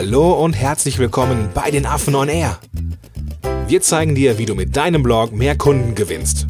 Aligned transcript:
Hallo 0.00 0.32
und 0.44 0.52
herzlich 0.52 1.00
willkommen 1.00 1.48
bei 1.54 1.72
den 1.72 1.84
Affen 1.84 2.14
on 2.14 2.28
Air. 2.28 2.60
Wir 3.66 3.82
zeigen 3.82 4.14
dir, 4.14 4.38
wie 4.38 4.46
du 4.46 4.54
mit 4.54 4.76
deinem 4.76 5.02
Blog 5.02 5.32
mehr 5.32 5.58
Kunden 5.58 5.96
gewinnst. 5.96 6.46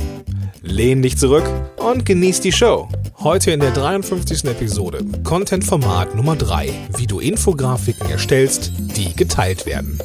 Lehn 0.60 1.00
dich 1.00 1.16
zurück 1.16 1.50
und 1.78 2.04
genieß 2.04 2.42
die 2.42 2.52
Show. 2.52 2.90
Heute 3.20 3.52
in 3.52 3.60
der 3.60 3.70
53. 3.70 4.44
Episode 4.44 5.02
Content-Format 5.24 6.14
Nummer 6.14 6.36
3, 6.36 6.68
wie 6.98 7.06
du 7.06 7.20
Infografiken 7.20 8.10
erstellst, 8.10 8.70
die 8.76 9.16
geteilt 9.16 9.64
werden. 9.64 9.98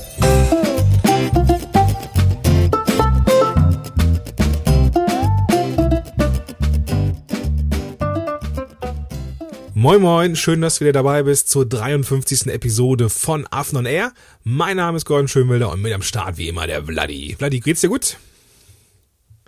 Moin 9.83 10.01
Moin, 10.01 10.37
schön, 10.37 10.61
dass 10.61 10.75
du 10.75 10.85
wieder 10.85 10.93
dabei 10.93 11.23
bist 11.23 11.49
zur 11.49 11.65
53. 11.65 12.47
Episode 12.47 13.09
von 13.09 13.45
Affen 13.51 13.79
on 13.79 13.85
Air. 13.85 14.13
Mein 14.45 14.77
Name 14.77 14.95
ist 14.95 15.03
Gordon 15.03 15.27
Schönwilder 15.27 15.69
und 15.73 15.81
mit 15.81 15.91
am 15.91 16.01
Start 16.01 16.37
wie 16.37 16.47
immer 16.47 16.65
der 16.67 16.85
Vladi. 16.85 17.35
Vladi, 17.37 17.59
geht's 17.59 17.81
dir 17.81 17.89
gut? 17.89 18.15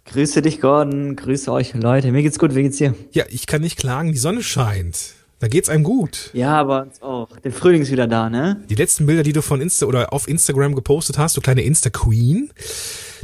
Grüße 0.03 0.41
dich, 0.41 0.59
Gordon. 0.59 1.15
Grüße 1.15 1.49
euch, 1.49 1.73
Leute. 1.73 2.11
Mir 2.11 2.21
geht's 2.21 2.37
gut. 2.37 2.53
Wie 2.53 2.63
geht's 2.63 2.75
dir? 2.75 2.95
Ja, 3.13 3.23
ich 3.29 3.47
kann 3.47 3.61
nicht 3.61 3.77
klagen. 3.77 4.11
Die 4.11 4.17
Sonne 4.17 4.43
scheint. 4.43 5.13
Da 5.39 5.47
geht's 5.47 5.69
einem 5.69 5.85
gut. 5.85 6.31
Ja, 6.33 6.59
aber 6.59 6.81
uns 6.81 7.01
auch. 7.01 7.39
Der 7.39 7.53
Frühling 7.53 7.83
ist 7.83 7.93
wieder 7.93 8.07
da, 8.07 8.29
ne? 8.29 8.61
Die 8.69 8.75
letzten 8.75 9.05
Bilder, 9.05 9.23
die 9.23 9.31
du 9.31 9.41
von 9.41 9.61
Insta 9.61 9.85
oder 9.85 10.11
auf 10.11 10.27
Instagram 10.27 10.75
gepostet 10.75 11.17
hast, 11.17 11.37
du 11.37 11.39
kleine 11.39 11.61
Insta-Queen, 11.61 12.51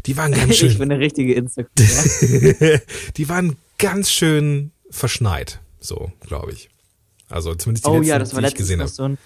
die 0.06 0.16
waren 0.16 0.32
ganz 0.32 0.56
schön. 0.60 0.72
ich 0.72 0.80
bin 0.80 0.90
eine 0.90 1.02
richtige 1.02 1.34
Insta-Queen. 1.34 2.80
die 3.18 3.28
waren 3.28 3.58
ganz 3.80 4.10
schön 4.10 4.72
verschneit. 4.90 5.60
So, 5.82 6.14
glaube 6.22 6.54
ich. 6.54 6.70
Also 7.32 7.56
zumindest 7.56 7.86
die 7.86 7.90
oh 7.90 7.94
letzten, 7.96 8.10
ja, 8.10 8.20
das 8.20 8.34
war 8.34 8.42
die 8.42 8.48
ich 8.48 8.56
gesehen 8.56 8.80
habe. 8.80 8.90
So 8.90 9.04
ein, 9.04 9.18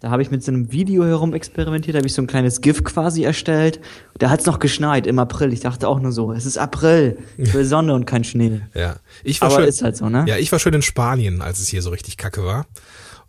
da 0.00 0.10
habe 0.10 0.22
ich 0.22 0.30
mit 0.30 0.44
so 0.44 0.52
einem 0.52 0.70
Video 0.70 1.04
herum 1.04 1.34
experimentiert, 1.34 1.94
da 1.94 1.98
habe 1.98 2.06
ich 2.06 2.14
so 2.14 2.22
ein 2.22 2.28
kleines 2.28 2.60
GIF 2.60 2.84
quasi 2.84 3.24
erstellt. 3.24 3.80
Da 4.18 4.30
hat 4.30 4.40
es 4.40 4.46
noch 4.46 4.60
geschneit 4.60 5.08
im 5.08 5.18
April. 5.18 5.52
Ich 5.52 5.60
dachte 5.60 5.88
auch 5.88 5.98
nur 5.98 6.12
so, 6.12 6.32
es 6.32 6.46
ist 6.46 6.56
April, 6.56 7.18
ich 7.36 7.52
will 7.54 7.64
Sonne 7.64 7.94
und 7.94 8.04
kein 8.04 8.22
Schnee. 8.22 8.60
Ja, 8.74 9.00
ich 9.24 9.40
war 9.40 9.48
Aber 9.48 9.60
schon, 9.60 9.68
ist 9.68 9.82
halt 9.82 9.96
so, 9.96 10.08
ne? 10.08 10.24
Ja, 10.28 10.36
ich 10.36 10.52
war 10.52 10.60
schon 10.60 10.72
in 10.72 10.82
Spanien, 10.82 11.42
als 11.42 11.58
es 11.58 11.66
hier 11.66 11.82
so 11.82 11.90
richtig 11.90 12.16
kacke 12.16 12.44
war 12.44 12.66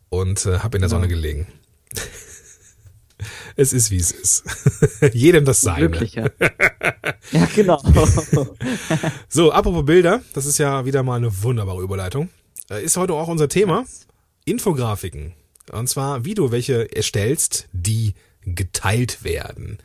und 0.10 0.46
äh, 0.46 0.60
habe 0.60 0.78
in 0.78 0.82
der 0.82 0.90
Sonne 0.90 1.08
gelegen. 1.08 1.48
es 3.56 3.74
ist 3.74 3.90
wie 3.90 3.98
es 3.98 4.12
ist. 4.12 4.44
Jedem 5.14 5.46
das 5.46 5.62
seine. 5.62 5.90
Glücklicher. 5.90 6.30
ja, 7.32 7.48
genau. 7.56 7.82
so, 9.28 9.52
apropos 9.52 9.86
Bilder, 9.86 10.22
das 10.36 10.46
ist 10.46 10.60
ja 10.60 10.86
wieder 10.86 11.02
mal 11.02 11.16
eine 11.16 11.42
wunderbare 11.42 11.82
Überleitung. 11.82 12.30
Äh, 12.70 12.84
Ist 12.84 12.98
heute 12.98 13.14
auch 13.14 13.28
unser 13.28 13.50
Thema. 13.50 13.86
Infografiken. 14.46 15.34
Und 15.72 15.88
zwar, 15.88 16.26
wie 16.26 16.34
du 16.34 16.52
welche 16.52 16.96
erstellst, 16.96 17.68
die 17.72 18.14
geteilt 18.44 19.24
werden. 19.24 19.78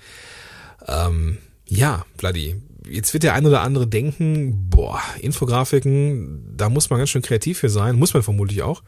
Ähm, 0.87 1.39
ja, 1.67 2.05
Vladi, 2.17 2.57
jetzt 2.89 3.13
wird 3.13 3.23
der 3.23 3.35
ein 3.35 3.47
oder 3.47 3.63
andere 3.63 3.87
denken, 3.87 4.71
boah, 4.71 5.01
Infografiken, 5.21 6.57
da 6.57 6.69
muss 6.69 6.91
man 6.91 6.99
ganz 6.99 7.11
schön 7.11 7.23
kreativ 7.23 7.59
für 7.59 7.69
sein, 7.69 7.97
muss 7.97 8.15
man 8.15 8.23
vermutlich 8.23 8.63
auch. 8.63 8.83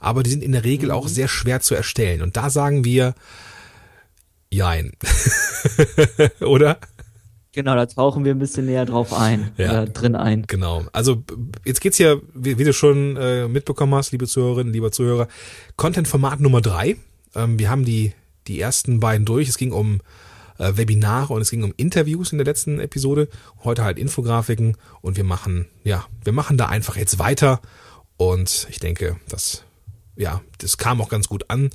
Aber 0.00 0.22
die 0.22 0.30
sind 0.30 0.42
in 0.42 0.52
der 0.52 0.64
Regel 0.64 0.90
auch 0.90 1.08
sehr 1.08 1.28
schwer 1.28 1.60
zu 1.60 1.74
erstellen. 1.74 2.22
Und 2.22 2.36
da 2.36 2.50
sagen 2.50 2.84
wir, 2.84 3.14
jein. 4.50 4.92
oder? 6.40 6.78
Genau, 7.52 7.74
da 7.74 7.84
tauchen 7.86 8.24
wir 8.24 8.34
ein 8.34 8.38
bisschen 8.38 8.66
näher 8.66 8.86
drauf 8.86 9.12
ein, 9.12 9.52
Ja. 9.58 9.70
oder 9.70 9.86
drin 9.86 10.16
ein. 10.16 10.44
Genau. 10.46 10.84
Also 10.92 11.22
jetzt 11.64 11.80
geht's 11.80 11.98
ja, 11.98 12.16
wie, 12.34 12.58
wie 12.58 12.64
du 12.64 12.72
schon 12.72 13.16
äh, 13.16 13.46
mitbekommen 13.48 13.94
hast, 13.94 14.10
liebe 14.12 14.26
Zuhörerinnen, 14.26 14.72
lieber 14.72 14.90
Zuhörer, 14.90 15.28
Content-Format 15.76 16.40
Nummer 16.40 16.60
drei. 16.62 16.96
Ähm, 17.34 17.58
wir 17.58 17.70
haben 17.70 17.84
die 17.84 18.12
die 18.48 18.58
ersten 18.60 19.00
beiden 19.00 19.24
durch. 19.26 19.48
Es 19.48 19.58
ging 19.58 19.70
um 19.72 20.00
äh, 20.58 20.72
Webinare 20.76 21.32
und 21.32 21.42
es 21.42 21.50
ging 21.50 21.62
um 21.62 21.74
Interviews 21.76 22.32
in 22.32 22.38
der 22.38 22.46
letzten 22.46 22.80
Episode. 22.80 23.28
Heute 23.64 23.84
halt 23.84 23.98
Infografiken 23.98 24.76
und 25.00 25.16
wir 25.16 25.24
machen 25.24 25.66
ja, 25.84 26.06
wir 26.24 26.32
machen 26.32 26.56
da 26.56 26.66
einfach 26.66 26.96
jetzt 26.96 27.18
weiter 27.18 27.60
und 28.16 28.66
ich 28.70 28.78
denke, 28.78 29.16
das 29.28 29.64
ja, 30.16 30.40
das 30.58 30.78
kam 30.78 31.00
auch 31.00 31.08
ganz 31.08 31.28
gut 31.28 31.44
an. 31.48 31.70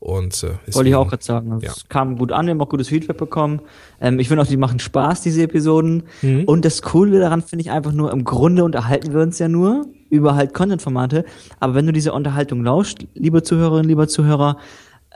Und 0.00 0.44
äh, 0.44 0.74
Wollte 0.74 0.90
ich 0.90 0.94
auch 0.94 1.08
gerade 1.08 1.24
sagen. 1.24 1.52
Also 1.52 1.66
Ja. 1.66 1.72
Es 1.72 1.88
kam 1.88 2.18
gut 2.18 2.30
an, 2.30 2.46
wir 2.46 2.52
haben 2.52 2.60
auch 2.60 2.68
gutes 2.68 2.88
Feedback 2.88 3.16
bekommen. 3.16 3.60
Ähm, 4.00 4.18
ich 4.20 4.28
finde 4.28 4.42
auch, 4.42 4.46
die 4.46 4.56
machen 4.56 4.78
Spaß, 4.78 5.22
diese 5.22 5.42
Episoden. 5.42 6.04
Mhm. 6.22 6.44
Und 6.44 6.64
das 6.64 6.82
Coole 6.82 7.18
daran 7.18 7.42
finde 7.42 7.62
ich 7.62 7.70
einfach 7.70 7.92
nur, 7.92 8.12
im 8.12 8.24
Grunde 8.24 8.64
unterhalten 8.64 9.12
wir 9.12 9.20
uns 9.20 9.38
ja 9.38 9.48
nur 9.48 9.86
über 10.08 10.36
halt 10.36 10.54
Content-Formate. 10.54 11.24
Aber 11.58 11.74
wenn 11.74 11.86
du 11.86 11.92
diese 11.92 12.12
Unterhaltung 12.12 12.62
lauscht, 12.62 13.06
liebe 13.14 13.42
Zuhörerinnen, 13.42 13.88
lieber 13.88 14.06
Zuhörer, 14.06 14.58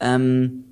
ähm, 0.00 0.64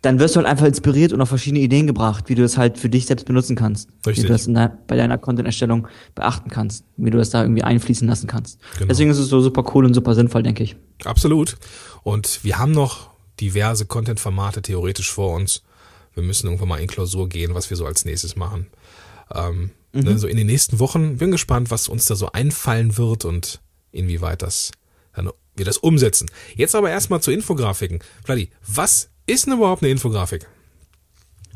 dann 0.00 0.18
wirst 0.18 0.34
du 0.34 0.38
halt 0.38 0.48
einfach 0.48 0.66
inspiriert 0.66 1.12
und 1.12 1.20
auf 1.20 1.28
verschiedene 1.28 1.60
Ideen 1.60 1.86
gebracht, 1.86 2.24
wie 2.28 2.34
du 2.34 2.42
das 2.42 2.58
halt 2.58 2.76
für 2.76 2.88
dich 2.88 3.06
selbst 3.06 3.24
benutzen 3.24 3.54
kannst. 3.54 3.88
Richtig. 4.04 4.24
Wie 4.24 4.26
du 4.26 4.32
das 4.32 4.46
der, 4.46 4.78
bei 4.88 4.96
deiner 4.96 5.16
Content-Erstellung 5.16 5.86
beachten 6.16 6.50
kannst. 6.50 6.84
Wie 6.96 7.10
du 7.10 7.18
das 7.18 7.30
da 7.30 7.42
irgendwie 7.42 7.62
einfließen 7.62 8.08
lassen 8.08 8.26
kannst. 8.26 8.58
Genau. 8.78 8.88
Deswegen 8.88 9.10
ist 9.10 9.18
es 9.18 9.28
so 9.28 9.40
super 9.40 9.64
cool 9.74 9.84
und 9.84 9.94
super 9.94 10.14
sinnvoll, 10.14 10.42
denke 10.42 10.64
ich. 10.64 10.74
Absolut. 11.04 11.56
Und 12.02 12.40
wir 12.42 12.58
haben 12.58 12.72
noch 12.72 13.11
diverse 13.40 13.86
Content-Formate 13.86 14.62
theoretisch 14.62 15.10
vor 15.10 15.34
uns. 15.34 15.62
Wir 16.14 16.22
müssen 16.22 16.46
irgendwann 16.46 16.68
mal 16.68 16.80
in 16.80 16.88
Klausur 16.88 17.28
gehen, 17.28 17.54
was 17.54 17.70
wir 17.70 17.76
so 17.76 17.86
als 17.86 18.04
nächstes 18.04 18.36
machen. 18.36 18.66
Ähm, 19.34 19.70
ne, 19.92 20.18
so 20.18 20.26
in 20.26 20.36
den 20.36 20.46
nächsten 20.46 20.78
Wochen. 20.78 21.18
Bin 21.18 21.30
gespannt, 21.30 21.70
was 21.70 21.88
uns 21.88 22.04
da 22.04 22.14
so 22.14 22.32
einfallen 22.32 22.96
wird 22.96 23.24
und 23.24 23.60
inwieweit 23.92 24.42
das 24.42 24.72
dann 25.14 25.30
wir 25.54 25.64
das 25.64 25.78
umsetzen. 25.78 26.30
Jetzt 26.56 26.74
aber 26.74 26.90
erstmal 26.90 27.20
zu 27.20 27.30
Infografiken. 27.30 28.00
Vladi, 28.24 28.50
was 28.66 29.10
ist 29.26 29.46
denn 29.46 29.54
überhaupt 29.54 29.82
eine 29.82 29.90
Infografik? 29.90 30.48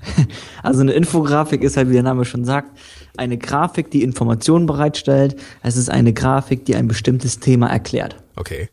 Also 0.63 0.81
eine 0.81 0.93
Infografik 0.93 1.63
ist 1.63 1.77
halt, 1.77 1.89
wie 1.89 1.95
der 1.95 2.03
Name 2.03 2.25
schon 2.25 2.45
sagt, 2.45 2.77
eine 3.17 3.39
Grafik, 3.39 3.91
die 3.91 4.03
Informationen 4.03 4.67
bereitstellt. 4.67 5.41
Es 5.63 5.77
ist 5.77 5.89
eine 5.89 6.13
Grafik, 6.13 6.65
die 6.65 6.75
ein 6.75 6.89
bestimmtes 6.89 7.39
Thema 7.39 7.69
erklärt. 7.69 8.17
Okay. 8.35 8.69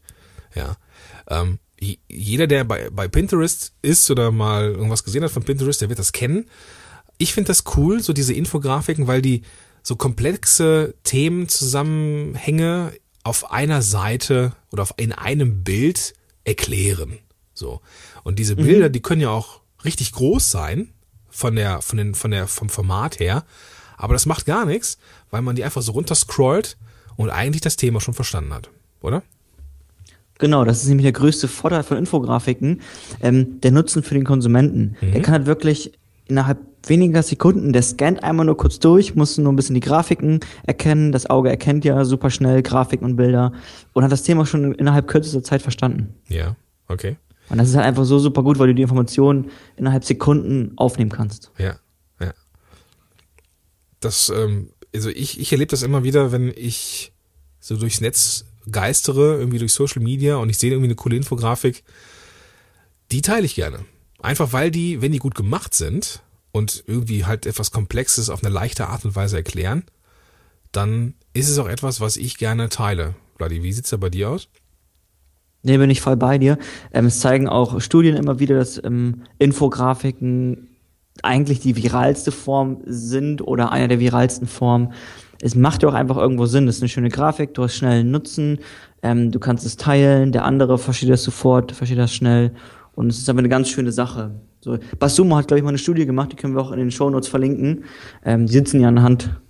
Ja. 0.55 0.75
Ähm, 1.29 1.59
jeder, 2.07 2.47
der 2.47 2.63
bei, 2.63 2.89
bei 2.89 3.07
Pinterest 3.07 3.73
ist 3.81 4.09
oder 4.11 4.31
mal 4.31 4.71
irgendwas 4.71 5.03
gesehen 5.03 5.23
hat 5.23 5.31
von 5.31 5.43
Pinterest, 5.43 5.81
der 5.81 5.89
wird 5.89 5.99
das 5.99 6.11
kennen. 6.11 6.47
Ich 7.17 7.33
finde 7.33 7.47
das 7.47 7.63
cool, 7.77 8.01
so 8.01 8.13
diese 8.13 8.33
Infografiken, 8.33 9.07
weil 9.07 9.21
die 9.21 9.43
so 9.81 9.95
komplexe 9.95 10.95
Themenzusammenhänge 11.03 12.93
auf 13.23 13.51
einer 13.51 13.81
Seite 13.81 14.53
oder 14.71 14.83
auf, 14.83 14.93
in 14.97 15.13
einem 15.13 15.63
Bild 15.63 16.13
erklären. 16.43 17.19
So. 17.53 17.81
Und 18.23 18.39
diese 18.39 18.55
Bilder, 18.55 18.89
die 18.89 19.01
können 19.01 19.21
ja 19.21 19.29
auch 19.29 19.61
richtig 19.85 20.11
groß 20.13 20.49
sein 20.49 20.93
von 21.29 21.55
der, 21.55 21.81
von 21.81 21.97
den, 21.97 22.15
von 22.15 22.31
der, 22.31 22.47
vom 22.47 22.69
Format 22.69 23.19
her. 23.19 23.45
Aber 23.97 24.13
das 24.13 24.25
macht 24.25 24.45
gar 24.45 24.65
nichts, 24.65 24.97
weil 25.29 25.41
man 25.41 25.55
die 25.55 25.63
einfach 25.63 25.81
so 25.81 25.93
runterscrollt 25.93 26.77
und 27.15 27.29
eigentlich 27.29 27.61
das 27.61 27.75
Thema 27.75 28.01
schon 28.01 28.13
verstanden 28.13 28.53
hat. 28.53 28.69
Oder? 29.01 29.23
Genau, 30.43 30.65
das 30.65 30.83
ist 30.83 30.89
nämlich 30.89 31.05
der 31.05 31.13
größte 31.13 31.47
Vorteil 31.47 31.83
von 31.83 31.95
Infografiken, 31.95 32.81
ähm, 33.21 33.61
der 33.61 33.71
Nutzen 33.71 34.03
für 34.03 34.13
den 34.13 34.25
Konsumenten. 34.25 34.97
Der 35.01 35.21
kann 35.21 35.35
halt 35.35 35.45
wirklich 35.45 35.93
innerhalb 36.25 36.59
weniger 36.85 37.23
Sekunden, 37.23 37.71
der 37.71 37.81
scannt 37.81 38.25
einmal 38.25 38.45
nur 38.45 38.57
kurz 38.57 38.77
durch, 38.79 39.15
muss 39.15 39.37
nur 39.37 39.53
ein 39.53 39.55
bisschen 39.55 39.75
die 39.75 39.79
Grafiken 39.79 40.41
erkennen, 40.63 41.13
das 41.13 41.29
Auge 41.29 41.49
erkennt 41.49 41.85
ja 41.85 42.03
super 42.03 42.29
schnell 42.29 42.61
Grafiken 42.61 43.05
und 43.05 43.15
Bilder 43.15 43.53
und 43.93 44.03
hat 44.03 44.11
das 44.11 44.23
Thema 44.23 44.45
schon 44.45 44.73
innerhalb 44.73 45.07
kürzester 45.07 45.43
Zeit 45.43 45.61
verstanden. 45.61 46.13
Ja, 46.27 46.57
okay. 46.89 47.15
Und 47.47 47.57
das 47.57 47.69
ist 47.69 47.77
halt 47.77 47.85
einfach 47.85 48.03
so 48.03 48.19
super 48.19 48.43
gut, 48.43 48.59
weil 48.59 48.67
du 48.67 48.75
die 48.75 48.81
Informationen 48.81 49.49
innerhalb 49.77 50.03
Sekunden 50.03 50.73
aufnehmen 50.75 51.09
kannst. 51.09 51.51
Ja, 51.57 51.77
ja. 52.19 52.33
Das, 54.01 54.27
ähm, 54.27 54.71
also 54.93 55.07
ich, 55.07 55.39
ich 55.39 55.53
erlebe 55.53 55.71
das 55.71 55.83
immer 55.83 56.03
wieder, 56.03 56.33
wenn 56.33 56.51
ich 56.53 57.13
so 57.61 57.77
durchs 57.77 58.01
Netz 58.01 58.43
geistere, 58.71 59.37
irgendwie 59.37 59.59
durch 59.59 59.73
Social 59.73 60.01
Media 60.01 60.37
und 60.37 60.49
ich 60.49 60.57
sehe 60.57 60.71
irgendwie 60.71 60.87
eine 60.87 60.95
coole 60.95 61.15
Infografik, 61.15 61.83
die 63.11 63.21
teile 63.21 63.45
ich 63.45 63.55
gerne. 63.55 63.79
Einfach 64.21 64.53
weil 64.53 64.71
die, 64.71 65.01
wenn 65.01 65.11
die 65.11 65.19
gut 65.19 65.35
gemacht 65.35 65.73
sind 65.73 66.21
und 66.51 66.83
irgendwie 66.87 67.25
halt 67.25 67.45
etwas 67.45 67.71
Komplexes 67.71 68.29
auf 68.29 68.43
eine 68.43 68.53
leichte 68.53 68.87
Art 68.87 69.05
und 69.05 69.15
Weise 69.15 69.37
erklären, 69.37 69.83
dann 70.71 71.13
ist 71.33 71.49
es 71.49 71.57
auch 71.59 71.67
etwas, 71.67 71.99
was 71.99 72.17
ich 72.17 72.37
gerne 72.37 72.69
teile. 72.69 73.15
Vladi, 73.37 73.63
wie 73.63 73.73
sieht's 73.73 73.89
da 73.89 73.97
bei 73.97 74.09
dir 74.09 74.29
aus? 74.29 74.47
Nee, 75.63 75.77
bin 75.77 75.89
ich 75.89 76.01
voll 76.01 76.17
bei 76.17 76.37
dir. 76.37 76.57
Ähm, 76.91 77.05
es 77.05 77.19
zeigen 77.19 77.47
auch 77.47 77.79
Studien 77.79 78.15
immer 78.15 78.39
wieder, 78.39 78.57
dass 78.57 78.83
ähm, 78.83 79.23
Infografiken 79.39 80.67
eigentlich 81.21 81.59
die 81.59 81.75
viralste 81.75 82.31
Form 82.31 82.81
sind 82.85 83.41
oder 83.41 83.71
einer 83.71 83.87
der 83.87 83.99
viralsten 83.99 84.47
Formen. 84.47 84.93
Es 85.41 85.55
macht 85.55 85.83
ja 85.83 85.89
auch 85.89 85.93
einfach 85.93 86.17
irgendwo 86.17 86.45
Sinn. 86.45 86.65
Das 86.65 86.77
ist 86.77 86.81
eine 86.81 86.89
schöne 86.89 87.09
Grafik, 87.09 87.53
du 87.53 87.63
hast 87.63 87.75
schnellen 87.75 88.11
Nutzen, 88.11 88.59
ähm, 89.01 89.31
du 89.31 89.39
kannst 89.39 89.65
es 89.65 89.77
teilen, 89.77 90.31
der 90.31 90.45
andere 90.45 90.77
versteht 90.77 91.09
das 91.09 91.23
sofort, 91.23 91.71
versteht 91.71 91.97
das 91.97 92.13
schnell 92.13 92.51
und 92.95 93.07
es 93.07 93.17
ist 93.17 93.29
aber 93.29 93.39
eine 93.39 93.49
ganz 93.49 93.69
schöne 93.69 93.91
Sache. 93.91 94.31
So, 94.61 94.77
Basumo 94.97 95.35
hat, 95.35 95.47
glaube 95.47 95.59
ich, 95.59 95.63
mal 95.63 95.69
eine 95.69 95.77
Studie 95.77 96.05
gemacht, 96.05 96.31
die 96.31 96.35
können 96.35 96.55
wir 96.55 96.61
auch 96.61 96.71
in 96.71 96.79
den 96.79 96.91
Shownotes 96.91 97.27
verlinken. 97.27 97.83
Ähm, 98.23 98.45
die 98.45 98.53
sitzen 98.53 98.79
ja 98.79 98.87
anhand 98.87 99.41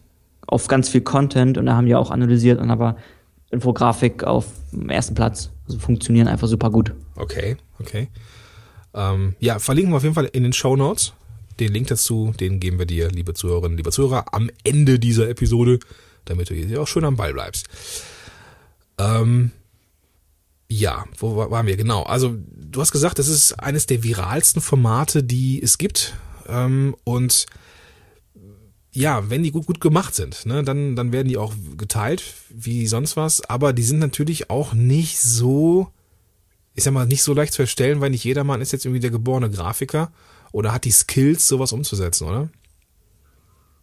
auf 0.47 0.68
ganz 0.68 0.89
viel 0.89 1.01
Content 1.01 1.57
und 1.57 1.68
da 1.68 1.75
haben 1.75 1.85
die 1.85 1.95
auch 1.95 2.12
analysiert 2.12 2.59
und 2.59 2.71
aber 2.71 2.97
Infografik 3.51 4.24
auf 4.24 4.47
dem 4.71 4.89
ersten 4.89 5.13
Platz. 5.13 5.51
Also 5.68 5.80
funktionieren 5.80 6.27
einfach 6.27 6.47
super 6.47 6.71
gut. 6.71 6.94
Okay, 7.15 7.57
okay. 7.80 8.09
Ähm, 8.94 9.35
ja, 9.39 9.59
verlinken 9.59 9.94
wir 9.94 9.97
auf 9.97 10.03
jeden 10.03 10.15
Fall 10.15 10.30
in 10.31 10.44
den 10.44 10.53
Show 10.53 10.75
Notes. 10.75 11.13
Den 11.59 11.73
Link 11.73 11.88
dazu, 11.88 12.33
den 12.39 12.59
geben 12.59 12.79
wir 12.79 12.85
dir, 12.85 13.09
liebe 13.09 13.33
Zuhörerinnen, 13.33 13.77
liebe 13.77 13.91
Zuhörer, 13.91 14.33
am 14.33 14.50
Ende 14.63 15.00
dieser 15.00 15.29
Episode, 15.29 15.79
damit 16.25 16.50
du 16.50 16.55
hier 16.55 16.81
auch 16.81 16.88
schön 16.88 17.05
am 17.05 17.15
Ball 17.15 17.33
bleibst. 17.33 17.67
Ähm, 18.97 19.51
ja, 20.67 21.05
wo 21.17 21.35
waren 21.35 21.67
wir? 21.67 21.77
Genau. 21.77 22.03
Also, 22.03 22.35
du 22.55 22.81
hast 22.81 22.91
gesagt, 22.91 23.19
das 23.19 23.27
ist 23.27 23.53
eines 23.53 23.85
der 23.85 24.03
viralsten 24.03 24.61
Formate, 24.61 25.23
die 25.23 25.61
es 25.61 25.77
gibt. 25.77 26.15
Ähm, 26.47 26.95
und 27.03 27.45
ja, 28.91 29.29
wenn 29.29 29.44
die 29.44 29.51
gut, 29.51 29.65
gut 29.65 29.81
gemacht 29.81 30.13
sind, 30.15 30.45
ne, 30.45 30.63
dann, 30.63 30.95
dann 30.95 31.11
werden 31.11 31.27
die 31.27 31.38
auch 31.38 31.53
geteilt, 31.77 32.23
wie 32.49 32.88
sonst 32.88 33.17
was. 33.17 33.41
Aber 33.41 33.73
die 33.73 33.83
sind 33.83 33.99
natürlich 33.99 34.49
auch 34.49 34.73
nicht 34.73 35.19
so, 35.19 35.89
ich 36.75 36.83
sag 36.83 36.94
mal, 36.94 37.07
nicht 37.07 37.23
so 37.23 37.33
leicht 37.33 37.53
zu 37.53 37.63
erstellen, 37.63 38.01
weil 38.01 38.11
nicht 38.11 38.23
jedermann 38.23 38.61
ist 38.61 38.71
jetzt 38.71 38.85
irgendwie 38.85 38.99
der 38.99 39.11
geborene 39.11 39.49
Grafiker 39.49 40.11
oder 40.53 40.73
hat 40.73 40.85
die 40.85 40.91
Skills, 40.91 41.47
sowas 41.47 41.73
umzusetzen, 41.73 42.27
oder? 42.27 42.50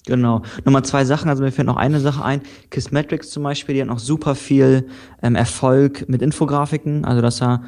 Genau. 0.07 0.43
Nummer 0.65 0.83
zwei 0.83 1.05
Sachen, 1.05 1.29
also 1.29 1.43
mir 1.43 1.53
fällt 1.53 1.67
noch 1.67 1.77
eine 1.77 2.01
Sache 2.01 2.25
ein. 2.25 2.41
Kissmetrics 2.71 3.31
zum 3.31 3.43
Beispiel, 3.43 3.75
die 3.75 3.83
hat 3.83 3.89
noch 3.89 3.99
super 3.99 4.35
viel 4.35 4.89
ähm, 5.23 5.35
Erfolg 5.35 6.09
mit 6.09 6.23
Infografiken, 6.23 7.05
also 7.05 7.21
dass 7.21 7.43
er 7.43 7.65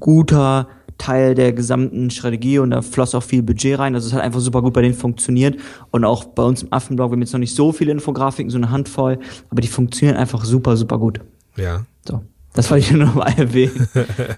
guter 0.00 0.68
Teil 0.98 1.34
der 1.34 1.52
gesamten 1.52 2.10
Strategie 2.10 2.58
und 2.58 2.70
da 2.70 2.82
floss 2.82 3.14
auch 3.14 3.22
viel 3.22 3.42
Budget 3.42 3.78
rein. 3.78 3.94
Also 3.94 4.08
es 4.08 4.12
hat 4.12 4.22
einfach 4.22 4.40
super 4.40 4.60
gut 4.60 4.74
bei 4.74 4.82
denen 4.82 4.94
funktioniert. 4.94 5.56
Und 5.90 6.04
auch 6.04 6.24
bei 6.24 6.42
uns 6.42 6.62
im 6.62 6.72
Affenblog, 6.72 7.10
wir 7.10 7.14
haben 7.14 7.22
jetzt 7.22 7.32
noch 7.32 7.40
nicht 7.40 7.54
so 7.54 7.72
viele 7.72 7.90
Infografiken, 7.90 8.50
so 8.50 8.58
eine 8.58 8.70
Handvoll, 8.70 9.18
aber 9.50 9.60
die 9.60 9.68
funktionieren 9.68 10.16
einfach 10.16 10.44
super, 10.44 10.76
super 10.76 10.98
gut. 10.98 11.20
Ja. 11.56 11.86
So. 12.06 12.22
Das 12.52 12.70
wollte 12.70 12.84
ich 12.84 12.92
nur 12.92 13.06
noch 13.06 13.14
mal 13.14 13.32
erwähnen. 13.36 13.88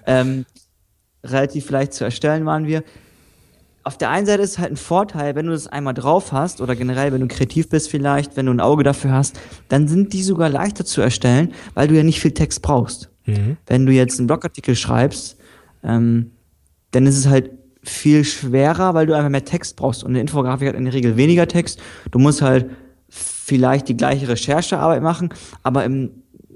ähm, 0.07 0.45
relativ 1.23 1.69
leicht 1.69 1.93
zu 1.93 2.05
erstellen 2.05 2.45
waren 2.45 2.65
wir 2.65 2.83
auf 3.87 3.97
der 3.97 4.09
einen 4.09 4.25
Seite 4.25 4.43
ist 4.43 4.51
es 4.51 4.59
halt 4.59 4.71
ein 4.71 4.77
Vorteil, 4.77 5.35
wenn 5.35 5.45
du 5.45 5.53
das 5.53 5.67
einmal 5.67 5.93
drauf 5.93 6.33
hast 6.33 6.59
oder 6.59 6.75
generell, 6.75 7.13
wenn 7.13 7.21
du 7.21 7.27
kreativ 7.29 7.69
bist 7.69 7.89
vielleicht, 7.89 8.35
wenn 8.35 8.45
du 8.45 8.51
ein 8.51 8.59
Auge 8.59 8.83
dafür 8.83 9.13
hast, 9.13 9.39
dann 9.69 9.87
sind 9.87 10.11
die 10.11 10.23
sogar 10.23 10.49
leichter 10.49 10.83
zu 10.83 10.99
erstellen, 10.99 11.53
weil 11.73 11.87
du 11.87 11.95
ja 11.95 12.03
nicht 12.03 12.19
viel 12.19 12.33
Text 12.33 12.61
brauchst. 12.61 13.09
Mhm. 13.25 13.55
Wenn 13.65 13.85
du 13.85 13.93
jetzt 13.93 14.19
einen 14.19 14.27
Blogartikel 14.27 14.75
schreibst, 14.75 15.37
ähm, 15.83 16.31
dann 16.91 17.05
ist 17.05 17.17
es 17.17 17.27
halt 17.27 17.51
viel 17.81 18.25
schwerer, 18.25 18.93
weil 18.93 19.05
du 19.05 19.15
einfach 19.15 19.29
mehr 19.29 19.45
Text 19.45 19.77
brauchst 19.77 20.03
und 20.03 20.09
eine 20.09 20.19
Infografik 20.19 20.67
hat 20.67 20.75
in 20.75 20.83
der 20.83 20.93
Regel 20.93 21.15
weniger 21.15 21.47
Text. 21.47 21.79
Du 22.11 22.19
musst 22.19 22.41
halt 22.41 22.69
vielleicht 23.07 23.87
die 23.87 23.95
gleiche 23.95 24.27
Recherchearbeit 24.27 25.01
machen, 25.01 25.29
aber 25.63 25.85
im, 25.85 26.11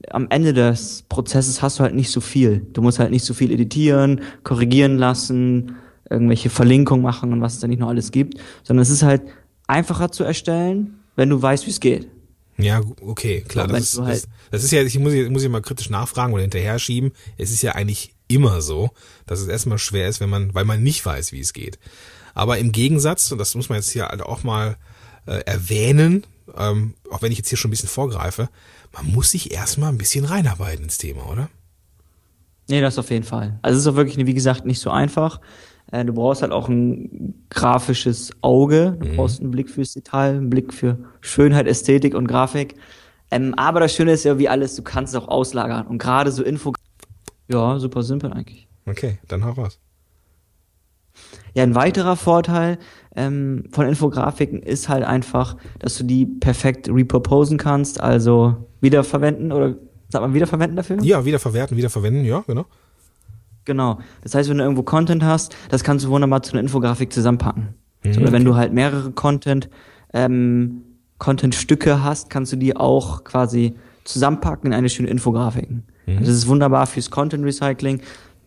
am 0.10 0.28
Ende 0.30 0.52
des 0.52 1.06
Prozesses 1.08 1.62
hast 1.62 1.80
du 1.80 1.84
halt 1.84 1.96
nicht 1.96 2.12
so 2.12 2.20
viel. 2.20 2.68
Du 2.74 2.82
musst 2.82 3.00
halt 3.00 3.12
nicht 3.12 3.24
so 3.24 3.34
viel 3.34 3.52
editieren, 3.52 4.20
korrigieren 4.44 4.98
lassen, 4.98 5.78
irgendwelche 6.12 6.50
Verlinkungen 6.50 7.02
machen 7.02 7.34
und 7.34 7.42
was 7.42 7.54
es 7.54 7.60
da 7.60 7.68
nicht 7.68 7.80
noch 7.80 7.90
alles 7.90 8.12
gibt, 8.12 8.40
sondern 8.64 8.84
es 8.84 8.90
ist 8.90 9.04
halt 9.04 9.24
einfacher 9.68 10.12
zu 10.12 10.24
erstellen, 10.24 11.00
wenn 11.16 11.30
du 11.30 11.42
weißt, 11.42 11.66
wie 11.66 11.72
es 11.72 11.80
geht. 11.80 12.08
Ja, 12.58 12.82
okay, 13.02 13.42
klar. 13.42 13.68
Das 13.68 13.94
ist, 13.94 14.00
halt 14.00 14.24
das, 14.24 14.28
das 14.52 14.64
ist 14.64 14.72
ja, 14.72 14.84
ich 14.84 15.00
muss, 15.00 15.14
muss 15.30 15.44
ich 15.44 15.50
mal 15.50 15.62
kritisch 15.62 15.90
nachfragen 15.90 16.34
oder 16.34 16.42
hinterher 16.42 16.78
schieben. 16.78 17.12
Es 17.38 17.52
ist 17.52 17.64
ja 17.64 17.72
eigentlich 17.74 18.14
immer 18.28 18.62
so, 18.62 18.92
dass 19.26 19.40
es 19.40 19.48
erstmal 19.48 19.80
schwer 19.80 20.08
ist, 20.08 20.20
wenn 20.20 20.30
man, 20.30 20.54
weil 20.54 20.66
man 20.66 20.84
nicht 20.84 21.06
weiß, 21.06 21.32
wie 21.32 21.40
es 21.40 21.54
geht. 21.54 21.80
Aber 22.34 22.58
im 22.60 22.72
Gegensatz, 22.72 23.32
und 23.32 23.40
das 23.40 23.56
muss 23.56 23.70
man 23.70 23.78
jetzt 23.78 23.90
hier 23.90 24.08
halt 24.08 24.22
auch 24.22 24.44
mal 24.44 24.78
äh, 25.26 25.42
erwähnen, 25.46 26.26
ähm, 26.56 26.94
auch 27.10 27.22
wenn 27.22 27.32
ich 27.32 27.38
jetzt 27.38 27.50
hier 27.50 27.58
schon 27.58 27.70
ein 27.70 27.72
bisschen 27.72 27.90
vorgreife, 27.90 28.50
man 28.94 29.12
muss 29.12 29.32
sich 29.32 29.52
erstmal 29.52 29.90
ein 29.90 29.98
bisschen 29.98 30.26
reinarbeiten 30.26 30.84
ins 30.84 30.98
Thema, 30.98 31.30
oder? 31.30 31.50
Nee, 32.70 32.82
das 32.82 32.98
auf 32.98 33.10
jeden 33.10 33.26
Fall. 33.26 33.60
Also 33.62 33.78
es 33.78 33.86
ist 33.86 33.92
auch 33.92 33.96
wirklich, 33.96 34.26
wie 34.26 34.34
gesagt, 34.34 34.66
nicht 34.66 34.80
so 34.80 34.92
einfach. 34.92 35.42
Äh, 35.92 36.06
du 36.06 36.14
brauchst 36.14 36.42
halt 36.42 36.52
auch 36.52 36.70
ein 36.70 37.46
grafisches 37.50 38.32
Auge, 38.42 38.98
du 39.00 39.08
mhm. 39.08 39.16
brauchst 39.18 39.42
einen 39.42 39.52
Blick 39.52 39.70
fürs 39.70 39.94
Detail, 39.94 40.38
einen 40.38 40.50
Blick 40.50 40.74
für 40.74 40.98
Schönheit, 41.20 41.68
Ästhetik 41.68 42.16
und 42.16 42.28
Grafik. 42.28 42.76
Ähm, 43.30 43.54
aber 43.56 43.80
das 43.80 43.94
Schöne 43.94 44.12
ist 44.14 44.24
ja 44.24 44.38
wie 44.40 44.50
alles, 44.50 44.76
du 44.76 44.84
kannst 44.84 45.14
es 45.14 45.22
auch 45.22 45.28
auslagern. 45.28 45.88
Und 45.88 45.98
gerade 45.98 46.32
so 46.32 46.44
Info. 46.44 46.74
Ja, 47.48 47.80
super 47.80 48.04
simpel 48.04 48.34
eigentlich. 48.34 48.68
Okay, 48.86 49.20
dann 49.28 49.46
hau 49.46 49.52
raus. 49.52 49.80
Ja, 51.54 51.64
ein 51.64 51.76
weiterer 51.76 52.16
Vorteil 52.16 52.78
ähm, 53.16 53.66
von 53.72 53.88
Infografiken 53.88 54.62
ist 54.62 54.88
halt 54.88 55.04
einfach, 55.04 55.58
dass 55.80 55.98
du 55.98 56.06
die 56.06 56.26
perfekt 56.26 56.90
reproposen 56.90 57.58
kannst, 57.58 58.00
also 58.00 58.70
wiederverwenden 58.80 59.52
oder 59.52 59.76
sagt 60.10 60.22
man 60.22 60.34
wiederverwenden 60.34 60.78
dafür? 60.78 60.98
Ja, 61.02 61.26
wiederverwerten, 61.26 61.76
wiederverwenden, 61.76 62.24
ja, 62.26 62.44
genau. 62.48 62.66
Genau. 63.66 64.00
Das 64.22 64.36
heißt, 64.36 64.50
wenn 64.50 64.58
du 64.58 64.64
irgendwo 64.64 64.84
Content 64.84 65.24
hast, 65.24 65.56
das 65.70 65.84
kannst 65.84 66.06
du 66.06 66.10
wunderbar 66.10 66.42
zu 66.44 66.54
einer 66.54 66.62
Infografik 66.62 67.14
zusammenpacken. 67.14 67.76
Mhm, 68.04 68.14
so, 68.14 68.22
oder 68.22 68.32
wenn 68.32 68.46
du 68.46 68.56
halt 68.56 68.74
mehrere 68.74 69.12
Content, 69.12 69.70
ähm, 70.14 70.84
Content-Stücke 71.20 72.04
hast, 72.04 72.30
kannst 72.30 72.52
du 72.52 72.56
die 72.56 72.76
auch 72.76 73.24
quasi 73.24 73.76
zusammenpacken 74.04 74.72
in 74.72 74.74
eine 74.74 74.90
schöne 74.90 75.10
Infografik. 75.10 75.70
Mhm. 75.70 75.84
Also 76.08 76.26
das 76.26 76.36
ist 76.36 76.48
wunderbar 76.48 76.88
fürs 76.88 77.12
Content 77.12 77.46
Recycling, 77.46 78.02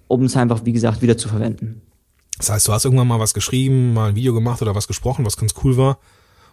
um 0.08 0.24
es 0.24 0.36
einfach, 0.36 0.64
wie 0.64 0.72
gesagt, 0.72 1.02
wieder 1.02 1.16
zu 1.16 1.28
verwenden. 1.28 1.82
Das 2.38 2.50
heißt, 2.50 2.66
du 2.66 2.72
hast 2.72 2.84
irgendwann 2.84 3.06
mal 3.06 3.20
was 3.20 3.32
geschrieben, 3.32 3.94
mal 3.94 4.10
ein 4.10 4.16
Video 4.16 4.34
gemacht 4.34 4.60
oder 4.60 4.74
was 4.74 4.88
gesprochen, 4.88 5.24
was 5.24 5.36
ganz 5.36 5.54
cool 5.62 5.76
war, 5.76 5.98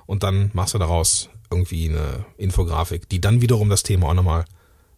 und 0.06 0.24
dann 0.24 0.52
machst 0.54 0.74
du 0.74 0.78
daraus 0.78 1.30
irgendwie 1.50 1.90
eine 1.90 2.26
Infografik, 2.38 3.10
die 3.10 3.20
dann 3.20 3.42
wiederum 3.42 3.70
das 3.70 3.84
Thema 3.84 4.10
auch 4.10 4.14
nochmal 4.14 4.46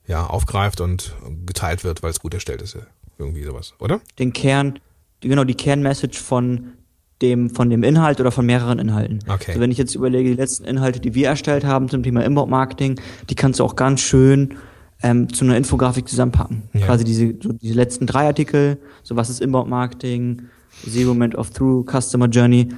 ja, 0.08 0.28
aufgreift 0.28 0.82
und 0.82 1.16
geteilt 1.46 1.84
wird, 1.84 2.04
weil 2.04 2.12
es 2.12 2.20
gut 2.20 2.34
erstellt 2.34 2.62
ist. 2.62 2.78
Irgendwie 3.18 3.44
sowas, 3.44 3.74
oder? 3.80 4.02
Den 4.20 4.34
Kern, 4.34 4.80
genau, 5.22 5.44
die 5.44 5.56
Kernmessage 5.56 6.20
von 6.20 6.74
dem, 7.22 7.50
von 7.50 7.70
dem 7.70 7.84
Inhalt 7.84 8.20
oder 8.20 8.32
von 8.32 8.46
mehreren 8.46 8.80
Inhalten. 8.80 9.20
Okay. 9.28 9.46
Also 9.50 9.60
wenn 9.62 9.72
ich 9.72 9.78
jetzt 9.78 9.96
überlege, 9.96 10.30
die 10.30 10.36
letzten 10.36 10.66
Inhalte, 10.66 11.00
die 11.00 11.16
wir 11.16 11.28
erstellt 11.28 11.64
haben 11.64 11.90
zum 11.90 12.04
Thema 12.04 12.24
Inbound-Marketing, 12.26 13.00
die 13.30 13.36
kannst 13.36 13.60
du 13.60 13.64
auch 13.64 13.76
ganz 13.76 14.02
schön 14.02 14.56
ähm, 15.02 15.32
zu 15.32 15.46
einer 15.46 15.56
Infografik 15.56 16.08
zusammenpacken. 16.08 16.64
Ja. 16.74 16.86
Quasi 16.86 17.04
diese, 17.04 17.34
so 17.42 17.54
diese 17.54 17.76
letzten 17.76 18.08
drei 18.08 18.26
Artikel, 18.26 18.78
so 19.04 19.16
was 19.16 19.30
ist 19.30 19.42
Inbound-Marketing, 19.42 20.44
Zero 20.90 21.10
Moment 21.10 21.36
of 21.36 21.52
Through, 21.52 21.86
Customer 21.90 22.28
Journey. 22.28 22.70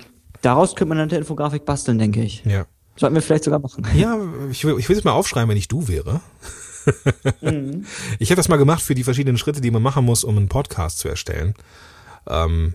Daraus 0.42 0.76
könnte 0.76 0.90
man 0.90 1.00
eine 1.00 1.18
Infografik 1.18 1.66
basteln, 1.66 1.98
denke 1.98 2.22
ich. 2.22 2.44
Ja. 2.46 2.66
Sollten 2.98 3.16
wir 3.16 3.22
vielleicht 3.22 3.44
sogar 3.44 3.60
machen. 3.60 3.86
Ja, 3.96 4.18
ich, 4.52 4.64
ich 4.64 4.90
will 4.90 4.98
es 4.98 5.04
mal 5.04 5.12
aufschreiben, 5.12 5.50
wenn 5.50 5.58
ich 5.58 5.68
du 5.68 5.88
wäre 5.88 6.22
mhm. 7.42 7.86
Ich 8.20 8.30
habe 8.30 8.38
das 8.38 8.50
mal 8.50 8.58
gemacht 8.58 8.82
für 8.82 8.96
die 8.96 9.04
verschiedenen 9.04 9.38
Schritte, 9.38 9.62
die 9.62 9.72
man 9.72 9.82
machen 9.82 10.06
muss, 10.06 10.24
um 10.24 10.38
einen 10.38 10.50
Podcast 10.50 11.00
zu 11.00 11.08
erstellen. 11.08 11.54
Ähm, 12.28 12.74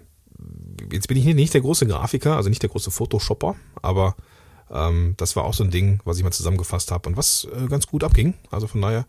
jetzt 0.93 1.09
bin 1.09 1.17
ich 1.17 1.25
nicht 1.25 1.55
der 1.55 1.61
große 1.61 1.87
Grafiker, 1.87 2.37
also 2.37 2.49
nicht 2.49 2.63
der 2.63 2.70
große 2.70 2.91
Photoshopper, 2.91 3.56
aber 3.82 4.17
ähm, 4.70 5.15
das 5.17 5.37
war 5.37 5.44
auch 5.44 5.55
so 5.55 5.65
ein 5.65 5.70
Ding, 5.70 6.01
was 6.05 6.19
ich 6.19 6.25
mal 6.25 6.31
zusammengefasst 6.31 6.91
habe 6.91 7.08
und 7.08 7.17
was 7.17 7.46
äh, 7.55 7.67
ganz 7.67 7.87
gut 7.87 8.05
abging. 8.05 8.34
Also 8.51 8.67
von 8.67 8.81
daher 8.81 9.06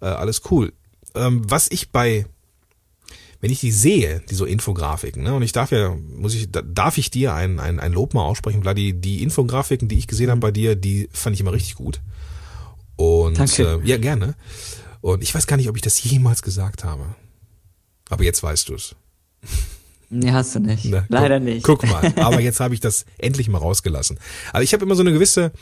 äh, 0.00 0.06
alles 0.06 0.42
cool. 0.50 0.72
Ähm, 1.14 1.42
was 1.48 1.70
ich 1.70 1.90
bei 1.90 2.26
wenn 3.40 3.52
ich 3.52 3.60
die 3.60 3.70
sehe, 3.70 4.20
die 4.28 4.34
so 4.34 4.44
Infografiken, 4.44 5.22
ne, 5.22 5.34
und 5.34 5.42
ich 5.42 5.52
darf 5.52 5.70
ja, 5.70 5.94
muss 5.94 6.34
ich, 6.34 6.48
darf 6.50 6.98
ich 6.98 7.10
dir 7.10 7.34
ein, 7.34 7.60
ein, 7.60 7.78
ein 7.78 7.92
Lob 7.92 8.14
mal 8.14 8.24
aussprechen, 8.24 8.62
Vladi, 8.62 8.94
die 8.94 9.22
Infografiken, 9.22 9.88
die 9.88 9.98
ich 9.98 10.08
gesehen 10.08 10.30
habe 10.30 10.40
bei 10.40 10.50
dir, 10.50 10.74
die 10.74 11.08
fand 11.12 11.34
ich 11.34 11.40
immer 11.40 11.52
richtig 11.52 11.76
gut. 11.76 12.00
Und 12.98 13.38
Danke. 13.38 13.80
Äh, 13.82 13.88
ja, 13.88 13.96
gerne. 13.96 14.34
Und 15.00 15.22
ich 15.22 15.32
weiß 15.32 15.46
gar 15.46 15.56
nicht, 15.56 15.68
ob 15.68 15.76
ich 15.76 15.82
das 15.82 16.02
jemals 16.02 16.42
gesagt 16.42 16.82
habe. 16.82 17.14
Aber 18.10 18.24
jetzt 18.24 18.42
weißt 18.42 18.68
du 18.68 18.74
es. 18.74 18.96
Nee, 20.10 20.32
hast 20.32 20.54
du 20.56 20.58
nicht. 20.58 20.84
Na, 20.86 21.04
Leider 21.08 21.38
guck, 21.38 21.48
nicht. 21.48 21.64
Guck 21.64 21.86
mal, 21.86 22.12
aber 22.16 22.40
jetzt 22.40 22.58
habe 22.58 22.74
ich 22.74 22.80
das 22.80 23.04
endlich 23.18 23.48
mal 23.48 23.58
rausgelassen. 23.58 24.18
Aber 24.52 24.64
ich 24.64 24.72
habe 24.72 24.84
immer 24.84 24.96
so 24.96 25.02
eine 25.02 25.12
gewisse, 25.12 25.52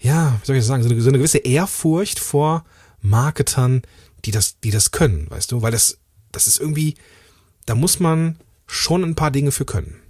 ja, 0.00 0.36
wie 0.40 0.46
soll 0.46 0.56
ich 0.56 0.60
das 0.60 0.66
sagen, 0.66 0.82
so 0.82 0.88
eine, 0.88 1.00
so 1.00 1.08
eine 1.08 1.18
gewisse 1.18 1.38
Ehrfurcht 1.38 2.18
vor 2.18 2.64
Marketern, 3.00 3.82
die 4.24 4.32
das, 4.32 4.58
die 4.58 4.72
das 4.72 4.90
können, 4.90 5.30
weißt 5.30 5.52
du? 5.52 5.62
Weil 5.62 5.70
das, 5.70 5.98
das 6.32 6.48
ist 6.48 6.58
irgendwie, 6.58 6.96
da 7.64 7.76
muss 7.76 8.00
man 8.00 8.38
schon 8.66 9.04
ein 9.04 9.14
paar 9.14 9.30
Dinge 9.30 9.52
für 9.52 9.64
können. 9.64 10.00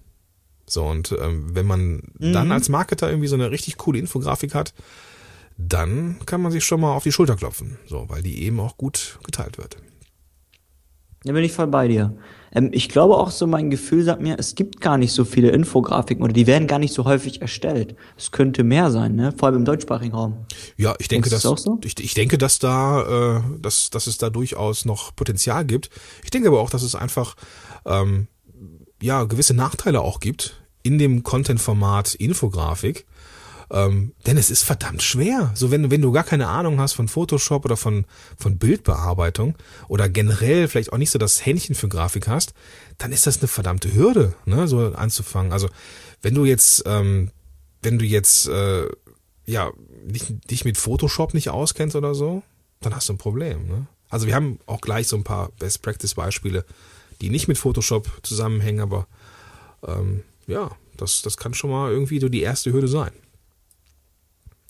So, 0.66 0.86
und 0.86 1.14
ähm, 1.20 1.54
wenn 1.54 1.66
man 1.66 2.02
mhm. 2.18 2.32
dann 2.32 2.50
als 2.50 2.70
Marketer 2.70 3.10
irgendwie 3.10 3.28
so 3.28 3.34
eine 3.34 3.50
richtig 3.50 3.76
coole 3.76 3.98
Infografik 3.98 4.54
hat, 4.54 4.72
dann 5.58 6.18
kann 6.26 6.42
man 6.42 6.52
sich 6.52 6.64
schon 6.64 6.80
mal 6.80 6.92
auf 6.92 7.02
die 7.02 7.12
Schulter 7.12 7.36
klopfen, 7.36 7.78
so, 7.86 8.06
weil 8.08 8.22
die 8.22 8.42
eben 8.42 8.60
auch 8.60 8.76
gut 8.76 9.18
geteilt 9.24 9.58
wird. 9.58 9.76
Da 11.24 11.32
bin 11.32 11.42
ich 11.42 11.52
voll 11.52 11.66
bei 11.66 11.88
dir. 11.88 12.16
Ähm, 12.52 12.70
ich 12.72 12.88
glaube 12.88 13.16
auch 13.16 13.30
so, 13.30 13.46
mein 13.46 13.68
Gefühl 13.68 14.04
sagt 14.04 14.22
mir, 14.22 14.38
es 14.38 14.54
gibt 14.54 14.80
gar 14.80 14.96
nicht 14.96 15.12
so 15.12 15.24
viele 15.24 15.50
Infografiken 15.50 16.22
oder 16.22 16.32
die 16.32 16.46
werden 16.46 16.68
gar 16.68 16.78
nicht 16.78 16.94
so 16.94 17.04
häufig 17.04 17.42
erstellt. 17.42 17.96
Es 18.16 18.30
könnte 18.30 18.62
mehr 18.62 18.92
sein, 18.92 19.16
ne? 19.16 19.32
Vor 19.36 19.48
allem 19.48 19.58
im 19.58 19.64
deutschsprachigen 19.64 20.14
Raum. 20.14 20.46
Ja, 20.76 20.94
ich 20.98 21.08
denke, 21.08 21.28
dass, 21.28 21.44
auch 21.44 21.58
so? 21.58 21.80
ich, 21.82 21.98
ich 21.98 22.14
denke, 22.14 22.38
dass 22.38 22.60
da, 22.60 23.38
äh, 23.38 23.42
dass, 23.60 23.90
dass 23.90 24.06
es 24.06 24.18
da 24.18 24.30
durchaus 24.30 24.84
noch 24.84 25.16
Potenzial 25.16 25.64
gibt. 25.64 25.90
Ich 26.22 26.30
denke 26.30 26.48
aber 26.48 26.60
auch, 26.60 26.70
dass 26.70 26.82
es 26.82 26.94
einfach 26.94 27.34
ähm, 27.84 28.28
ja 29.02 29.24
gewisse 29.24 29.54
Nachteile 29.54 30.00
auch 30.00 30.20
gibt 30.20 30.62
in 30.84 30.98
dem 30.98 31.24
Content-Format 31.24 32.14
Infografik 32.14 33.04
Ähm, 33.70 34.12
denn 34.26 34.36
es 34.36 34.50
ist 34.50 34.62
verdammt 34.62 35.02
schwer. 35.02 35.50
So 35.54 35.70
wenn, 35.70 35.90
wenn 35.90 36.02
du 36.02 36.12
gar 36.12 36.24
keine 36.24 36.48
Ahnung 36.48 36.78
hast 36.80 36.92
von 36.92 37.08
Photoshop 37.08 37.64
oder 37.64 37.76
von, 37.76 38.04
von 38.36 38.58
Bildbearbeitung 38.58 39.56
oder 39.88 40.08
generell 40.08 40.68
vielleicht 40.68 40.92
auch 40.92 40.98
nicht 40.98 41.10
so 41.10 41.18
das 41.18 41.44
Händchen 41.44 41.74
für 41.74 41.88
Grafik 41.88 42.28
hast, 42.28 42.54
dann 42.98 43.12
ist 43.12 43.26
das 43.26 43.38
eine 43.38 43.48
verdammte 43.48 43.92
Hürde, 43.92 44.34
ne, 44.44 44.68
so 44.68 44.94
anzufangen. 44.94 45.52
Also 45.52 45.68
wenn 46.22 46.34
du 46.34 46.44
jetzt, 46.44 46.84
ähm, 46.86 47.30
wenn 47.82 47.98
du 47.98 48.04
jetzt, 48.04 48.48
äh, 48.48 48.86
ja, 49.46 49.70
dich, 50.04 50.34
dich 50.50 50.64
mit 50.64 50.78
Photoshop 50.78 51.34
nicht 51.34 51.50
auskennst 51.50 51.96
oder 51.96 52.14
so, 52.14 52.42
dann 52.80 52.94
hast 52.94 53.08
du 53.08 53.14
ein 53.14 53.18
Problem, 53.18 53.66
ne? 53.66 53.86
Also 54.08 54.28
wir 54.28 54.36
haben 54.36 54.60
auch 54.66 54.80
gleich 54.80 55.08
so 55.08 55.16
ein 55.16 55.24
paar 55.24 55.50
Best 55.58 55.82
Practice 55.82 56.14
Beispiele, 56.14 56.64
die 57.20 57.28
nicht 57.28 57.48
mit 57.48 57.58
Photoshop 57.58 58.08
zusammenhängen, 58.22 58.80
aber 58.80 59.08
ähm, 59.84 60.22
ja, 60.46 60.70
das, 60.96 61.22
das 61.22 61.36
kann 61.36 61.54
schon 61.54 61.70
mal 61.70 61.90
irgendwie 61.90 62.20
so 62.20 62.28
die 62.28 62.42
erste 62.42 62.72
Hürde 62.72 62.86
sein. 62.86 63.10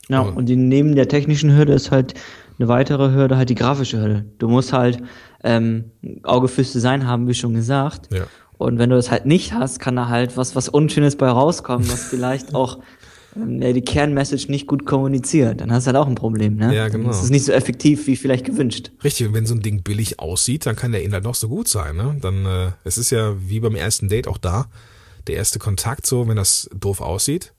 Ja, 0.09 0.21
Aber- 0.21 0.37
und 0.37 0.47
die, 0.47 0.57
neben 0.57 0.95
der 0.95 1.09
technischen 1.09 1.57
Hürde 1.57 1.73
ist 1.73 1.91
halt 1.91 2.15
eine 2.59 2.69
weitere 2.69 3.13
Hürde 3.13 3.37
halt 3.37 3.51
die 3.51 3.55
grafische 3.55 4.01
Hürde. 4.01 4.25
Du 4.39 4.49
musst 4.49 4.73
halt 4.73 5.03
ähm, 5.43 5.91
Auge 6.23 6.49
fürs 6.49 6.73
Design 6.73 7.07
haben, 7.07 7.29
wie 7.29 7.35
schon 7.35 7.55
gesagt. 7.55 8.13
Ja. 8.13 8.25
Und 8.59 8.79
wenn 8.79 8.89
du 8.89 8.97
das 8.97 9.11
halt 9.11 9.27
nicht 9.27 9.53
hast, 9.53 9.81
kann 9.81 9.97
da 9.97 10.09
halt 10.09 10.37
was, 10.37 10.57
was 10.57 10.69
Unschönes 10.69 11.17
bei 11.17 11.29
rauskommen, 11.29 11.87
was 11.91 12.05
vielleicht 12.05 12.55
auch 12.55 12.79
ähm, 13.37 13.61
die 13.61 13.83
Kernmessage 13.83 14.51
nicht 14.51 14.67
gut 14.67 14.87
kommuniziert. 14.87 15.61
Dann 15.61 15.71
hast 15.71 15.87
du 15.87 15.89
halt 15.89 15.97
auch 15.97 16.07
ein 16.07 16.15
Problem, 16.15 16.57
ne? 16.57 16.75
Ja, 16.75 16.89
genau. 16.89 17.09
Das 17.09 17.23
ist 17.23 17.31
nicht 17.31 17.45
so 17.45 17.53
effektiv 17.53 18.07
wie 18.07 18.17
vielleicht 18.17 18.47
gewünscht. 18.47 18.93
Richtig, 19.05 19.27
und 19.27 19.35
wenn 19.35 19.45
so 19.45 19.55
ein 19.55 19.61
Ding 19.61 19.83
billig 19.83 20.19
aussieht, 20.19 20.65
dann 20.65 20.77
kann 20.77 20.93
der 20.93 21.03
Inhalt 21.03 21.25
noch 21.25 21.35
so 21.35 21.49
gut 21.49 21.69
sein. 21.69 21.97
Ne? 21.97 22.17
Dann, 22.21 22.47
äh, 22.47 22.71
es 22.85 22.97
ist 22.97 23.11
ja 23.11 23.35
wie 23.39 23.61
beim 23.61 23.75
ersten 23.75 24.09
Date 24.09 24.27
auch 24.29 24.39
da, 24.39 24.67
der 25.27 25.37
erste 25.37 25.59
Kontakt 25.59 26.07
so, 26.07 26.27
wenn 26.29 26.37
das 26.37 26.71
doof 26.75 27.01
aussieht 27.03 27.53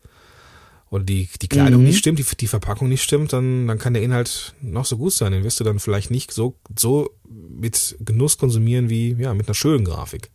oder 0.90 1.04
die, 1.04 1.28
die 1.42 1.48
Kleidung 1.48 1.82
Mhm. 1.82 1.88
nicht 1.88 1.98
stimmt, 1.98 2.20
die, 2.20 2.26
die 2.40 2.48
Verpackung 2.48 2.88
nicht 2.90 3.04
stimmt, 3.04 3.34
dann, 3.34 3.68
dann 3.68 3.78
kann 3.78 3.94
der 3.94 4.04
Inhalt 4.04 4.56
noch 4.62 4.86
so 4.86 4.98
gut 4.98 5.14
sein. 5.14 5.32
Den 5.32 5.44
wirst 5.44 5.60
du 5.60 5.64
dann 5.64 5.80
vielleicht 5.80 6.12
nicht 6.12 6.32
so, 6.32 6.56
so 6.78 7.10
mit 7.28 7.98
Genuss 8.00 8.38
konsumieren 8.38 8.90
wie 8.90 9.16
ja, 9.20 9.34
mit 9.34 9.48
einer 9.48 9.56
schönen 9.56 9.86
Grafik. 9.86 10.30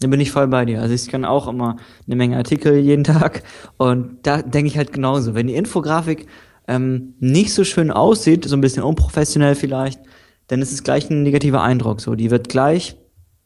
Da 0.00 0.06
bin 0.06 0.20
ich 0.20 0.30
voll 0.30 0.46
bei 0.46 0.64
dir. 0.64 0.80
Also 0.80 0.94
ich 0.94 1.08
kann 1.08 1.24
auch 1.24 1.48
immer 1.48 1.76
eine 2.06 2.16
Menge 2.16 2.36
Artikel 2.36 2.76
jeden 2.78 3.02
Tag 3.04 3.42
und 3.76 4.18
da 4.22 4.42
denke 4.42 4.68
ich 4.68 4.76
halt 4.76 4.92
genauso. 4.92 5.34
Wenn 5.34 5.48
die 5.48 5.56
Infografik 5.56 6.26
ähm, 6.68 7.14
nicht 7.18 7.52
so 7.52 7.64
schön 7.64 7.90
aussieht, 7.90 8.44
so 8.44 8.54
ein 8.56 8.60
bisschen 8.60 8.84
unprofessionell 8.84 9.56
vielleicht, 9.56 10.00
dann 10.46 10.62
ist 10.62 10.70
es 10.70 10.84
gleich 10.84 11.10
ein 11.10 11.24
negativer 11.24 11.62
Eindruck. 11.62 12.00
So, 12.00 12.14
die 12.14 12.30
wird 12.30 12.48
gleich 12.48 12.96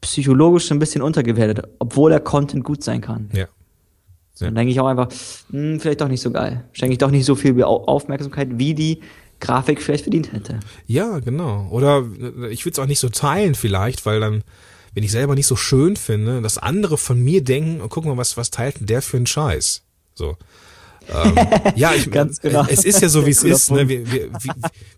psychologisch 0.02 0.70
ein 0.70 0.78
bisschen 0.78 1.00
untergewertet, 1.00 1.66
obwohl 1.78 2.10
der 2.10 2.20
Content 2.20 2.64
gut 2.64 2.82
sein 2.84 3.00
kann. 3.00 3.30
Ja. 3.32 3.46
So, 4.34 4.44
Dann 4.46 4.54
denke 4.54 4.72
ich 4.72 4.80
auch 4.80 4.86
einfach, 4.86 5.08
hm, 5.50 5.78
vielleicht 5.80 6.00
doch 6.00 6.08
nicht 6.08 6.22
so 6.22 6.30
geil. 6.30 6.64
Schenke 6.72 6.92
ich 6.92 6.98
doch 6.98 7.10
nicht 7.10 7.24
so 7.26 7.34
viel 7.34 7.62
Au- 7.62 7.84
Aufmerksamkeit, 7.84 8.48
wie 8.58 8.74
die 8.74 9.00
Grafik 9.40 9.82
vielleicht 9.82 10.04
verdient 10.04 10.32
hätte. 10.32 10.60
Ja, 10.86 11.18
genau. 11.18 11.68
Oder 11.70 12.04
äh, 12.20 12.48
ich 12.52 12.64
würde 12.64 12.72
es 12.72 12.78
auch 12.78 12.86
nicht 12.86 13.00
so 13.00 13.08
teilen 13.08 13.54
vielleicht, 13.54 14.06
weil 14.06 14.20
dann, 14.20 14.42
wenn 14.94 15.02
ich 15.04 15.10
selber 15.10 15.34
nicht 15.34 15.46
so 15.48 15.56
schön 15.56 15.96
finde, 15.96 16.40
dass 16.42 16.58
andere 16.58 16.96
von 16.96 17.20
mir 17.22 17.42
denken, 17.44 17.80
oh, 17.82 17.88
guck 17.88 18.04
mal, 18.04 18.16
was, 18.16 18.36
was 18.36 18.50
teilt 18.50 18.80
denn 18.80 18.86
der 18.86 19.02
für 19.02 19.16
einen 19.18 19.26
Scheiß? 19.26 19.82
So. 20.14 20.36
ähm, 21.12 21.34
ja, 21.76 21.92
ich, 21.94 22.10
Ganz 22.10 22.40
genau. 22.40 22.64
es 22.68 22.84
ist 22.84 23.02
ja 23.02 23.08
so, 23.08 23.26
wie 23.26 23.30
es 23.30 23.42
ist. 23.42 23.70
Ne? 23.70 23.88
Wir, 23.88 24.10
wir, 24.10 24.30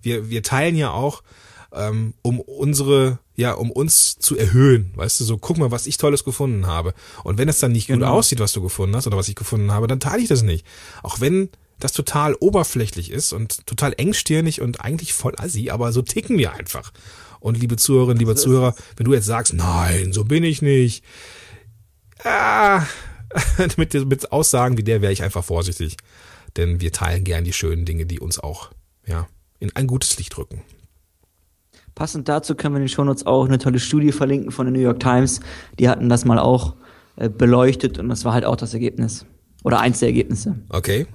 wir, 0.03 0.31
wir 0.31 0.43
teilen 0.43 0.77
ja 0.77 0.91
auch, 0.91 1.23
ähm, 1.73 2.15
um 2.23 2.39
unsere, 2.41 3.19
ja, 3.37 3.53
um 3.53 3.71
uns 3.71 4.17
zu 4.19 4.37
erhöhen. 4.37 4.93
Weißt 4.95 5.21
du, 5.21 5.25
so 5.25 5.39
guck 5.39 5.59
mal, 5.59 5.71
was 5.71 5.87
ich 5.87 5.97
Tolles 5.97 6.25
gefunden 6.25 6.67
habe. 6.67 6.95
Und 7.25 7.39
wenn 7.39 7.49
es 7.49 7.59
dann 7.59 7.73
nicht 7.73 7.89
gut 7.89 7.95
Genau. 7.97 8.13
aussieht, 8.15 8.39
was 8.41 8.53
du 8.53 8.63
gefunden 8.63 8.95
hast 8.95 9.07
oder 9.07 9.17
was 9.17 9.29
ich 9.29 9.35
gefunden 9.35 9.73
habe, 9.73 9.87
dann 9.87 10.01
teile 10.01 10.23
ich 10.23 10.29
das 10.29 10.43
nicht. 10.43 10.65
Auch 11.03 11.21
wenn 11.21 11.49
das 11.81 11.93
total 11.93 12.35
oberflächlich 12.37 13.11
ist 13.11 13.33
und 13.33 13.67
total 13.67 13.95
engstirnig 13.97 14.61
und 14.61 14.81
eigentlich 14.81 15.13
voll 15.13 15.35
assi, 15.37 15.71
aber 15.71 15.93
so 15.93 16.03
ticken 16.03 16.39
wir 16.39 16.53
einfach. 16.53 16.93
Und 17.41 17.59
liebe 17.59 17.77
Zuhörerinnen, 17.77 18.19
lieber 18.19 18.37
Zuhörer, 18.37 18.75
wenn 18.97 19.05
du 19.05 19.13
jetzt 19.13 19.27
sagst, 19.27 19.53
nein, 19.53 20.13
so 20.13 20.25
bin 20.25 20.45
ich 20.45 20.63
nicht, 20.63 21.05
ah, 22.23 22.87
mit, 23.77 23.93
mit 23.95 24.33
Aussagen 24.33 24.79
wie 24.79 24.85
der 24.85 25.03
wäre 25.03 25.13
ich 25.13 25.23
einfach 25.23 25.45
vorsichtig. 25.45 25.97
Denn 26.57 26.81
wir 26.81 26.93
teilen 26.93 27.25
gern 27.25 27.45
die 27.45 27.53
schönen 27.53 27.85
Dinge, 27.85 28.07
die 28.07 28.21
uns 28.21 28.39
auch, 28.39 28.71
ja, 29.07 29.27
in 29.59 29.75
ein 29.75 29.87
gutes 29.89 30.17
Licht 30.19 30.39
rücken. 30.39 30.63
Passend 31.95 32.29
dazu 32.29 32.55
können 32.55 32.75
wir 32.75 32.79
in 32.79 32.85
den 32.85 32.89
Shownotes 32.89 33.27
auch 33.27 33.47
eine 33.47 33.59
tolle 33.59 33.79
Studie 33.79 34.13
verlinken 34.13 34.51
von 34.51 34.67
der 34.67 34.73
New 34.73 34.81
York 34.81 35.01
Times. 35.01 35.41
Die 35.79 35.89
hatten 35.89 36.09
das 36.09 36.25
mal 36.25 36.39
auch 36.39 36.75
äh, 37.17 37.29
beleuchtet 37.29 37.99
und 37.99 38.09
das 38.09 38.25
war 38.25 38.33
halt 38.33 38.45
auch 38.45 38.57
das 38.57 38.75
Ergebnis. 38.75 39.27
Oder 39.63 39.81
eins 39.81 40.01
der 40.01 40.09
Ergebnisse. 40.09 40.57
Okay? 40.69 41.07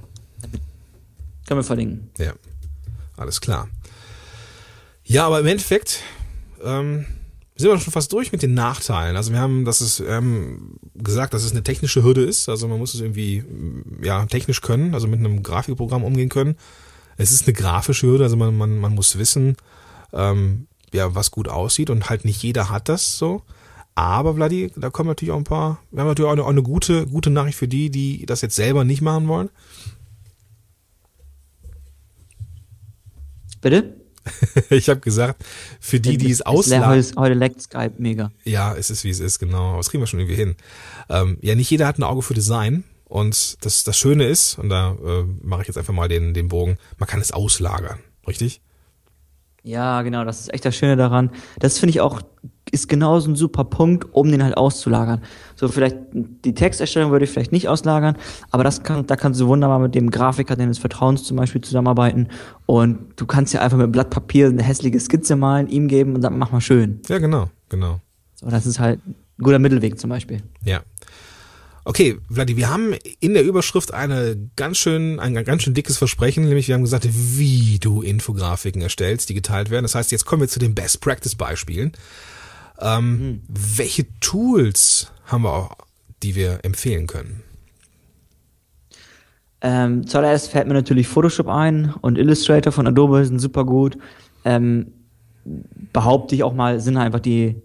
Können 1.48 1.60
wir 1.60 1.64
verlinken. 1.64 2.10
Ja, 2.18 2.34
alles 3.18 3.42
klar. 3.42 3.68
Ja, 5.04 5.26
aber 5.26 5.40
im 5.40 5.48
Endeffekt 5.48 6.02
ähm, 6.64 7.06
sind 7.56 7.70
wir 7.70 7.80
schon 7.80 7.92
fast 7.92 8.14
durch 8.14 8.32
mit 8.32 8.42
den 8.42 8.54
Nachteilen. 8.54 9.18
Also 9.18 9.34
wir 9.34 9.40
haben, 9.40 9.66
das 9.66 9.82
ist 9.82 10.00
ähm, 10.00 10.78
gesagt, 10.96 11.34
dass 11.34 11.44
es 11.44 11.52
eine 11.52 11.64
technische 11.64 12.04
Hürde 12.04 12.24
ist. 12.24 12.48
Also 12.48 12.68
man 12.70 12.80
muss 12.80 12.94
es 12.94 13.02
irgendwie 13.02 13.42
mm, 13.42 14.04
ja 14.04 14.26
technisch 14.28 14.62
können, 14.62 14.94
also 14.94 15.08
mit 15.08 15.20
einem 15.20 15.44
Grafikprogramm 15.44 16.06
umgehen 16.06 16.30
können. 16.30 16.56
Es 17.18 17.32
ist 17.32 17.46
eine 17.46 17.54
grafische 17.54 18.08
Hürde, 18.08 18.24
also 18.24 18.38
man, 18.38 18.56
man, 18.56 18.78
man 18.78 18.96
muss 18.96 19.18
wissen, 19.18 19.58
ähm, 20.14 20.68
ja, 20.94 21.16
was 21.16 21.32
gut 21.32 21.48
aussieht 21.48 21.90
und 21.90 22.10
halt 22.10 22.26
nicht 22.26 22.42
jeder 22.44 22.70
hat 22.70 22.90
das 22.90 23.18
so. 23.18 23.44
Aber 23.96 24.36
Vladi, 24.36 24.72
da 24.76 24.90
kommen 24.90 25.10
natürlich 25.10 25.32
auch 25.32 25.38
ein 25.38 25.44
paar, 25.44 25.80
wir 25.92 26.02
haben 26.02 26.08
natürlich 26.08 26.30
auch 26.30 26.34
eine, 26.34 26.44
auch 26.44 26.50
eine 26.50 26.64
gute, 26.64 27.06
gute 27.08 27.30
Nachricht 27.30 27.58
für 27.58 27.68
die, 27.68 27.90
die 27.90 28.26
das 28.26 28.42
jetzt 28.42 28.56
selber 28.56 28.86
nicht 28.86 29.02
machen 29.02 29.28
wollen. 29.28 29.50
Bitte? 33.62 33.96
Ich 34.70 34.90
habe 34.90 35.00
gesagt, 35.00 35.44
für 35.80 36.00
die, 36.00 36.18
die 36.18 36.32
es 36.32 36.42
auslagern. 36.42 36.90
Heute, 36.90 37.16
heute 37.16 37.34
leckt 37.34 37.62
Skype 37.62 37.94
mega. 37.98 38.32
Ja, 38.44 38.76
es 38.76 38.90
ist 38.90 39.04
wie 39.04 39.10
es 39.10 39.20
ist, 39.20 39.40
genau. 39.40 39.78
Das 39.78 39.90
kriegen 39.90 40.04
wir 40.04 40.08
schon 40.08 40.20
irgendwie 40.20 40.38
hin. 40.38 40.56
Ähm, 41.10 41.38
ja, 41.42 41.56
nicht 41.56 41.70
jeder 41.70 41.88
hat 41.88 41.98
ein 41.98 42.04
Auge 42.04 42.22
für 42.22 42.34
Design. 42.34 42.84
Und 43.06 43.66
das, 43.66 43.84
das 43.84 43.98
Schöne 43.98 44.28
ist, 44.28 44.60
und 44.60 44.70
da 44.70 44.92
äh, 44.92 45.24
mache 45.42 45.62
ich 45.64 45.68
jetzt 45.68 45.78
einfach 45.78 45.94
mal 45.94 46.08
den, 46.08 46.36
den 46.36 46.48
Bogen, 46.48 46.78
man 47.00 47.10
kann 47.10 47.20
es 47.20 47.32
auslagern, 47.32 48.00
richtig? 48.28 48.62
Ja, 49.64 50.02
genau, 50.02 50.24
das 50.24 50.40
ist 50.40 50.54
echt 50.54 50.66
das 50.66 50.76
Schöne 50.76 50.96
daran. 50.96 51.32
Das 51.60 51.80
finde 51.80 51.92
ich 51.92 52.02
auch, 52.02 52.22
ist 52.72 52.88
genauso 52.88 53.30
ein 53.30 53.36
super 53.36 53.64
Punkt, 53.64 54.14
um 54.14 54.32
den 54.32 54.44
halt 54.44 54.56
auszulagern. 54.58 55.22
So 55.56 55.68
vielleicht, 55.68 55.98
die 56.14 56.54
Texterstellung 56.54 57.12
würde 57.12 57.26
ich 57.26 57.32
vielleicht 57.32 57.52
nicht 57.52 57.68
auslagern, 57.68 58.16
aber 58.52 58.64
das 58.64 58.84
kann, 58.84 59.06
da 59.06 59.16
kannst 59.16 59.42
du 59.42 59.48
wunderbar 59.48 59.80
mit 59.80 59.96
dem 59.96 60.10
Grafiker 60.12 60.56
deines 60.56 60.78
Vertrauens 60.78 61.24
zum 61.24 61.38
Beispiel 61.38 61.62
zusammenarbeiten 61.62 62.30
und 62.66 63.00
du 63.18 63.26
kannst 63.26 63.54
ja 63.54 63.62
einfach 63.62 63.78
mit 63.78 63.92
Blatt 63.92 64.10
Papier 64.10 64.48
eine 64.48 64.64
hässliche 64.64 65.00
Skizze 65.00 65.36
malen, 65.36 65.68
ihm 65.68 65.88
geben 65.88 66.16
und 66.16 66.22
dann 66.22 66.38
mach 66.38 66.52
mal 66.52 66.62
schön. 66.62 67.02
Ja, 67.08 67.18
genau, 67.18 67.50
genau. 67.68 68.00
So, 68.36 68.50
das 68.50 68.66
ist 68.66 68.80
halt 68.80 69.06
ein 69.06 69.44
guter 69.44 69.60
Mittelweg 69.60 70.00
zum 70.00 70.10
Beispiel. 70.10 70.42
Ja. 70.64 70.82
Okay, 71.90 72.20
Vladi, 72.30 72.56
wir 72.56 72.70
haben 72.70 72.94
in 73.20 73.34
der 73.34 73.44
Überschrift 73.44 73.96
eine 73.96 74.38
ganz 74.56 74.78
schön, 74.78 75.20
ein 75.20 75.34
ganz 75.44 75.64
schön 75.64 75.74
dickes 75.74 75.98
Versprechen, 75.98 76.44
nämlich 76.44 76.68
wir 76.68 76.76
haben 76.76 76.84
gesagt, 76.84 77.08
wie 77.12 77.80
du 77.80 78.04
Infografiken 78.04 78.80
erstellst, 78.80 79.28
die 79.30 79.34
geteilt 79.34 79.72
werden. 79.72 79.86
Das 79.86 79.96
heißt, 79.96 80.12
jetzt 80.12 80.24
kommen 80.24 80.44
wir 80.44 80.48
zu 80.48 80.60
den 80.60 80.76
Best 80.76 81.02
Practice 81.02 81.34
Beispielen. 81.34 81.94
Ähm, 82.80 83.42
Welche 83.48 84.06
Tools 84.20 85.12
haben 85.26 85.42
wir 85.42 85.52
auch, 85.52 85.72
die 86.22 86.36
wir 86.36 86.60
empfehlen 86.62 87.08
können? 87.08 87.42
Ähm, 89.62 90.06
zuallererst 90.06 90.52
fällt 90.52 90.68
mir 90.68 90.76
natürlich 90.76 91.08
Photoshop 91.08 91.48
ein 91.48 91.96
und 92.02 92.20
Illustrator 92.20 92.72
von 92.72 92.86
Adobe 92.86 93.26
sind 93.26 93.40
super 93.40 93.66
gut. 93.66 93.98
Ähm, 94.46 94.94
behaupte 95.92 96.36
ich 96.36 96.44
auch 96.44 96.54
mal, 96.54 96.80
sind 96.80 96.98
einfach 96.98 97.20
die 97.20 97.56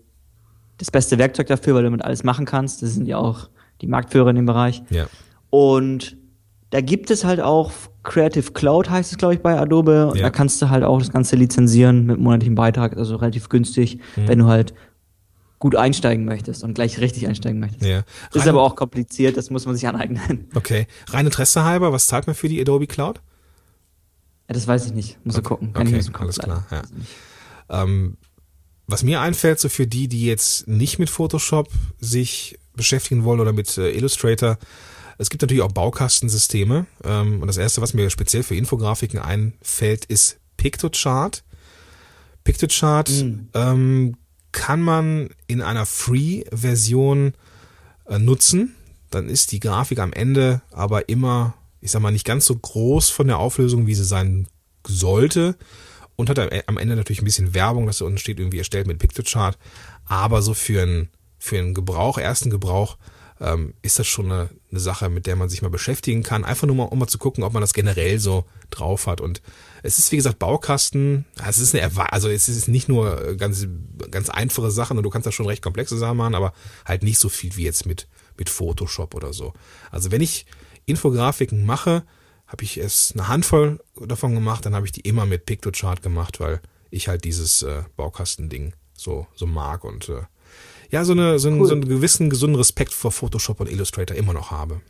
das 0.78 0.90
beste 0.90 1.19
Werkzeug 1.19 1.49
dafür, 1.49 1.75
weil 1.75 1.83
du 1.83 1.88
damit 1.88 2.07
alles 2.07 2.25
machen 2.25 2.47
kannst. 2.47 2.81
Das 2.83 2.95
sind 2.95 3.07
ja 3.07 3.19
auch 3.19 3.50
die 3.85 3.91
Marktführer 3.91 4.31
in 4.31 4.37
dem 4.37 4.47
Bereich. 4.47 4.83
Ja. 4.91 5.07
Und 5.50 6.17
da 6.71 6.81
gibt 6.81 7.11
es 7.11 7.25
halt 7.25 7.41
auch 7.41 7.71
Creative 8.03 8.53
Cloud, 8.53 8.91
heißt 8.91 9.12
es, 9.12 9.19
glaube 9.19 9.35
ich, 9.35 9.41
bei 9.41 9.59
Adobe. 9.59 10.09
Und 10.09 10.17
Ja. 10.17 10.25
da 10.25 10.31
kannst 10.31 10.61
du 10.61 10.71
halt 10.71 10.83
auch 10.85 10.99
das 10.99 11.11
Ganze 11.12 11.37
lizenzieren 11.37 12.07
mit 12.07 12.19
monatlichem 12.19 12.55
Beitrag, 12.55 12.97
also 12.97 13.17
relativ 13.17 13.49
günstig, 13.49 13.99
Mhm. 14.17 14.29
wenn 14.29 14.38
du 14.41 14.47
halt 14.47 14.75
gut 15.61 15.76
einsteigen 15.76 16.25
möchtest 16.26 16.62
und 16.64 16.75
gleich 16.75 16.99
richtig 16.99 17.26
einsteigen 17.29 17.61
möchtest. 17.61 17.85
Ja. 17.87 18.00
Ist 18.33 18.43
Rein- 18.43 18.49
aber 18.50 18.62
auch 18.62 18.76
kompliziert, 18.76 19.37
das 19.37 19.49
muss 19.50 19.64
man 19.67 19.75
sich 19.76 19.87
aneignen. 19.88 20.49
Okay. 20.55 20.87
Rein 21.09 21.25
Interesse 21.26 21.64
halber, 21.64 21.93
was 21.93 22.07
zahlt 22.09 22.26
man 22.26 22.35
für 22.35 22.49
die 22.49 22.61
Adobe 22.61 22.87
Cloud? 22.87 23.21
Ja, 24.49 24.55
das 24.55 24.67
weiß 24.67 24.85
ich 24.87 24.93
nicht. 24.93 25.25
Muss 25.25 25.38
ich 25.38 25.45
gucken. 25.45 25.73
Kann 25.73 25.87
okay, 25.87 25.97
ich 25.99 26.05
so 26.05 26.12
alles 26.12 26.38
klar, 26.38 26.67
ja. 26.71 26.83
Ähm, 27.83 28.19
was 28.87 29.03
mir 29.03 29.21
einfällt, 29.23 29.59
so 29.59 29.71
für 29.71 29.87
die, 29.87 30.09
die 30.09 30.26
jetzt 30.26 30.69
nicht 30.69 30.99
mit 30.99 31.09
Photoshop 31.09 31.69
sich 31.99 32.59
beschäftigen 32.76 33.25
wollen 33.25 33.40
oder 33.40 33.52
mit 33.52 33.76
äh, 33.78 33.90
Illustrator, 33.90 34.59
es 35.19 35.31
gibt 35.31 35.43
natürlich 35.43 35.62
auch 35.62 35.73
Baukastensysteme. 35.73 36.87
Ähm, 37.04 37.40
und 37.40 37.47
das 37.47 37.57
erste, 37.57 37.81
was 37.81 37.95
mir 37.95 38.11
speziell 38.11 38.43
für 38.43 38.57
Infografiken 38.57 39.21
einfällt, 39.21 40.04
ist 40.07 40.38
Pictochart. 40.57 41.45
Pictochart 42.43 43.11
Mhm. 43.11 43.49
ähm, 43.54 44.16
kann 44.52 44.83
man 44.83 45.31
in 45.47 45.62
einer 45.62 45.87
Free-Version 45.87 47.35
äh, 48.07 48.19
nutzen. 48.19 48.75
Dann 49.11 49.28
ist 49.28 49.52
die 49.52 49.61
Grafik 49.61 49.99
am 49.99 50.12
Ende 50.12 50.62
aber 50.71 51.09
immer 51.09 51.54
ich 51.85 51.90
sag 51.90 52.00
mal, 52.00 52.11
nicht 52.11 52.25
ganz 52.25 52.47
so 52.47 52.57
groß 52.57 53.11
von 53.11 53.26
der 53.26 53.38
Auflösung, 53.38 53.87
wie 53.87 53.95
sie 53.95 54.07
sein 54.07 54.49
sollte. 54.87 55.54
Und 56.16 56.31
hat 56.31 56.38
am 56.38 56.78
Ende 56.78 56.97
natürlich 56.97 57.21
ein 57.21 57.26
bisschen 57.26 57.52
Werbung, 57.54 57.87
dass 57.87 57.99
da 57.99 58.07
unten 58.07 58.19
steht, 58.19 58.38
irgendwie 58.38 58.59
erstellt 58.59 58.87
mit 58.87 58.99
Pictochart. 59.00 59.59
Aber 60.07 60.40
so 60.40 60.54
für 60.54 60.83
einen, 60.83 61.11
für 61.45 61.59
einen 61.59 61.75
Gebrauch, 61.75 62.17
ersten 62.17 62.49
Gebrauch, 62.49 62.97
ähm, 63.39 63.75
ist 63.83 63.99
das 63.99 64.07
schon 64.07 64.33
eine, 64.33 64.49
eine 64.71 64.81
Sache, 64.81 65.11
mit 65.11 65.27
der 65.27 65.37
man 65.37 65.51
sich 65.51 65.61
mal 65.61 65.69
beschäftigen 65.69 66.23
kann. 66.23 66.43
Einfach 66.43 66.67
nur 66.67 66.75
mal, 66.75 66.85
um 66.85 66.99
mal 66.99 67.07
zu 67.07 67.19
gucken, 67.19 67.45
ob 67.45 67.53
man 67.53 67.61
das 67.61 67.75
generell 67.75 68.19
so 68.19 68.47
drauf 68.71 69.07
hat. 69.07 69.21
Und 69.21 69.43
es 69.83 69.99
ist, 69.99 70.11
wie 70.11 70.17
gesagt, 70.17 70.39
Baukasten. 70.39 71.27
Es 71.47 71.59
ist 71.59 71.75
eine, 71.75 71.91
also 72.11 72.31
es 72.31 72.49
ist 72.49 72.69
nicht 72.69 72.89
nur 72.89 73.37
ganz, 73.37 73.67
ganz 74.11 74.31
einfache 74.31 74.71
Sachen 74.71 74.97
und 74.97 75.03
du 75.03 75.11
kannst 75.11 75.27
da 75.27 75.33
schon 75.33 75.47
recht 75.47 75.63
komplexe 75.63 75.99
Sachen 75.99 76.17
machen, 76.17 76.35
aber 76.35 76.55
halt 76.87 77.03
nicht 77.03 77.19
so 77.19 77.29
viel 77.29 77.55
wie 77.57 77.65
jetzt 77.65 77.85
mit, 77.85 78.09
mit 78.39 78.49
Photoshop 78.49 79.15
oder 79.15 79.35
so. 79.35 79.53
Also 79.91 80.11
wenn 80.11 80.23
ich 80.23 80.47
Infografiken 80.87 81.67
mache, 81.67 82.05
habe 82.47 82.65
ich 82.65 82.79
es 82.79 83.13
eine 83.13 83.29
Handvoll 83.29 83.81
davon 84.01 84.35
gemacht, 84.35 84.65
dann 84.65 84.75
habe 84.75 84.87
ich 84.87 84.93
die 84.93 85.03
immer 85.03 85.27
mit 85.27 85.45
Pictochart 85.45 86.01
gemacht, 86.01 86.41
weil 86.41 86.63
ich 86.91 87.09
halt 87.09 87.25
dieses 87.25 87.63
äh, 87.63 87.83
Baukastending 87.97 88.73
so, 88.95 89.27
so 89.35 89.47
mag 89.47 89.85
und 89.85 90.09
äh, 90.09 90.23
ja, 90.95 91.05
so, 91.05 91.13
eine, 91.13 91.41
so, 91.41 91.51
cool. 91.51 91.67
so 91.67 91.73
einen 91.73 91.89
gewissen 91.89 92.31
gesunden 92.31 92.57
Respekt 92.57 92.93
vor 92.93 93.11
Photoshop 93.11 93.59
und 93.59 93.69
Illustrator 93.69 94.17
immer 94.17 94.33
noch 94.33 94.53
habe. 94.53 94.81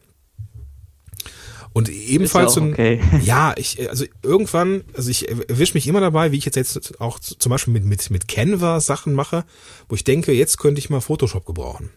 Und 1.72 1.88
ebenfalls, 1.88 2.56
ja, 2.56 2.62
okay. 2.62 3.00
ja, 3.24 3.54
ich, 3.56 3.88
also 3.88 4.04
irgendwann, 4.22 4.84
also 4.94 5.08
ich 5.08 5.30
erwische 5.30 5.72
mich 5.72 5.88
immer 5.88 6.02
dabei, 6.02 6.30
wie 6.30 6.36
ich 6.36 6.44
jetzt, 6.44 6.56
jetzt 6.56 7.00
auch 7.00 7.18
zum 7.18 7.48
Beispiel 7.48 7.72
mit, 7.72 7.86
mit, 7.86 8.10
mit 8.10 8.28
Canva 8.28 8.80
Sachen 8.80 9.14
mache, 9.14 9.46
wo 9.88 9.94
ich 9.94 10.04
denke, 10.04 10.32
jetzt 10.32 10.58
könnte 10.58 10.78
ich 10.78 10.90
mal 10.90 11.00
Photoshop 11.00 11.46
gebrauchen. 11.46 11.88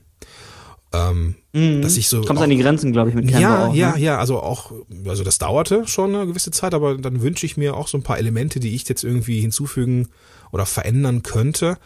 Ähm, 0.94 1.36
mhm. 1.52 1.82
dass 1.82 1.98
ich 1.98 2.08
so. 2.08 2.22
Kommst 2.22 2.42
an 2.42 2.50
die 2.50 2.58
Grenzen, 2.58 2.94
glaube 2.94 3.10
ich, 3.10 3.16
mit 3.16 3.28
Canva. 3.28 3.42
Ja, 3.42 3.68
auch, 3.68 3.76
ja, 3.76 3.92
ne? 3.92 4.00
ja, 4.00 4.18
also 4.20 4.40
auch, 4.40 4.72
also 5.06 5.26
das 5.26 5.38
dauerte 5.38 5.86
schon 5.86 6.16
eine 6.16 6.28
gewisse 6.28 6.52
Zeit, 6.52 6.74
aber 6.74 6.98
dann 6.98 7.22
wünsche 7.22 7.46
ich 7.46 7.58
mir 7.58 7.76
auch 7.76 7.90
so 7.90 7.98
ein 7.98 8.04
paar 8.04 8.18
Elemente, 8.18 8.62
die 8.62 8.74
ich 8.74 8.88
jetzt 8.88 9.04
irgendwie 9.04 9.42
hinzufügen 9.42 10.08
oder 10.54 10.66
verändern 10.66 11.24
könnte. 11.24 11.78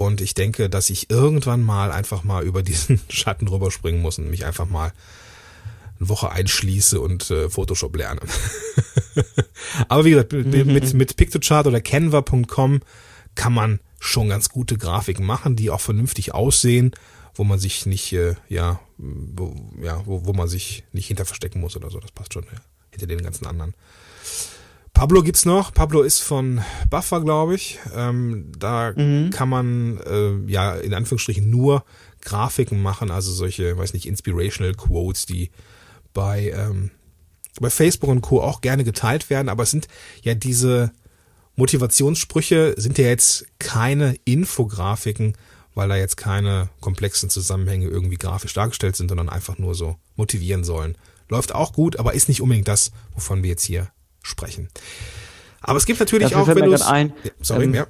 Und 0.00 0.22
ich 0.22 0.32
denke, 0.32 0.70
dass 0.70 0.88
ich 0.88 1.10
irgendwann 1.10 1.62
mal 1.62 1.92
einfach 1.92 2.24
mal 2.24 2.42
über 2.42 2.62
diesen 2.62 2.98
Schatten 3.10 3.46
rüberspringen 3.48 4.00
muss 4.00 4.16
und 4.16 4.30
mich 4.30 4.46
einfach 4.46 4.66
mal 4.66 4.94
eine 5.98 6.08
Woche 6.08 6.30
einschließe 6.30 6.98
und 6.98 7.30
äh, 7.30 7.50
Photoshop 7.50 7.94
lerne. 7.94 8.22
Aber 9.88 10.06
wie 10.06 10.12
gesagt, 10.12 10.32
mit, 10.32 10.64
mit, 10.64 10.94
mit 10.94 11.16
Pictochart 11.16 11.66
oder 11.66 11.82
Canva.com 11.82 12.80
kann 13.34 13.52
man 13.52 13.80
schon 13.98 14.30
ganz 14.30 14.48
gute 14.48 14.78
Grafiken 14.78 15.26
machen, 15.26 15.54
die 15.54 15.68
auch 15.68 15.82
vernünftig 15.82 16.32
aussehen, 16.32 16.92
wo 17.34 17.44
man 17.44 17.58
sich 17.58 17.84
nicht, 17.84 18.14
äh, 18.14 18.36
ja, 18.48 18.80
wo, 18.96 19.54
ja, 19.82 20.00
wo, 20.06 20.24
wo 20.24 20.32
man 20.32 20.48
sich 20.48 20.82
nicht 20.92 21.08
hinter 21.08 21.26
verstecken 21.26 21.60
muss 21.60 21.76
oder 21.76 21.90
so. 21.90 22.00
Das 22.00 22.12
passt 22.12 22.32
schon 22.32 22.44
ja, 22.44 22.58
hinter 22.90 23.06
den 23.06 23.22
ganzen 23.22 23.46
anderen. 23.46 23.74
Pablo 25.00 25.22
gibt's 25.22 25.46
noch. 25.46 25.72
Pablo 25.72 26.02
ist 26.02 26.20
von 26.20 26.60
Buffer, 26.90 27.22
glaube 27.22 27.54
ich. 27.54 27.78
Ähm, 27.96 28.52
da 28.58 28.92
mhm. 28.94 29.30
kann 29.30 29.48
man 29.48 29.96
äh, 29.96 30.34
ja 30.46 30.74
in 30.74 30.92
Anführungsstrichen 30.92 31.48
nur 31.48 31.86
Grafiken 32.20 32.82
machen, 32.82 33.10
also 33.10 33.32
solche, 33.32 33.78
weiß 33.78 33.94
nicht, 33.94 34.04
inspirational 34.04 34.74
Quotes, 34.74 35.24
die 35.24 35.52
bei, 36.12 36.50
ähm, 36.50 36.90
bei 37.58 37.70
Facebook 37.70 38.10
und 38.10 38.20
Co. 38.20 38.42
auch 38.42 38.60
gerne 38.60 38.84
geteilt 38.84 39.30
werden, 39.30 39.48
aber 39.48 39.62
es 39.62 39.70
sind 39.70 39.88
ja 40.20 40.34
diese 40.34 40.92
Motivationssprüche 41.56 42.74
sind 42.76 42.98
ja 42.98 43.06
jetzt 43.06 43.46
keine 43.58 44.16
Infografiken, 44.26 45.32
weil 45.74 45.88
da 45.88 45.96
jetzt 45.96 46.18
keine 46.18 46.68
komplexen 46.82 47.30
Zusammenhänge 47.30 47.86
irgendwie 47.86 48.18
grafisch 48.18 48.52
dargestellt 48.52 48.96
sind, 48.96 49.08
sondern 49.08 49.30
einfach 49.30 49.56
nur 49.56 49.74
so 49.74 49.96
motivieren 50.16 50.62
sollen. 50.62 50.98
Läuft 51.30 51.54
auch 51.54 51.72
gut, 51.72 51.98
aber 51.98 52.12
ist 52.12 52.28
nicht 52.28 52.42
unbedingt 52.42 52.68
das, 52.68 52.92
wovon 53.14 53.42
wir 53.42 53.48
jetzt 53.48 53.64
hier 53.64 53.90
sprechen. 54.22 54.68
Aber 55.60 55.76
es 55.76 55.86
gibt 55.86 56.00
natürlich 56.00 56.30
Dafür 56.30 56.42
auch, 56.42 56.56
wenn 56.56 56.70
du 56.70 56.86
ein, 56.86 57.12
sorry, 57.40 57.64
ähm, 57.64 57.74
ja. 57.74 57.86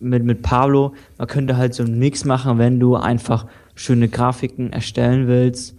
mit 0.00 0.24
mit 0.24 0.42
Pablo, 0.42 0.94
man 1.16 1.28
könnte 1.28 1.56
halt 1.56 1.74
so 1.74 1.82
einen 1.82 1.98
Mix 1.98 2.24
machen, 2.24 2.58
wenn 2.58 2.78
du 2.78 2.96
einfach 2.96 3.46
schöne 3.74 4.08
Grafiken 4.08 4.72
erstellen 4.72 5.28
willst 5.28 5.74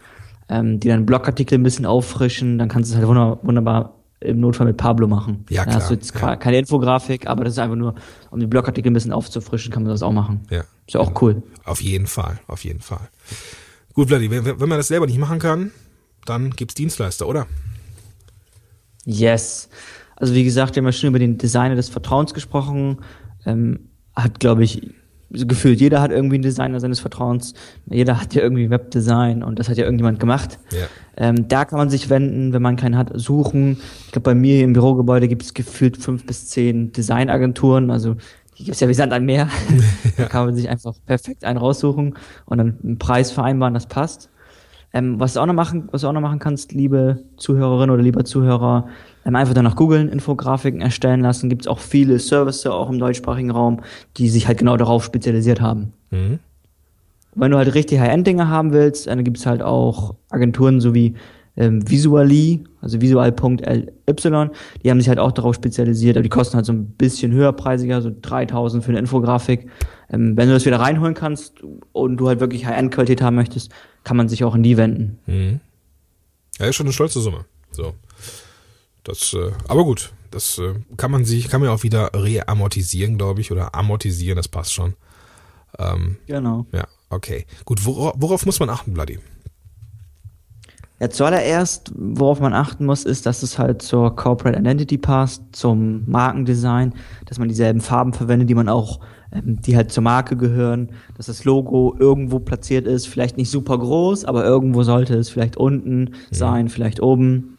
ähm, 0.49 0.79
die 0.79 0.87
dann 0.89 1.05
Blogartikel 1.05 1.57
ein 1.57 1.63
bisschen 1.63 1.85
auffrischen, 1.85 2.57
dann 2.57 2.67
kannst 2.67 2.89
du 2.89 2.93
es 2.93 2.97
halt 2.97 3.07
wunderbar, 3.07 3.39
wunderbar 3.43 3.95
im 4.19 4.41
Notfall 4.41 4.67
mit 4.67 4.77
Pablo 4.77 5.07
machen. 5.07 5.45
Ja, 5.49 5.63
klar. 5.63 5.75
Da 5.75 5.81
hast 5.81 5.89
du 5.89 5.93
jetzt 5.93 6.13
ja. 6.19 6.35
keine 6.35 6.57
Infografik, 6.57 7.27
aber 7.27 7.45
das 7.45 7.53
ist 7.53 7.59
einfach 7.59 7.77
nur, 7.77 7.95
um 8.31 8.39
die 8.39 8.47
Blogartikel 8.47 8.91
ein 8.91 8.93
bisschen 8.93 9.13
aufzufrischen, 9.13 9.71
kann 9.71 9.83
man 9.83 9.91
das 9.91 10.03
auch 10.03 10.11
machen. 10.11 10.41
Ja. 10.49 10.61
Ist 10.87 10.95
ja 10.95 10.99
auch 10.99 11.21
cool. 11.21 11.41
Auf 11.63 11.81
jeden 11.81 12.07
Fall, 12.07 12.39
auf 12.47 12.65
jeden 12.65 12.81
Fall. 12.81 13.09
Gut, 13.93 14.09
Vladi, 14.09 14.29
wenn, 14.29 14.43
wenn 14.43 14.69
man 14.69 14.77
das 14.77 14.89
selber 14.89 15.05
nicht 15.05 15.19
machen 15.19 15.39
kann, 15.39 15.71
dann 16.25 16.49
gibt's 16.51 16.73
Dienstleister, 16.73 17.27
oder? 17.27 17.47
Yes. 19.09 19.69
Also 20.15 20.35
wie 20.35 20.43
gesagt, 20.43 20.75
wir 20.75 20.81
haben 20.81 20.87
ja 20.87 20.91
schon 20.91 21.09
über 21.09 21.19
den 21.19 21.37
Designer 21.37 21.75
des 21.75 21.89
Vertrauens 21.89 22.33
gesprochen. 22.33 22.99
Ähm, 23.45 23.89
hat, 24.15 24.39
glaube 24.39 24.63
ich, 24.63 24.93
gefühlt 25.31 25.79
jeder 25.79 26.01
hat 26.01 26.11
irgendwie 26.11 26.35
einen 26.35 26.43
Designer 26.43 26.79
seines 26.79 26.99
Vertrauens. 26.99 27.53
Jeder 27.89 28.21
hat 28.21 28.35
ja 28.35 28.43
irgendwie 28.43 28.69
Webdesign 28.69 29.41
und 29.43 29.57
das 29.57 29.67
hat 29.67 29.77
ja 29.77 29.85
irgendjemand 29.85 30.19
gemacht. 30.19 30.59
Ja. 30.71 30.87
Ähm, 31.17 31.47
da 31.47 31.65
kann 31.65 31.79
man 31.79 31.89
sich 31.89 32.09
wenden, 32.09 32.53
wenn 32.53 32.61
man 32.61 32.75
keinen 32.75 32.97
hat, 32.97 33.11
suchen. 33.15 33.77
Ich 34.05 34.11
glaube, 34.11 34.25
bei 34.25 34.35
mir 34.35 34.63
im 34.63 34.73
Bürogebäude 34.73 35.27
gibt 35.27 35.41
es 35.41 35.53
gefühlt 35.53 35.97
fünf 35.97 36.25
bis 36.25 36.49
zehn 36.49 36.91
Designagenturen. 36.91 37.89
Also 37.89 38.15
die 38.57 38.65
gibt 38.65 38.75
es 38.75 38.79
ja 38.81 38.89
wie 38.89 38.93
Sand 38.93 39.13
am 39.13 39.25
Meer. 39.25 39.49
da 40.17 40.25
kann 40.25 40.45
man 40.45 40.55
sich 40.55 40.69
einfach 40.69 40.93
perfekt 41.05 41.45
einen 41.45 41.57
raussuchen 41.57 42.15
und 42.45 42.57
dann 42.59 42.77
einen 42.83 42.99
Preis 42.99 43.31
vereinbaren, 43.31 43.73
das 43.73 43.87
passt. 43.87 44.29
Ähm, 44.91 45.19
was 45.19 45.33
du 45.33 45.39
auch 45.39 45.45
noch 45.45 45.53
machen, 45.53 45.87
was 45.91 46.01
du 46.01 46.07
auch 46.07 46.13
noch 46.13 46.21
machen 46.21 46.39
kannst, 46.39 46.71
liebe 46.71 47.23
Zuhörerin 47.37 47.89
oder 47.91 48.01
lieber 48.01 48.25
Zuhörer, 48.25 48.87
ähm, 49.25 49.35
einfach 49.35 49.53
danach 49.53 49.75
googeln, 49.75 50.09
Infografiken 50.09 50.81
erstellen 50.81 51.21
lassen. 51.21 51.49
Gibt 51.49 51.63
es 51.63 51.67
auch 51.67 51.79
viele 51.79 52.17
Services 52.17 52.65
auch 52.65 52.89
im 52.89 52.97
deutschsprachigen 52.97 53.51
Raum, 53.51 53.81
die 54.17 54.29
sich 54.29 54.47
halt 54.47 54.57
genau 54.57 54.77
darauf 54.77 55.03
spezialisiert 55.03 55.61
haben. 55.61 55.93
Mhm. 56.09 56.39
Wenn 57.35 57.51
du 57.51 57.57
halt 57.57 57.73
richtig 57.75 57.99
High-End-Dinge 57.99 58.47
haben 58.47 58.73
willst, 58.73 59.07
dann 59.07 59.23
gibt 59.23 59.37
es 59.37 59.45
halt 59.45 59.61
auch 59.61 60.15
Agenturen 60.29 60.81
sowie 60.81 61.15
ähm, 61.59 61.87
Visually, 61.87 62.63
also 62.81 63.01
visual.ly, 63.01 63.87
die 64.83 64.89
haben 64.89 64.99
sich 64.99 65.09
halt 65.09 65.19
auch 65.19 65.33
darauf 65.33 65.55
spezialisiert, 65.55 66.15
aber 66.15 66.23
die 66.23 66.29
kosten 66.29 66.55
halt 66.55 66.65
so 66.65 66.71
ein 66.71 66.85
bisschen 66.91 67.33
höherpreisiger, 67.33 68.01
so 68.01 68.11
3000 68.21 68.83
für 68.83 68.89
eine 68.89 68.99
Infografik. 68.99 69.67
Ähm, 70.09 70.37
wenn 70.37 70.47
du 70.47 70.53
das 70.53 70.65
wieder 70.65 70.79
reinholen 70.79 71.13
kannst 71.13 71.61
und 71.91 72.17
du 72.17 72.29
halt 72.29 72.39
wirklich 72.39 72.65
High-End-Qualität 72.65 73.21
haben 73.21 73.35
möchtest, 73.35 73.71
kann 74.05 74.15
man 74.17 74.29
sich 74.29 74.43
auch 74.45 74.55
in 74.55 74.63
die 74.63 74.77
wenden. 74.77 75.19
Mhm. 75.27 75.59
Ja, 76.57 76.67
ist 76.67 76.77
schon 76.77 76.87
eine 76.87 76.93
stolze 76.93 77.19
Summe. 77.19 77.45
So. 77.71 77.93
Das, 79.03 79.33
äh, 79.33 79.51
aber 79.67 79.83
gut, 79.83 80.13
das 80.31 80.59
äh, 80.59 80.75
kann 80.95 81.11
man 81.11 81.25
sich, 81.25 81.49
kann 81.49 81.61
man 81.61 81.69
auch 81.69 81.83
wieder 81.83 82.11
reamortisieren, 82.13 83.17
glaube 83.17 83.41
ich, 83.41 83.51
oder 83.51 83.75
amortisieren, 83.75 84.37
das 84.37 84.47
passt 84.47 84.73
schon. 84.73 84.93
Ähm, 85.77 86.17
genau. 86.25 86.65
Ja, 86.71 86.87
okay. 87.09 87.45
Gut, 87.65 87.85
worauf, 87.85 88.13
worauf 88.17 88.45
muss 88.45 88.59
man 88.59 88.69
achten, 88.69 88.93
Bloody? 88.93 89.19
Ja, 90.99 91.09
zuallererst, 91.09 91.93
worauf 91.95 92.41
man 92.41 92.53
achten 92.53 92.85
muss, 92.85 93.05
ist, 93.05 93.25
dass 93.25 93.41
es 93.41 93.57
halt 93.57 93.81
zur 93.81 94.15
Corporate 94.17 94.59
Identity 94.59 94.97
passt, 94.97 95.43
zum 95.53 96.03
Markendesign, 96.07 96.93
dass 97.25 97.39
man 97.39 97.47
dieselben 97.47 97.79
Farben 97.79 98.11
verwendet, 98.11 98.49
die 98.49 98.55
man 98.55 98.67
auch, 98.67 98.99
ähm, 99.31 99.61
die 99.61 99.77
halt 99.77 99.93
zur 99.93 100.03
Marke 100.03 100.35
gehören, 100.35 100.89
dass 101.15 101.27
das 101.27 101.45
Logo 101.45 101.95
irgendwo 101.97 102.39
platziert 102.39 102.85
ist, 102.85 103.07
vielleicht 103.07 103.37
nicht 103.37 103.49
super 103.49 103.77
groß, 103.77 104.25
aber 104.25 104.43
irgendwo 104.43 104.83
sollte 104.83 105.15
es 105.15 105.29
vielleicht 105.29 105.55
unten 105.55 106.01
mhm. 106.01 106.09
sein, 106.31 106.67
vielleicht 106.67 107.01
oben. 107.01 107.57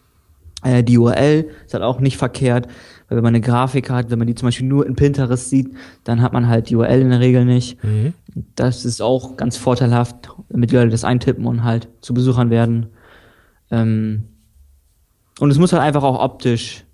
Äh, 0.63 0.85
die 0.85 0.99
URL 0.99 1.47
ist 1.65 1.73
halt 1.73 1.83
auch 1.83 1.99
nicht 1.99 2.19
verkehrt, 2.19 2.67
weil 3.09 3.17
wenn 3.17 3.25
man 3.25 3.35
eine 3.35 3.41
Grafik 3.41 3.89
hat, 3.89 4.11
wenn 4.11 4.19
man 4.19 4.29
die 4.29 4.35
zum 4.35 4.49
Beispiel 4.49 4.67
nur 4.67 4.87
in 4.87 4.97
Pinterest 4.97 5.49
sieht, 5.49 5.73
dann 6.05 6.21
hat 6.21 6.35
man 6.35 6.47
halt 6.47 6.69
die 6.69 6.77
URL 6.77 7.01
in 7.01 7.09
der 7.09 7.21
Regel 7.21 7.47
nicht. 7.47 7.83
Mhm. 7.83 8.13
Das 8.55 8.85
ist 8.85 9.01
auch 9.01 9.39
ganz 9.39 9.57
vorteilhaft, 9.57 10.29
damit 10.51 10.71
die 10.71 10.77
Leute 10.77 10.91
das 10.91 11.05
eintippen 11.05 11.47
und 11.47 11.65
halt 11.65 11.89
zu 12.03 12.13
Besuchern 12.13 12.51
werden. 12.51 12.91
Ähm, 13.71 14.29
und 15.39 15.51
es 15.51 15.59
muss 15.59 15.73
halt 15.73 15.83
einfach 15.83 16.03
auch 16.03 16.19
optisch 16.21 16.85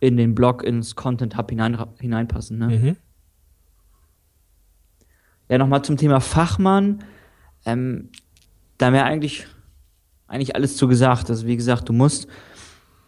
in 0.00 0.16
den 0.16 0.34
Blog, 0.34 0.62
ins 0.62 0.94
Content 0.96 1.36
Hub 1.36 1.50
hinein, 1.50 1.78
hineinpassen. 1.98 2.58
Ne? 2.58 2.68
Mhm. 2.68 2.96
Ja, 5.48 5.58
nochmal 5.58 5.82
zum 5.82 5.96
Thema 5.96 6.20
Fachmann. 6.20 7.04
Ähm, 7.64 8.10
da 8.78 8.86
haben 8.86 8.94
wir 8.94 9.04
eigentlich, 9.04 9.46
eigentlich 10.26 10.54
alles 10.54 10.76
zu 10.76 10.88
gesagt. 10.88 11.30
Also 11.30 11.46
wie 11.46 11.56
gesagt, 11.56 11.88
du 11.88 11.92
musst, 11.92 12.26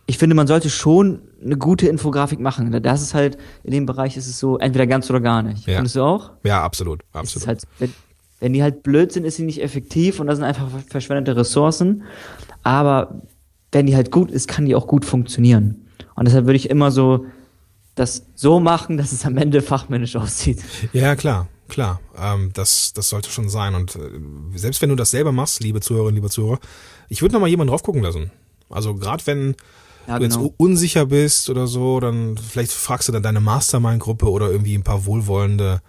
ich 0.07 0.17
finde, 0.19 0.37
man 0.37 0.47
sollte 0.47 0.71
schon 0.71 1.23
eine 1.43 1.59
gute 1.59 1.89
Infografik 1.89 2.41
machen. 2.41 2.71
Das 2.83 3.03
ist 3.03 3.15
halt, 3.15 3.37
in 3.65 3.73
dem 3.73 3.87
Bereich 3.87 4.17
ist 4.17 4.29
es 4.29 4.39
so, 4.39 4.59
entweder 4.59 4.87
ganz 4.87 5.11
oder 5.11 5.21
gar 5.21 5.43
nicht. 5.43 5.67
Ja. 5.67 5.75
Findest 5.75 5.97
du 5.97 6.03
auch? 6.03 6.33
Ja, 6.45 6.63
absolut, 6.63 7.03
absolut. 7.13 7.49
Halt, 7.49 7.63
wenn, 7.79 7.93
wenn 8.41 8.53
die 8.53 8.63
halt 8.63 8.83
blöd 8.83 9.13
sind, 9.13 9.25
ist 9.25 9.37
sie 9.37 9.45
nicht 9.45 9.63
effektiv 9.63 10.21
und 10.21 10.27
das 10.27 10.37
sind 10.37 10.45
einfach 10.45 10.69
verschwendete 10.89 11.37
Ressourcen. 11.37 12.03
Aber 12.63 13.23
wenn 13.73 13.87
die 13.87 13.97
halt 13.97 14.11
gut 14.11 14.31
ist, 14.31 14.49
kann 14.49 14.67
die 14.67 14.75
auch 14.75 14.87
gut 14.87 15.05
funktionieren. 15.05 15.87
Und 16.15 16.27
deshalb 16.27 16.47
würde 16.47 16.57
ich 16.57 16.71
immer 16.71 16.91
so 16.91 17.27
das 17.95 18.27
so 18.35 18.61
machen, 18.61 18.97
dass 18.99 19.13
es 19.13 19.25
am 19.25 19.37
Ende 19.39 19.63
fachmännisch 19.63 20.17
aussieht. 20.17 20.63
Ja, 20.93 21.17
klar, 21.17 21.49
klar. 21.69 22.01
Ähm, 22.19 22.51
das, 22.53 22.93
das 22.93 23.09
sollte 23.09 23.31
schon 23.31 23.49
sein. 23.49 23.75
Und 23.75 23.97
äh, 23.97 24.01
selbst 24.55 24.83
wenn 24.83 24.91
du 24.91 24.97
das 24.97 25.11
selber 25.11 25.33
machst, 25.33 25.61
liebe 25.63 25.81
Zuhörerinnen, 25.81 26.17
liebe 26.17 26.29
Zuhörer, 26.31 26.59
ich 27.09 27.23
würde 27.23 27.33
noch 27.35 27.41
mal 27.41 27.49
jemanden 27.49 27.71
drauf 27.71 27.83
gucken 27.83 28.03
lassen. 28.03 28.31
Also 28.69 28.95
gerade 28.95 29.27
wenn 29.27 29.57
Ja, 30.07 30.19
du 30.19 30.25
jetzt 30.25 30.35
genau. 30.37 30.49
u- 30.49 30.55
unsicher 30.59 31.07
bist 31.07 31.49
oder 31.49 31.67
so, 31.67 32.01
dann 32.01 32.37
vielleicht 32.37 32.73
fragst 32.73 33.09
du 33.09 33.13
dann 33.13 33.23
deine 33.23 33.41
Mastermind-Gruppe 33.41 34.31
oder 34.31 34.51
irgendwie 34.51 34.77
ein 34.77 34.83
paar 34.85 35.07
wohlwollende 35.07 35.81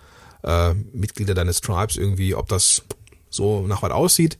äh, 0.47 0.73
Mitglieder 0.93 1.33
deines 1.33 1.61
Tribes 1.61 1.97
irgendwie, 1.97 2.33
ob 2.33 2.47
das 2.47 2.83
so 3.29 3.67
nach 3.67 3.81
was 3.81 3.91
aussieht. 3.91 4.39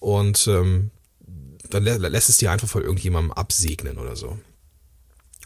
Und 0.00 0.46
ähm, 0.48 0.90
dann 1.70 1.84
lä 1.84 1.96
lässt 1.96 2.28
es 2.28 2.38
dir 2.38 2.50
einfach 2.50 2.68
von 2.68 2.82
irgendjemandem 2.82 3.32
absegnen 3.32 3.98
oder 3.98 4.16
so. 4.16 4.38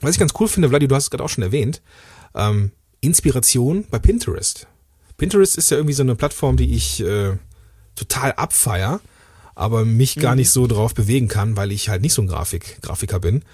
Was 0.00 0.12
ich 0.12 0.18
ganz 0.18 0.32
cool 0.40 0.48
finde, 0.48 0.68
Vladi, 0.68 0.88
du 0.88 0.94
hast 0.94 1.04
es 1.04 1.10
gerade 1.10 1.22
auch 1.22 1.28
schon 1.28 1.44
erwähnt, 1.44 1.82
ähm, 2.34 2.72
Inspiration 3.00 3.84
bei 3.90 3.98
Pinterest. 3.98 4.66
Pinterest 5.16 5.56
ist 5.58 5.70
ja 5.70 5.76
irgendwie 5.76 5.94
so 5.94 6.02
eine 6.02 6.16
Plattform, 6.16 6.56
die 6.56 6.74
ich 6.74 7.00
äh, 7.00 7.36
total 7.94 8.32
abfeier, 8.32 9.00
aber 9.54 9.84
mich 9.84 10.16
gar 10.16 10.34
nicht 10.34 10.50
so 10.50 10.66
drauf 10.66 10.94
bewegen 10.94 11.28
kann, 11.28 11.56
weil 11.56 11.70
ich 11.72 11.88
halt 11.88 12.02
nicht 12.02 12.14
so 12.14 12.22
ein 12.22 12.28
Grafik, 12.28 12.80
Grafiker 12.80 13.20
bin. 13.20 13.44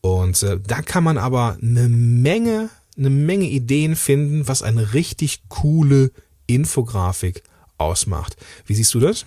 Und 0.00 0.42
äh, 0.42 0.60
da 0.64 0.82
kann 0.82 1.04
man 1.04 1.16
aber 1.16 1.56
eine 1.60 1.88
Menge, 1.88 2.68
eine 2.96 3.10
Menge 3.10 3.46
Ideen 3.46 3.96
finden, 3.96 4.48
was 4.48 4.62
eine 4.62 4.94
richtig 4.94 5.42
coole 5.48 6.10
Infografik 6.46 7.42
ausmacht. 7.78 8.36
Wie 8.66 8.74
siehst 8.74 8.92
du 8.94 9.00
das? 9.00 9.26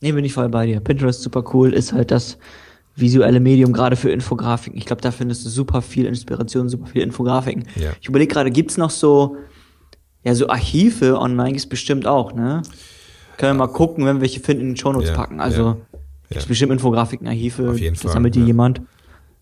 Nee, 0.00 0.12
bin 0.12 0.24
ich 0.24 0.32
voll 0.32 0.48
bei 0.48 0.66
dir. 0.66 0.80
Pinterest 0.80 1.22
super 1.22 1.44
cool, 1.54 1.72
ist 1.72 1.92
halt 1.92 2.10
das 2.10 2.38
visuelle 2.96 3.40
Medium 3.40 3.72
gerade 3.72 3.96
für 3.96 4.10
Infografiken. 4.10 4.78
Ich 4.78 4.86
glaube, 4.86 5.02
da 5.02 5.10
findest 5.10 5.44
du 5.44 5.50
super 5.50 5.82
viel 5.82 6.06
Inspiration, 6.06 6.68
super 6.68 6.86
viele 6.86 7.04
Infografiken. 7.04 7.64
Ja. 7.76 7.92
Ich 8.00 8.08
überlege 8.08 8.32
gerade, 8.32 8.50
gibt's 8.50 8.76
noch 8.76 8.90
so, 8.90 9.36
ja, 10.22 10.34
so 10.34 10.48
Archive 10.48 11.18
online 11.18 11.50
gibt's 11.52 11.66
bestimmt 11.66 12.06
auch, 12.06 12.34
ne? 12.34 12.62
Können 13.36 13.58
wir 13.58 13.66
mal 13.66 13.72
gucken, 13.72 14.06
wenn 14.06 14.16
wir 14.16 14.20
welche 14.22 14.40
finden, 14.40 14.62
in 14.62 14.68
den 14.70 14.76
Shownotes 14.76 15.08
Ja, 15.08 15.16
packen. 15.16 15.40
Also, 15.40 15.62
ja, 15.62 15.76
gibt's 16.28 16.44
ja. 16.44 16.48
bestimmt 16.48 16.72
Infografiken, 16.72 17.26
Archive, 17.26 17.70
Auf 17.70 17.78
jeden 17.78 17.94
das 17.94 18.02
Fall, 18.02 18.12
sammelt 18.12 18.34
dir 18.36 18.40
ja. 18.40 18.46
jemand. 18.46 18.80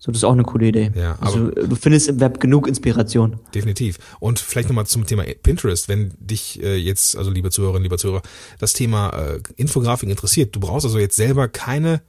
So, 0.03 0.11
das 0.11 0.19
ist 0.19 0.25
auch 0.25 0.33
eine 0.33 0.43
coole 0.43 0.67
Idee. 0.67 0.91
Ja, 0.95 1.17
also, 1.21 1.49
du 1.49 1.77
findest 1.77 2.09
im 2.09 2.19
Web 2.19 2.41
genug 2.41 2.67
Inspiration. 2.67 3.39
Definitiv. 3.55 3.99
Und 4.19 4.37
vielleicht 4.37 4.67
nochmal 4.67 4.85
zum 4.85 5.05
Thema 5.05 5.23
Pinterest, 5.23 5.87
wenn 5.87 6.11
dich 6.19 6.61
äh, 6.61 6.75
jetzt, 6.75 7.15
also 7.15 7.31
liebe 7.31 7.51
Zuhörerinnen, 7.51 7.83
lieber 7.83 7.97
Zuhörer, 7.97 8.21
das 8.59 8.73
Thema 8.73 9.11
äh, 9.11 9.39
Infografik 9.55 10.09
interessiert. 10.09 10.53
Du 10.53 10.59
brauchst 10.59 10.85
also 10.85 10.99
jetzt 10.99 11.15
selber 11.15 11.47
keine 11.47 12.01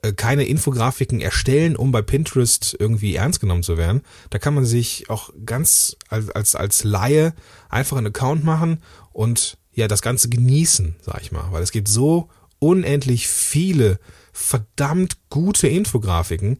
äh, 0.00 0.14
keine 0.14 0.44
Infografiken 0.44 1.20
erstellen, 1.20 1.76
um 1.76 1.92
bei 1.92 2.00
Pinterest 2.00 2.74
irgendwie 2.78 3.14
ernst 3.14 3.40
genommen 3.40 3.62
zu 3.62 3.76
werden. 3.76 4.00
Da 4.30 4.38
kann 4.38 4.54
man 4.54 4.64
sich 4.64 5.10
auch 5.10 5.34
ganz 5.44 5.98
als, 6.08 6.30
als, 6.30 6.54
als 6.54 6.82
Laie 6.82 7.34
einfach 7.68 7.98
einen 7.98 8.06
Account 8.06 8.42
machen 8.42 8.78
und 9.12 9.58
ja, 9.74 9.86
das 9.86 10.00
Ganze 10.00 10.30
genießen, 10.30 10.96
sag 11.02 11.20
ich 11.20 11.30
mal. 11.30 11.44
Weil 11.50 11.62
es 11.62 11.72
gibt 11.72 11.88
so 11.88 12.30
unendlich 12.58 13.28
viele 13.28 13.98
verdammt 14.32 15.18
gute 15.28 15.68
Infografiken, 15.68 16.58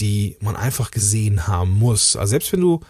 die 0.00 0.36
man 0.40 0.56
einfach 0.56 0.90
gesehen 0.90 1.46
haben 1.46 1.72
muss. 1.72 2.16
Also 2.16 2.30
selbst 2.30 2.52
wenn 2.52 2.60
du 2.60 2.80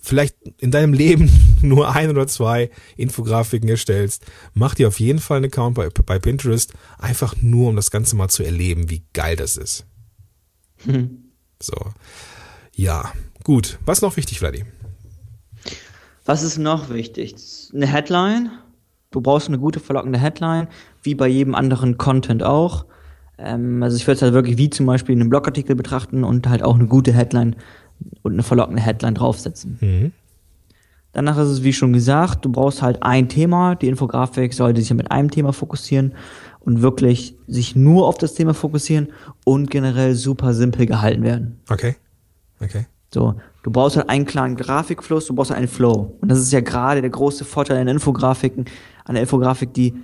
vielleicht 0.00 0.36
in 0.58 0.70
deinem 0.70 0.92
Leben 0.92 1.30
nur 1.62 1.94
ein 1.94 2.10
oder 2.10 2.26
zwei 2.26 2.70
Infografiken 2.96 3.68
erstellst, 3.68 4.24
mach 4.54 4.74
dir 4.74 4.88
auf 4.88 5.00
jeden 5.00 5.18
Fall 5.18 5.38
einen 5.38 5.46
Account 5.46 5.74
bei, 5.74 5.88
bei 5.88 6.18
Pinterest, 6.18 6.72
einfach 6.98 7.34
nur 7.40 7.68
um 7.68 7.76
das 7.76 7.90
Ganze 7.90 8.16
mal 8.16 8.28
zu 8.28 8.42
erleben, 8.42 8.90
wie 8.90 9.02
geil 9.12 9.36
das 9.36 9.56
ist. 9.56 9.84
So. 11.62 11.74
Ja, 12.74 13.12
gut. 13.44 13.78
Was 13.84 14.00
noch 14.00 14.16
wichtig, 14.16 14.38
Vladi? 14.38 14.64
Was 16.24 16.42
ist 16.42 16.58
noch 16.58 16.90
wichtig? 16.90 17.34
Eine 17.74 17.86
Headline. 17.86 18.50
Du 19.10 19.20
brauchst 19.20 19.48
eine 19.48 19.58
gute, 19.58 19.80
verlockende 19.80 20.18
Headline, 20.18 20.68
wie 21.02 21.14
bei 21.14 21.26
jedem 21.26 21.54
anderen 21.54 21.98
Content 21.98 22.42
auch. 22.42 22.86
Ähm, 23.42 23.82
also 23.82 23.96
ich 23.96 24.06
würde 24.06 24.16
es 24.16 24.22
halt 24.22 24.34
wirklich 24.34 24.58
wie 24.58 24.70
zum 24.70 24.86
Beispiel 24.86 25.14
einen 25.14 25.30
Blogartikel 25.30 25.74
betrachten 25.74 26.24
und 26.24 26.48
halt 26.48 26.62
auch 26.62 26.74
eine 26.74 26.86
gute 26.86 27.12
Headline 27.12 27.56
und 28.22 28.32
eine 28.32 28.42
verlockende 28.42 28.82
Headline 28.82 29.14
draufsetzen. 29.14 29.78
Mhm. 29.80 30.12
Danach 31.12 31.38
ist 31.38 31.48
es, 31.48 31.62
wie 31.64 31.72
schon 31.72 31.92
gesagt, 31.92 32.44
du 32.44 32.52
brauchst 32.52 32.82
halt 32.82 33.02
ein 33.02 33.28
Thema. 33.28 33.74
Die 33.74 33.88
Infografik 33.88 34.54
sollte 34.54 34.80
sich 34.80 34.94
mit 34.94 35.10
einem 35.10 35.30
Thema 35.30 35.52
fokussieren 35.52 36.14
und 36.60 36.82
wirklich 36.82 37.36
sich 37.48 37.74
nur 37.74 38.06
auf 38.06 38.16
das 38.16 38.34
Thema 38.34 38.54
fokussieren 38.54 39.08
und 39.44 39.70
generell 39.70 40.14
super 40.14 40.54
simpel 40.54 40.86
gehalten 40.86 41.24
werden. 41.24 41.60
Okay. 41.68 41.96
Okay. 42.60 42.86
So, 43.12 43.34
du 43.64 43.72
brauchst 43.72 43.96
halt 43.96 44.08
einen 44.08 44.24
klaren 44.24 44.54
Grafikfluss, 44.54 45.26
du 45.26 45.34
brauchst 45.34 45.50
halt 45.50 45.58
einen 45.58 45.68
Flow. 45.68 46.16
Und 46.20 46.30
das 46.30 46.38
ist 46.38 46.52
ja 46.52 46.60
gerade 46.60 47.00
der 47.00 47.10
große 47.10 47.44
Vorteil 47.44 47.78
an 47.78 47.88
Infografiken, 47.88 48.66
an 49.04 49.14
der 49.14 49.22
Infografik, 49.22 49.74
die, 49.74 49.94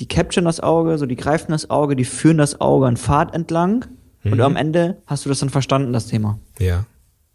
die 0.00 0.08
capturen 0.08 0.44
das 0.44 0.60
Auge, 0.60 0.98
so 0.98 1.06
die 1.06 1.16
greifen 1.16 1.52
das 1.52 1.70
Auge, 1.70 1.96
die 1.96 2.04
führen 2.04 2.38
das 2.38 2.60
Auge 2.60 2.86
an 2.86 2.96
Pfad 2.96 3.34
entlang 3.34 3.86
und 4.24 4.40
am 4.40 4.56
Ende 4.56 4.98
hast 5.06 5.24
du 5.24 5.28
das 5.28 5.40
dann 5.40 5.50
verstanden, 5.50 5.92
das 5.92 6.06
Thema. 6.06 6.38
Ja. 6.58 6.84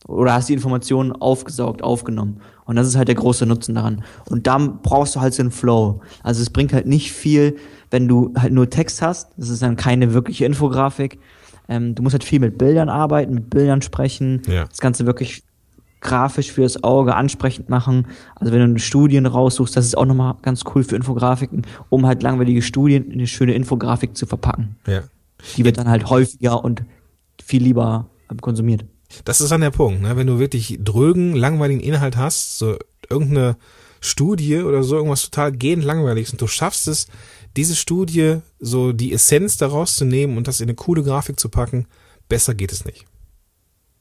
Oder 0.08 0.34
hast 0.34 0.48
die 0.48 0.54
Informationen 0.54 1.12
aufgesaugt, 1.12 1.84
aufgenommen. 1.84 2.40
Und 2.66 2.78
das 2.78 2.88
ist 2.88 2.96
halt 2.96 3.10
der 3.10 3.16
große 3.16 3.46
Nutzen 3.46 3.76
daran. 3.76 4.04
Und 4.30 4.48
dann 4.48 4.82
brauchst 4.82 5.16
du 5.16 5.22
halt 5.22 5.34
so 5.34 5.42
einen 5.42 5.52
Flow. 5.52 6.02
Also 6.24 6.42
es 6.42 6.50
bringt 6.50 6.72
halt 6.72 6.86
nicht 6.86 7.12
viel, 7.12 7.58
wenn 7.92 8.08
du 8.08 8.34
halt 8.38 8.54
nur 8.54 8.70
Text 8.70 9.02
hast. 9.02 9.32
Das 9.38 9.50
ist 9.50 9.62
dann 9.62 9.76
keine 9.76 10.14
wirkliche 10.14 10.46
Infografik. 10.46 11.20
Ähm, 11.68 11.94
du 11.94 12.04
musst 12.04 12.14
halt 12.14 12.24
viel 12.24 12.40
mit 12.40 12.58
Bildern 12.58 12.88
arbeiten, 12.90 13.34
mit 13.34 13.50
Bildern 13.50 13.82
sprechen. 13.82 14.42
Ja. 14.48 14.66
Das 14.66 14.80
Ganze 14.80 15.06
wirklich 15.06 15.44
grafisch 16.02 16.52
für 16.52 16.62
das 16.62 16.84
Auge 16.84 17.16
ansprechend 17.16 17.70
machen. 17.70 18.08
Also 18.36 18.54
wenn 18.54 18.74
du 18.74 18.80
Studien 18.80 19.26
raussuchst, 19.26 19.76
das 19.76 19.86
ist 19.86 19.98
auch 19.98 20.06
nochmal 20.06 20.36
ganz 20.42 20.64
cool 20.74 20.84
für 20.84 20.96
Infografiken, 20.96 21.64
um 21.90 22.06
halt 22.06 22.24
langweilige 22.24 22.62
Studien 22.62 23.06
in 23.06 23.14
eine 23.14 23.28
schöne 23.28 23.54
Infografik 23.54 24.16
zu 24.16 24.26
verpacken. 24.26 24.76
Ja. 24.86 25.04
Die 25.56 25.66
wird 25.66 25.78
dann 25.78 25.90
halt 25.90 26.10
häufiger 26.10 26.64
und 26.64 26.84
viel 27.44 27.64
lieber 27.64 28.10
konsumiert. 28.42 28.86
Das 29.24 29.42
ist 29.42 29.52
dann 29.52 29.62
der 29.62 29.72
Punkt, 29.72 30.02
ne? 30.02 30.18
Wenn 30.18 30.28
du 30.28 30.40
wirklich 30.40 30.80
drögen, 30.84 31.34
langweiligen 31.34 31.80
Inhalt 31.80 32.18
hast, 32.18 32.58
so 32.58 32.78
irgendeine 33.10 33.56
Studie 34.02 34.58
oder 34.58 34.84
so, 34.84 34.96
irgendwas 34.96 35.24
total 35.24 35.52
gehend 35.52 35.84
langweiliges 35.84 36.32
und 36.32 36.42
du 36.42 36.48
schaffst 36.48 36.88
es, 36.88 37.08
diese 37.56 37.76
Studie, 37.76 38.40
so 38.60 38.92
die 38.92 39.14
Essenz 39.14 39.58
daraus 39.58 39.96
zu 39.96 40.06
nehmen 40.06 40.38
und 40.38 40.48
das 40.48 40.60
in 40.60 40.66
eine 40.66 40.76
coole 40.76 41.04
Grafik 41.04 41.40
zu 41.40 41.50
packen, 41.50 41.88
besser 42.30 42.54
geht 42.54 42.72
es 42.72 42.86
nicht. 42.86 43.06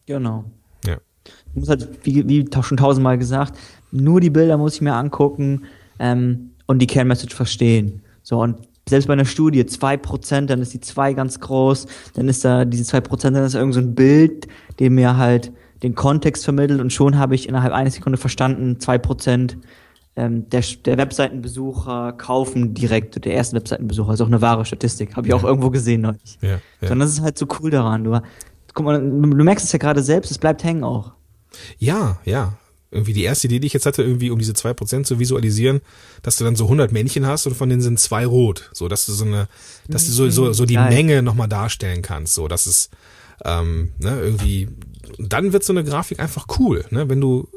Genau. 0.07 0.45
Ja. 0.85 0.99
Ich 1.57 1.61
muss 1.61 1.71
halt, 1.71 1.89
wie, 2.03 2.29
wie 2.29 2.45
schon 2.63 2.77
tausendmal 2.77 3.17
gesagt, 3.17 3.57
nur 3.91 4.21
die 4.21 4.29
Bilder 4.29 4.59
muss 4.59 4.75
ich 4.75 4.83
mir 4.83 4.93
angucken 4.93 5.63
ähm, 5.99 6.51
und 6.67 6.81
die 6.81 6.87
Kernmessage 6.87 7.35
verstehen. 7.35 8.03
So, 8.23 8.43
und 8.43 8.59
selbst 8.87 9.07
bei 9.07 9.15
einer 9.15 9.25
Studie, 9.25 9.63
2%, 9.63 10.47
dann 10.47 10.61
ist 10.61 10.75
die 10.75 10.81
2 10.81 11.15
ganz 11.15 11.41
groß, 11.41 11.87
dann 12.13 12.29
ist 12.29 12.45
da 12.45 12.67
diese 12.67 12.85
2%, 12.95 13.31
dann 13.31 13.37
ist 13.37 13.55
irgend 13.55 13.73
so 13.73 13.81
ein 13.81 13.95
Bild, 13.95 14.49
dem 14.79 14.97
mir 14.97 15.17
halt 15.17 15.51
den 15.83 15.95
Kontext 15.95 16.45
vermittelt 16.45 16.79
und 16.79 16.93
schon 16.93 17.17
habe 17.17 17.35
ich 17.35 17.49
innerhalb 17.49 17.73
einer 17.73 17.91
Sekunde 17.91 18.19
verstanden, 18.19 18.77
2% 18.79 19.57
ähm, 20.17 20.49
der, 20.51 20.63
der 20.85 20.99
Webseitenbesucher 20.99 22.13
kaufen 22.13 22.75
direkt, 22.75 23.25
der 23.25 23.33
erste 23.33 23.57
Webseitenbesucher, 23.57 24.13
ist 24.13 24.21
auch 24.21 24.27
eine 24.27 24.43
wahre 24.43 24.67
Statistik, 24.67 25.17
habe 25.17 25.27
ich 25.27 25.33
auch 25.33 25.45
irgendwo 25.45 25.71
gesehen 25.71 26.03
neulich. 26.03 26.39
Ja, 26.43 26.51
ja. 26.51 26.59
So, 26.83 26.93
Und 26.93 26.99
das 26.99 27.11
ist 27.11 27.23
halt 27.23 27.39
so 27.39 27.47
cool 27.61 27.71
daran. 27.71 28.05
Du, 28.05 28.21
guck 28.75 28.85
mal, 28.85 29.01
du 29.01 29.45
merkst 29.45 29.65
es 29.65 29.73
ja 29.73 29.79
gerade 29.79 30.03
selbst, 30.03 30.31
es 30.31 30.39
bleibt 30.39 30.63
hängen 30.63 30.85
auch. 30.85 31.16
Ja, 31.79 32.19
ja. 32.25 32.59
Irgendwie 32.91 33.13
die 33.13 33.25
erste 33.25 33.49
Idee, 33.49 33.59
die 33.59 33.67
ich 33.67 33.73
jetzt 33.73 33.85
hatte, 33.85 34.03
irgendwie 34.03 34.31
um 34.31 34.39
diese 34.39 34.55
zwei 34.55 34.73
Prozent 34.73 35.07
zu 35.07 35.19
visualisieren, 35.19 35.81
dass 36.23 36.37
du 36.37 36.45
dann 36.45 36.57
so 36.57 36.65
100 36.65 36.93
Männchen 36.93 37.27
hast 37.27 37.47
und 37.47 37.57
von 37.57 37.69
denen 37.69 37.83
sind 37.83 37.99
zwei 37.99 38.25
rot. 38.25 38.71
So, 38.73 38.89
dass 38.89 39.07
du 39.07 39.13
so 39.13 39.25
eine, 39.25 39.49
dass 39.89 40.07
du 40.07 40.13
so, 40.13 40.31
so, 40.31 40.53
so 40.53 40.67
die 40.67 40.75
Geil. 40.75 40.91
Menge 40.91 41.23
nochmal 41.23 41.49
darstellen 41.49 42.03
kannst. 42.03 42.35
So, 42.35 42.47
dass 42.49 42.67
es, 42.67 42.91
ähm, 43.45 43.93
ne, 43.99 44.21
irgendwie, 44.21 44.69
dann 45.19 45.53
wird 45.53 45.65
so 45.65 45.73
eine 45.73 45.85
Grafik 45.85 46.21
einfach 46.21 46.47
cool, 46.59 46.85
ne, 46.91 47.09
wenn 47.09 47.21
du 47.21 47.49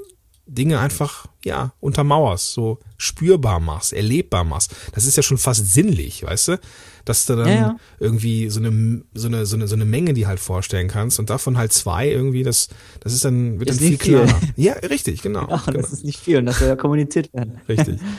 Dinge 0.49 0.79
einfach, 0.79 1.27
ja, 1.45 1.73
untermauerst, 1.79 2.53
so 2.53 2.79
spürbar 2.97 3.59
machst, 3.59 3.93
erlebbar 3.93 4.43
machst. 4.43 4.75
Das 4.93 5.05
ist 5.05 5.15
ja 5.15 5.23
schon 5.23 5.37
fast 5.37 5.71
sinnlich, 5.73 6.23
weißt 6.23 6.47
du? 6.49 6.59
Dass 7.05 7.25
du 7.25 7.35
dann 7.35 7.47
Ja, 7.47 7.53
ja. 7.53 7.75
irgendwie 7.99 8.49
so 8.49 8.59
eine, 8.59 9.03
so 9.13 9.27
eine, 9.27 9.45
so 9.45 9.55
eine, 9.55 9.67
so 9.67 9.75
eine 9.75 9.85
Menge, 9.85 10.13
die 10.13 10.27
halt 10.27 10.39
vorstellen 10.39 10.87
kannst 10.87 11.19
und 11.19 11.29
davon 11.29 11.57
halt 11.57 11.71
zwei 11.71 12.09
irgendwie, 12.09 12.43
das, 12.43 12.67
das 12.99 13.13
ist 13.13 13.23
dann, 13.25 13.59
wird 13.59 13.69
Ist 13.69 13.79
dann 13.79 13.87
viel 13.87 13.97
klarer. 13.97 14.39
Ja, 14.55 14.73
richtig, 14.73 15.21
genau. 15.21 15.47
Ach, 15.49 15.65
genau. 15.67 15.79
das 15.79 15.93
ist 15.93 16.03
nicht 16.03 16.19
viel 16.19 16.37
und 16.37 16.45
das 16.45 16.59
soll 16.59 16.67
ja 16.67 16.75
kommuniziert 16.75 17.33
werden. 17.33 17.61
Richtig. 17.67 17.99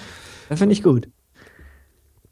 Das 0.48 0.58
finde 0.58 0.72
ich 0.72 0.82
gut. 0.82 1.06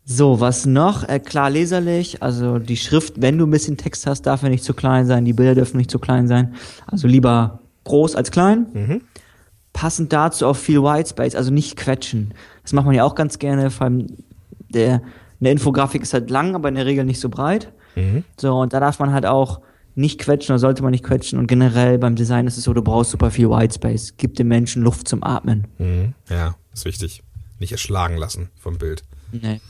So, 0.04 0.40
was 0.40 0.66
noch? 0.66 1.08
Äh, 1.08 1.20
klar 1.20 1.50
leserlich, 1.50 2.20
also 2.20 2.58
die 2.58 2.76
Schrift, 2.76 3.20
wenn 3.20 3.38
du 3.38 3.46
ein 3.46 3.50
bisschen 3.50 3.76
Text 3.76 4.06
hast, 4.08 4.22
darf 4.22 4.42
er 4.42 4.48
nicht 4.48 4.64
zu 4.64 4.74
klein 4.74 5.06
sein, 5.06 5.24
die 5.24 5.34
Bilder 5.34 5.54
dürfen 5.54 5.76
nicht 5.76 5.90
zu 5.90 6.00
klein 6.00 6.26
sein. 6.26 6.54
Also 6.87 7.06
lieber 7.06 7.61
groß 7.84 8.16
als 8.16 8.30
klein. 8.32 8.66
Mhm. 8.72 9.00
Passend 9.78 10.12
dazu 10.12 10.44
auch 10.44 10.56
viel 10.56 10.82
Whitespace, 10.82 11.36
also 11.36 11.52
nicht 11.52 11.76
quetschen. 11.76 12.34
Das 12.64 12.72
macht 12.72 12.86
man 12.86 12.96
ja 12.96 13.04
auch 13.04 13.14
ganz 13.14 13.38
gerne, 13.38 13.70
vor 13.70 13.84
allem 13.84 14.08
der, 14.74 15.02
eine 15.38 15.52
Infografik 15.52 16.02
ist 16.02 16.12
halt 16.12 16.30
lang, 16.30 16.56
aber 16.56 16.68
in 16.68 16.74
der 16.74 16.84
Regel 16.84 17.04
nicht 17.04 17.20
so 17.20 17.28
breit. 17.28 17.72
Mhm. 17.94 18.24
So, 18.36 18.58
und 18.58 18.72
da 18.72 18.80
darf 18.80 18.98
man 18.98 19.12
halt 19.12 19.24
auch 19.24 19.60
nicht 19.94 20.18
quetschen 20.18 20.52
oder 20.52 20.58
sollte 20.58 20.82
man 20.82 20.90
nicht 20.90 21.04
quetschen. 21.04 21.38
Und 21.38 21.46
generell 21.46 21.96
beim 21.98 22.16
Design 22.16 22.48
ist 22.48 22.58
es 22.58 22.64
so, 22.64 22.72
du 22.72 22.82
brauchst 22.82 23.12
super 23.12 23.30
viel 23.30 23.50
Whitespace. 23.50 24.14
Gib 24.16 24.34
dem 24.34 24.48
Menschen 24.48 24.82
Luft 24.82 25.06
zum 25.06 25.22
Atmen. 25.22 25.68
Mhm. 25.78 26.14
Ja, 26.28 26.56
ist 26.74 26.84
wichtig. 26.84 27.22
Nicht 27.60 27.70
erschlagen 27.70 28.16
lassen 28.16 28.48
vom 28.56 28.78
Bild. 28.78 29.04
Nee. 29.30 29.60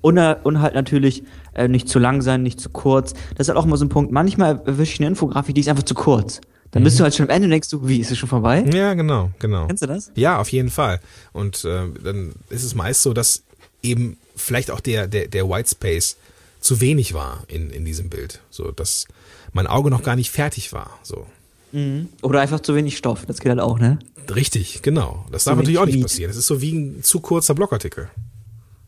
Und, 0.00 0.18
und 0.18 0.60
halt 0.60 0.74
natürlich 0.74 1.22
äh, 1.54 1.68
nicht 1.68 1.88
zu 1.88 2.00
lang 2.00 2.20
sein, 2.20 2.42
nicht 2.42 2.60
zu 2.60 2.68
kurz. 2.68 3.12
Das 3.36 3.46
ist 3.46 3.48
halt 3.48 3.58
auch 3.58 3.64
immer 3.64 3.76
so 3.76 3.84
ein 3.84 3.90
Punkt. 3.90 4.10
Manchmal 4.10 4.60
erwische 4.66 4.94
ich 4.94 5.00
eine 5.00 5.06
Infografik, 5.06 5.54
die 5.54 5.60
ist 5.60 5.68
einfach 5.68 5.84
zu 5.84 5.94
kurz. 5.94 6.40
Dann 6.74 6.82
bist 6.82 6.98
du 6.98 7.04
halt 7.04 7.14
schon 7.14 7.26
am 7.26 7.30
Ende 7.30 7.46
und 7.46 7.52
denkst 7.52 7.70
du, 7.70 7.86
wie, 7.86 8.00
ist 8.00 8.10
es 8.10 8.18
schon 8.18 8.28
vorbei? 8.28 8.64
Ja, 8.74 8.94
genau, 8.94 9.30
genau. 9.38 9.68
Kennst 9.68 9.84
du 9.84 9.86
das? 9.86 10.10
Ja, 10.16 10.40
auf 10.40 10.48
jeden 10.48 10.70
Fall. 10.70 11.00
Und 11.32 11.64
äh, 11.64 11.84
dann 12.02 12.32
ist 12.50 12.64
es 12.64 12.74
meist 12.74 13.02
so, 13.02 13.14
dass 13.14 13.44
eben 13.80 14.16
vielleicht 14.34 14.72
auch 14.72 14.80
der, 14.80 15.06
der, 15.06 15.28
der 15.28 15.48
White 15.48 15.70
Space 15.70 16.16
zu 16.58 16.80
wenig 16.80 17.14
war 17.14 17.44
in, 17.46 17.70
in 17.70 17.84
diesem 17.84 18.10
Bild. 18.10 18.40
So, 18.50 18.72
dass 18.72 19.06
mein 19.52 19.68
Auge 19.68 19.88
noch 19.88 20.02
gar 20.02 20.16
nicht 20.16 20.32
fertig 20.32 20.72
war. 20.72 20.98
So. 21.04 21.26
Mhm. 21.70 22.08
Oder 22.22 22.40
einfach 22.40 22.58
zu 22.58 22.74
wenig 22.74 22.96
Stoff, 22.96 23.24
das 23.24 23.38
geht 23.38 23.50
halt 23.50 23.60
auch, 23.60 23.78
ne? 23.78 24.00
Richtig, 24.34 24.82
genau. 24.82 25.26
Das 25.30 25.44
Zu 25.44 25.50
darf 25.50 25.58
natürlich 25.58 25.78
auch 25.78 25.86
nicht 25.86 26.02
passieren. 26.02 26.28
Das 26.28 26.36
ist 26.36 26.48
so 26.48 26.60
wie 26.60 26.72
ein 26.72 27.04
zu 27.04 27.20
kurzer 27.20 27.54
Blogartikel. 27.54 28.08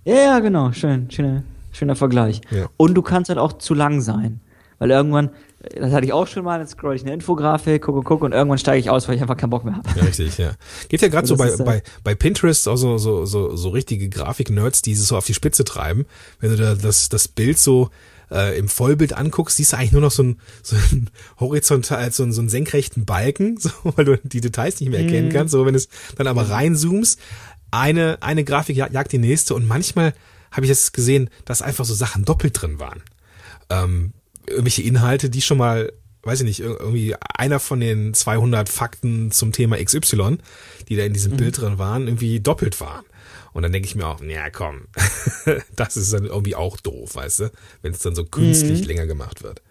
Ja, 0.05 0.16
ja, 0.16 0.38
genau, 0.40 0.72
schön, 0.72 1.09
schöner, 1.09 1.44
schöner 1.70 1.94
Vergleich. 1.94 2.40
Ja. 2.51 2.68
Und 2.77 2.94
du 2.94 3.03
kannst 3.03 3.29
halt 3.29 3.38
auch 3.38 3.59
zu 3.59 3.75
lang 3.75 4.01
sein. 4.01 4.40
Weil 4.79 4.90
irgendwann, 4.90 5.31
das 5.74 5.92
hatte 5.92 6.07
ich 6.07 6.12
auch 6.12 6.26
schon 6.26 6.44
mal, 6.44 6.59
dann 6.59 6.68
scroll 6.68 6.94
ich 6.96 7.02
eine 7.02 7.12
Infografik, 7.14 7.83
gucke, 7.83 8.02
gucke 8.02 8.24
und 8.24 8.33
irgendwann 8.33 8.59
steige 8.59 8.79
ich 8.81 8.90
aus, 8.90 9.09
weil 9.09 9.16
ich 9.16 9.22
einfach 9.22 9.37
keinen 9.37 9.50
Bock 9.50 9.64
mehr 9.64 9.74
habe. 9.76 9.88
Ja, 9.96 10.05
richtig, 10.05 10.38
ja. 10.38 10.52
Geht 10.88 11.02
ja 11.02 11.09
gerade 11.09 11.26
so 11.26 11.37
bei, 11.37 11.48
ist, 11.48 11.61
äh, 11.61 11.64
bei, 11.64 11.83
bei 12.05 12.14
Pinterest 12.14 12.68
auch 12.68 12.76
so, 12.76 12.98
so, 12.98 13.24
so, 13.26 13.57
so 13.57 13.68
richtige 13.70 14.09
Grafik-Nerds, 14.09 14.83
die 14.83 14.92
es 14.92 15.07
so 15.07 15.16
auf 15.16 15.26
die 15.26 15.35
Spitze 15.35 15.64
treiben. 15.64 16.07
Wenn 16.40 16.50
du 16.50 16.57
da 16.57 16.74
das, 16.74 17.09
das 17.09 17.29
Bild 17.29 17.59
so 17.59 17.90
äh, 18.31 18.59
im 18.59 18.68
Vollbild 18.68 19.12
anguckst, 19.12 19.57
siehst 19.57 19.72
du 19.72 19.76
eigentlich 19.76 19.92
nur 19.92 20.00
noch 20.00 20.11
so 20.11 20.22
ein, 20.24 20.40
so 20.62 20.76
ein 20.76 21.11
horizontal, 21.40 22.11
so, 22.12 22.22
ein, 22.24 22.33
so 22.33 22.40
einen 22.40 22.48
senkrechten 22.48 23.05
Balken, 23.05 23.57
so, 23.59 23.70
weil 23.83 24.05
du 24.05 24.18
die 24.22 24.40
Details 24.40 24.81
nicht 24.81 24.90
mehr 24.90 25.00
erkennen 25.00 25.31
kannst. 25.33 25.52
So, 25.52 25.64
wenn 25.66 25.74
es 25.74 25.88
dann 26.16 26.26
aber 26.26 26.48
reinzoomst, 26.50 27.18
eine, 27.70 28.18
eine 28.22 28.44
Grafik 28.44 28.76
jag- 28.76 28.92
jagt 28.92 29.12
die 29.12 29.18
nächste 29.18 29.55
und 29.55 29.66
manchmal 29.66 30.12
habe 30.52 30.64
ich 30.64 30.70
das 30.70 30.92
gesehen, 30.92 31.29
dass 31.44 31.61
einfach 31.62 31.85
so 31.85 31.94
Sachen 31.94 32.24
doppelt 32.24 32.61
drin 32.61 32.79
waren. 32.79 33.02
Ähm, 33.68 34.12
irgendwelche 34.48 34.82
Inhalte, 34.82 35.30
die 35.30 35.42
schon 35.42 35.59
mal, 35.59 35.92
weiß 36.22 36.40
ich 36.40 36.46
nicht, 36.46 36.61
ir- 36.61 36.78
irgendwie 36.80 37.14
einer 37.37 37.61
von 37.61 37.80
den 37.80 38.14
200 38.14 38.68
Fakten 38.68 39.30
zum 39.30 39.52
Thema 39.52 39.76
XY, 39.82 40.38
die 40.88 40.96
da 40.96 41.04
in 41.04 41.12
diesem 41.12 41.37
Bild 41.37 41.61
drin 41.61 41.78
waren, 41.78 42.06
irgendwie 42.06 42.40
doppelt 42.40 42.80
waren. 42.80 43.04
Und 43.52 43.62
dann 43.62 43.72
denke 43.72 43.88
ich 43.88 43.94
mir 43.96 44.06
auch, 44.06 44.20
ja 44.22 44.50
komm, 44.50 44.82
das 45.76 45.96
ist 45.96 46.12
dann 46.12 46.24
irgendwie 46.26 46.54
auch 46.56 46.76
doof, 46.78 47.14
weißt 47.14 47.40
du, 47.40 47.50
wenn 47.82 47.92
es 47.92 48.00
dann 48.00 48.14
so 48.14 48.24
künstlich 48.24 48.85
länger 48.87 49.06
gemacht 49.06 49.42
wird. 49.42 49.62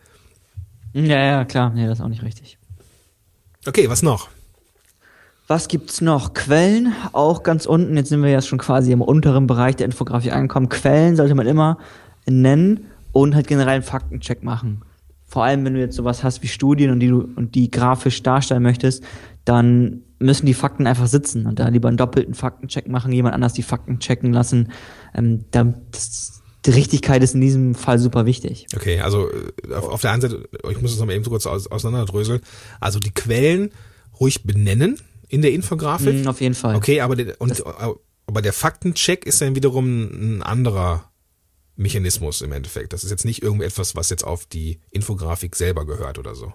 Ja, 0.93 1.23
ja, 1.23 1.45
klar, 1.45 1.71
nee, 1.71 1.85
das 1.85 1.99
ist 1.99 2.03
auch 2.03 2.09
nicht 2.09 2.23
richtig. 2.23 2.57
Okay, 3.67 3.89
was 3.89 4.01
noch? 4.01 4.29
Was 5.47 5.67
gibt's 5.67 6.01
noch? 6.01 6.33
Quellen, 6.33 6.95
auch 7.11 7.43
ganz 7.43 7.67
unten. 7.67 7.95
Jetzt 7.97 8.09
sind 8.09 8.23
wir 8.23 8.29
ja 8.31 8.41
schon 8.41 8.57
quasi 8.57 8.91
im 8.91 9.01
unteren 9.01 9.45
Bereich 9.45 9.75
der 9.75 9.85
Infografik 9.85 10.31
angekommen. 10.33 10.69
Quellen 10.69 11.15
sollte 11.15 11.35
man 11.35 11.45
immer 11.45 11.77
nennen 12.25 12.87
und 13.15 13.33
halt 13.33 13.47
generell 13.47 13.75
einen 13.75 13.83
Faktencheck 13.83 14.43
machen. 14.43 14.81
Vor 15.23 15.45
allem, 15.45 15.63
wenn 15.63 15.73
du 15.73 15.79
jetzt 15.79 15.95
sowas 15.95 16.21
hast 16.21 16.43
wie 16.43 16.49
Studien 16.49 16.91
und 16.91 16.99
die 16.99 17.07
du 17.07 17.21
und 17.21 17.55
die 17.55 17.71
grafisch 17.71 18.21
darstellen 18.21 18.61
möchtest, 18.61 19.05
dann 19.45 20.01
müssen 20.19 20.45
die 20.45 20.53
Fakten 20.53 20.85
einfach 20.85 21.07
sitzen 21.07 21.45
und 21.45 21.59
da 21.59 21.69
lieber 21.69 21.87
einen 21.87 21.95
doppelten 21.95 22.33
Faktencheck 22.33 22.89
machen, 22.89 23.13
jemand 23.13 23.33
anders 23.33 23.53
die 23.53 23.63
Fakten 23.63 23.99
checken 23.99 24.33
lassen. 24.33 24.69
Ähm, 25.13 25.45
da, 25.51 25.73
das, 25.91 26.41
die 26.65 26.71
Richtigkeit 26.71 27.23
ist 27.23 27.35
in 27.35 27.41
diesem 27.41 27.73
Fall 27.73 27.99
super 27.99 28.25
wichtig. 28.25 28.67
Okay, 28.75 28.99
also 28.99 29.29
äh, 29.29 29.73
auf, 29.73 29.87
auf 29.87 30.01
der 30.01 30.11
einen 30.11 30.21
Seite, 30.21 30.49
ich 30.69 30.81
muss 30.81 30.91
es 30.91 30.99
noch 30.99 31.05
mal 31.05 31.13
eben 31.13 31.23
so 31.23 31.29
kurz 31.29 31.45
aus, 31.45 31.67
auseinanderdröseln. 31.67 32.41
Also 32.81 32.99
die 32.99 33.11
Quellen 33.11 33.71
ruhig 34.19 34.43
benennen 34.43 34.99
in 35.29 35.41
der 35.41 35.53
Infografik. 35.53 36.21
Mhm, 36.21 36.27
auf 36.27 36.41
jeden 36.41 36.55
Fall. 36.55 36.75
Okay, 36.75 36.99
aber 36.99 37.15
der, 37.15 37.39
und, 37.39 37.63
aber 37.65 38.41
der 38.41 38.53
Faktencheck 38.53 39.25
ist 39.25 39.41
dann 39.41 39.55
wiederum 39.55 40.03
ein 40.03 40.43
anderer 40.43 41.11
Mechanismus 41.75 42.41
im 42.41 42.51
Endeffekt. 42.51 42.93
Das 42.93 43.03
ist 43.03 43.11
jetzt 43.11 43.25
nicht 43.25 43.43
irgendetwas, 43.43 43.95
was 43.95 44.09
jetzt 44.09 44.23
auf 44.23 44.45
die 44.45 44.79
Infografik 44.91 45.55
selber 45.55 45.85
gehört 45.85 46.17
oder 46.19 46.35
so. 46.35 46.53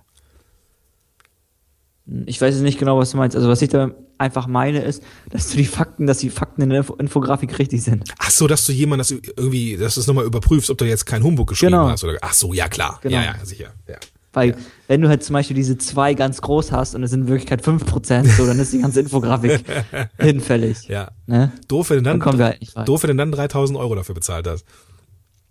Ich 2.26 2.40
weiß 2.40 2.54
jetzt 2.54 2.62
nicht 2.64 2.78
genau, 2.78 2.98
was 2.98 3.10
du 3.12 3.18
meinst. 3.18 3.36
Also 3.36 3.48
was 3.48 3.62
ich 3.62 3.68
da 3.68 3.92
einfach 4.18 4.46
meine 4.46 4.82
ist, 4.82 5.02
dass 5.30 5.48
du 5.50 5.56
die 5.56 5.64
Fakten, 5.64 6.06
dass 6.06 6.18
die 6.18 6.30
Fakten 6.30 6.62
in 6.62 6.70
der 6.70 6.78
Info 6.78 6.94
Infografik 6.94 7.56
richtig 7.58 7.82
sind. 7.84 8.10
Ach 8.18 8.30
so, 8.30 8.48
dass 8.48 8.64
du 8.66 8.72
jemand 8.72 9.00
das 9.00 9.10
irgendwie, 9.12 9.76
dass 9.76 9.94
du 9.94 10.00
es 10.00 10.06
nochmal 10.06 10.24
überprüfst, 10.24 10.70
ob 10.70 10.78
du 10.78 10.86
jetzt 10.86 11.06
kein 11.06 11.22
Humbug 11.22 11.48
geschrieben 11.50 11.72
Genau. 11.72 11.88
hast 11.88 12.02
oder. 12.02 12.18
Ach 12.22 12.32
so, 12.34 12.52
ja 12.52 12.68
klar, 12.68 12.98
Genau. 13.02 13.16
ja 13.16 13.36
ja 13.38 13.44
sicher, 13.44 13.72
ja. 13.88 13.96
Weil 14.32 14.56
wenn 14.86 15.00
du 15.02 15.08
halt 15.08 15.22
zum 15.24 15.34
Beispiel 15.34 15.56
diese 15.56 15.76
zwei 15.78 16.14
ganz 16.14 16.40
groß 16.40 16.70
hast 16.72 16.94
und 16.94 17.02
es 17.02 17.10
sind 17.10 17.22
in 17.22 17.28
Wirklichkeit 17.28 17.62
5%, 17.64 18.26
so, 18.36 18.46
dann 18.46 18.58
ist 18.60 18.72
die 18.72 18.80
ganze 18.80 19.00
Infografik 19.00 19.64
hinfällig. 20.20 20.86
Ja. 20.88 21.10
Ne? 21.26 21.52
Doof, 21.68 21.90
wenn 21.90 21.98
du 21.98 22.02
dann, 22.04 22.12
Dann 22.18 22.20
kommen 22.20 22.38
wir 22.38 22.46
halt 22.46 22.60
nicht 22.60 22.76
doof, 22.86 23.02
wenn 23.02 23.10
du 23.10 23.16
dann 23.16 23.32
3000 23.32 23.78
Euro 23.78 23.94
dafür 23.96 24.14
bezahlt 24.14 24.46
hast. 24.46 24.64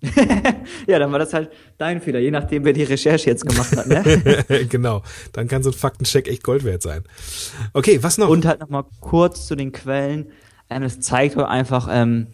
Ja, 0.88 1.00
dann 1.00 1.12
war 1.12 1.20
das 1.20 1.34
halt 1.34 1.52
dein 1.78 2.02
Fehler, 2.02 2.20
je 2.20 2.32
nachdem, 2.32 2.64
wer 2.64 2.74
die 2.74 2.84
Recherche 2.84 3.30
jetzt 3.30 3.46
gemacht 3.48 3.76
hat. 3.76 3.88
Ne? 3.88 4.66
genau. 4.70 5.04
Dann 5.34 5.48
kann 5.48 5.62
so 5.64 5.70
ein 5.72 5.74
Faktencheck 5.74 6.28
echt 6.28 6.44
Gold 6.44 6.64
wert 6.64 6.82
sein. 6.82 7.04
Okay, 7.74 8.02
was 8.02 8.18
noch? 8.18 8.30
Und 8.30 8.46
halt 8.46 8.60
nochmal 8.62 8.86
kurz 9.02 9.46
zu 9.48 9.56
den 9.56 9.72
Quellen. 9.72 10.32
Ähm, 10.70 10.84
es 10.84 11.00
zeigt 11.00 11.36
halt 11.36 11.48
einfach 11.48 11.88
ähm, 11.92 12.28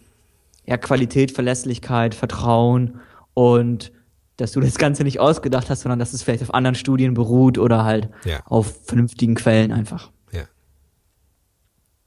ja, 0.64 0.76
Qualität, 0.76 1.32
Verlässlichkeit, 1.32 2.14
Vertrauen 2.14 3.00
und 3.34 3.92
dass 4.36 4.52
du 4.52 4.60
das 4.60 4.76
Ganze 4.76 5.02
nicht 5.02 5.18
ausgedacht 5.18 5.70
hast, 5.70 5.80
sondern 5.80 5.98
dass 5.98 6.12
es 6.12 6.22
vielleicht 6.22 6.42
auf 6.42 6.52
anderen 6.52 6.74
Studien 6.74 7.14
beruht 7.14 7.56
oder 7.58 7.84
halt 7.84 8.10
Ja. 8.24 8.40
auf 8.44 8.84
vernünftigen 8.84 9.34
Quellen 9.34 9.72
einfach. 9.72 10.10
Ja. 10.30 10.42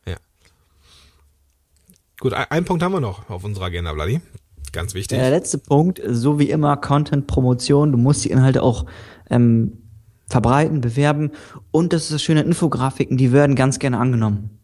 Ja. 0.06 0.18
Gut, 2.20 2.34
ein, 2.34 2.46
einen 2.52 2.66
Punkt 2.66 2.84
haben 2.84 2.92
wir 2.92 3.00
noch 3.02 3.30
auf 3.30 3.44
unserer 3.44 3.66
Agenda, 3.66 3.94
Bloody. 3.94 4.22
Ganz 4.72 4.94
wichtig. 4.94 5.18
Der 5.18 5.30
letzte 5.30 5.58
Punkt, 5.58 6.02
so 6.08 6.40
wie 6.40 6.50
immer, 6.50 6.78
Content-Promotion. 6.78 7.92
Du 7.92 7.98
musst 7.98 8.26
die 8.26 8.30
Inhalte 8.30 8.64
auch 8.64 8.86
ähm, 9.30 9.80
verbreiten, 10.28 10.82
bewerben. 10.82 11.32
Und 11.72 11.94
das 11.94 12.04
ist 12.04 12.14
das 12.14 12.24
Schöne, 12.24 12.42
Infografiken, 12.42 13.18
die 13.18 13.32
werden 13.32 13.56
ganz 13.56 13.80
gerne 13.80 13.98
angenommen. 13.98 14.60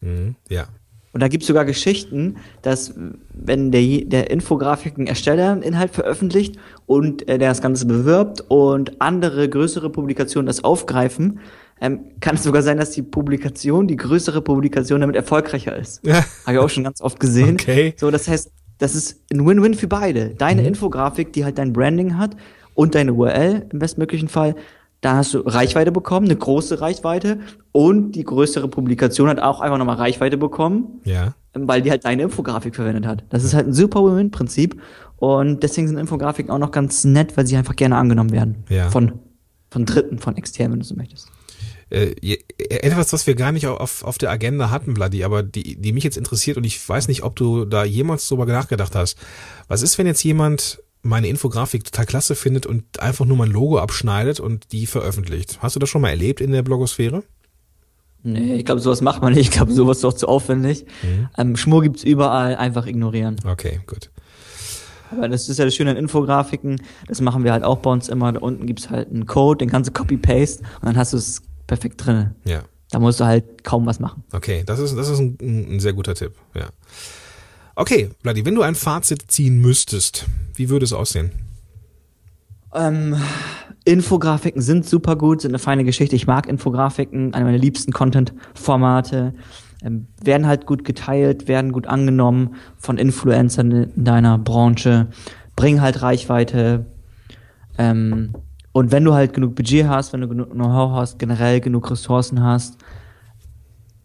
Mhm. 0.00 0.36
Ja. 0.48 0.66
Und 1.12 1.20
da 1.20 1.28
gibt's 1.28 1.46
sogar 1.46 1.66
Geschichten, 1.66 2.36
dass 2.62 2.94
wenn 3.34 3.70
der, 3.70 3.82
der 4.06 4.30
Infografiken-Ersteller 4.30 5.52
einen 5.52 5.62
Inhalt 5.62 5.92
veröffentlicht 5.92 6.56
und 6.86 7.28
äh, 7.28 7.38
der 7.38 7.50
das 7.50 7.60
Ganze 7.60 7.86
bewirbt 7.86 8.42
und 8.48 9.00
andere 9.02 9.48
größere 9.48 9.90
Publikationen 9.90 10.46
das 10.46 10.64
aufgreifen, 10.64 11.40
ähm, 11.82 12.00
kann 12.20 12.36
es 12.36 12.44
sogar 12.44 12.62
sein, 12.62 12.78
dass 12.78 12.92
die 12.92 13.02
Publikation, 13.02 13.88
die 13.88 13.96
größere 13.96 14.40
Publikation 14.40 15.02
damit 15.02 15.16
erfolgreicher 15.16 15.76
ist. 15.76 16.00
Ja. 16.06 16.24
Habe 16.46 16.52
ich 16.52 16.58
auch 16.58 16.70
schon 16.70 16.84
ganz 16.84 17.02
oft 17.02 17.20
gesehen. 17.20 17.54
Okay. 17.60 17.94
So, 17.98 18.10
das 18.10 18.26
heißt, 18.28 18.50
das 18.82 18.94
ist 18.96 19.20
ein 19.32 19.46
Win-Win 19.46 19.74
für 19.74 19.86
beide. 19.86 20.30
Deine 20.34 20.66
Infografik, 20.66 21.32
die 21.32 21.44
halt 21.44 21.56
dein 21.58 21.72
Branding 21.72 22.18
hat 22.18 22.36
und 22.74 22.94
deine 22.94 23.12
URL 23.12 23.66
im 23.72 23.78
bestmöglichen 23.78 24.28
Fall, 24.28 24.54
da 25.00 25.16
hast 25.16 25.34
du 25.34 25.38
Reichweite 25.40 25.92
bekommen, 25.92 26.26
eine 26.26 26.36
große 26.36 26.80
Reichweite 26.80 27.38
und 27.72 28.12
die 28.12 28.24
größere 28.24 28.68
Publikation 28.68 29.28
hat 29.28 29.40
auch 29.40 29.60
einfach 29.60 29.78
nochmal 29.78 29.96
Reichweite 29.96 30.36
bekommen, 30.36 31.00
Ja. 31.04 31.34
weil 31.54 31.82
die 31.82 31.90
halt 31.90 32.04
deine 32.04 32.22
Infografik 32.22 32.74
verwendet 32.74 33.06
hat. 33.06 33.24
Das 33.30 33.44
ist 33.44 33.54
halt 33.54 33.66
ein 33.66 33.72
super 33.72 34.04
Win-Win-Prinzip 34.04 34.80
und 35.16 35.62
deswegen 35.62 35.88
sind 35.88 35.98
Infografiken 35.98 36.50
auch 36.52 36.58
noch 36.58 36.70
ganz 36.72 37.04
nett, 37.04 37.36
weil 37.36 37.46
sie 37.46 37.56
einfach 37.56 37.76
gerne 37.76 37.96
angenommen 37.96 38.30
werden. 38.32 38.64
Ja. 38.68 38.90
Von, 38.90 39.12
von 39.70 39.86
Dritten, 39.86 40.18
von 40.18 40.36
externen, 40.36 40.72
wenn 40.72 40.80
du 40.80 40.86
so 40.86 40.94
möchtest. 40.96 41.28
Äh, 41.92 42.38
etwas, 42.56 43.12
was 43.12 43.26
wir 43.26 43.34
gar 43.34 43.52
nicht 43.52 43.66
auf, 43.66 44.02
auf 44.02 44.16
der 44.16 44.30
Agenda 44.30 44.70
hatten, 44.70 44.94
Bloody, 44.94 45.24
aber 45.24 45.42
die, 45.42 45.76
die 45.76 45.92
mich 45.92 46.04
jetzt 46.04 46.16
interessiert 46.16 46.56
und 46.56 46.64
ich 46.64 46.88
weiß 46.88 47.06
nicht, 47.06 47.22
ob 47.22 47.36
du 47.36 47.66
da 47.66 47.84
jemals 47.84 48.26
drüber 48.26 48.46
nachgedacht 48.46 48.94
hast. 48.94 49.18
Was 49.68 49.82
ist, 49.82 49.98
wenn 49.98 50.06
jetzt 50.06 50.24
jemand 50.24 50.82
meine 51.02 51.28
Infografik 51.28 51.84
total 51.84 52.06
klasse 52.06 52.34
findet 52.34 52.64
und 52.64 53.00
einfach 53.00 53.26
nur 53.26 53.36
mein 53.36 53.50
Logo 53.50 53.78
abschneidet 53.78 54.40
und 54.40 54.72
die 54.72 54.86
veröffentlicht? 54.86 55.58
Hast 55.60 55.76
du 55.76 55.80
das 55.80 55.90
schon 55.90 56.00
mal 56.00 56.08
erlebt 56.08 56.40
in 56.40 56.52
der 56.52 56.62
Blogosphäre? 56.62 57.24
Nee, 58.22 58.54
ich 58.54 58.64
glaube, 58.64 58.80
sowas 58.80 59.02
macht 59.02 59.20
man 59.20 59.34
nicht. 59.34 59.48
Ich 59.48 59.50
glaube, 59.50 59.72
sowas 59.72 59.98
ist 59.98 60.04
doch 60.04 60.14
zu 60.14 60.28
aufwendig. 60.28 60.86
Ähm, 61.36 61.56
Schmur 61.56 61.82
gibt's 61.82 62.04
überall, 62.04 62.56
einfach 62.56 62.86
ignorieren. 62.86 63.36
Okay, 63.44 63.80
gut. 63.86 64.10
Aber 65.10 65.28
das 65.28 65.50
ist 65.50 65.58
ja 65.58 65.66
das 65.66 65.74
Schöne 65.74 65.90
an 65.90 65.96
Infografiken, 65.98 66.80
das 67.06 67.20
machen 67.20 67.44
wir 67.44 67.52
halt 67.52 67.64
auch 67.64 67.78
bei 67.78 67.90
uns 67.90 68.08
immer. 68.08 68.32
Da 68.32 68.40
unten 68.40 68.64
gibt's 68.64 68.88
halt 68.88 69.10
einen 69.10 69.26
Code, 69.26 69.58
den 69.58 69.68
kannst 69.68 69.90
du 69.90 69.92
copy-paste 69.92 70.62
und 70.80 70.86
dann 70.86 70.96
hast 70.96 71.12
du 71.12 71.18
es 71.18 71.42
perfekt 71.66 72.04
drin. 72.04 72.34
Ja. 72.44 72.62
Da 72.90 72.98
musst 72.98 73.20
du 73.20 73.24
halt 73.24 73.64
kaum 73.64 73.86
was 73.86 74.00
machen. 74.00 74.22
Okay, 74.32 74.62
das 74.66 74.78
ist, 74.78 74.96
das 74.96 75.08
ist 75.08 75.18
ein, 75.18 75.38
ein 75.40 75.80
sehr 75.80 75.94
guter 75.94 76.14
Tipp, 76.14 76.34
ja. 76.54 76.68
Okay, 77.74 78.10
Bloody, 78.22 78.44
wenn 78.44 78.54
du 78.54 78.62
ein 78.62 78.74
Fazit 78.74 79.30
ziehen 79.30 79.58
müsstest, 79.60 80.26
wie 80.54 80.68
würde 80.68 80.84
es 80.84 80.92
aussehen? 80.92 81.30
Ähm, 82.74 83.16
Infografiken 83.84 84.60
sind 84.60 84.86
super 84.86 85.16
gut, 85.16 85.40
sind 85.40 85.52
eine 85.52 85.58
feine 85.58 85.84
Geschichte. 85.84 86.16
Ich 86.16 86.26
mag 86.26 86.46
Infografiken, 86.46 87.34
eine 87.34 87.44
meiner 87.44 87.58
liebsten 87.58 87.92
Content-Formate. 87.92 89.34
Ähm, 89.82 90.06
werden 90.22 90.46
halt 90.46 90.66
gut 90.66 90.84
geteilt, 90.84 91.48
werden 91.48 91.72
gut 91.72 91.86
angenommen 91.86 92.54
von 92.76 92.98
Influencern 92.98 93.72
in 93.72 94.04
deiner 94.04 94.38
Branche, 94.38 95.08
bringen 95.56 95.80
halt 95.80 96.02
Reichweite. 96.02 96.86
Ähm, 97.78 98.32
und 98.72 98.90
wenn 98.90 99.04
du 99.04 99.12
halt 99.12 99.34
genug 99.34 99.54
Budget 99.54 99.86
hast, 99.86 100.12
wenn 100.12 100.22
du 100.22 100.28
genug 100.28 100.50
Know-how 100.52 100.92
hast, 100.92 101.18
generell 101.18 101.60
genug 101.60 101.90
Ressourcen 101.90 102.42
hast, 102.42 102.78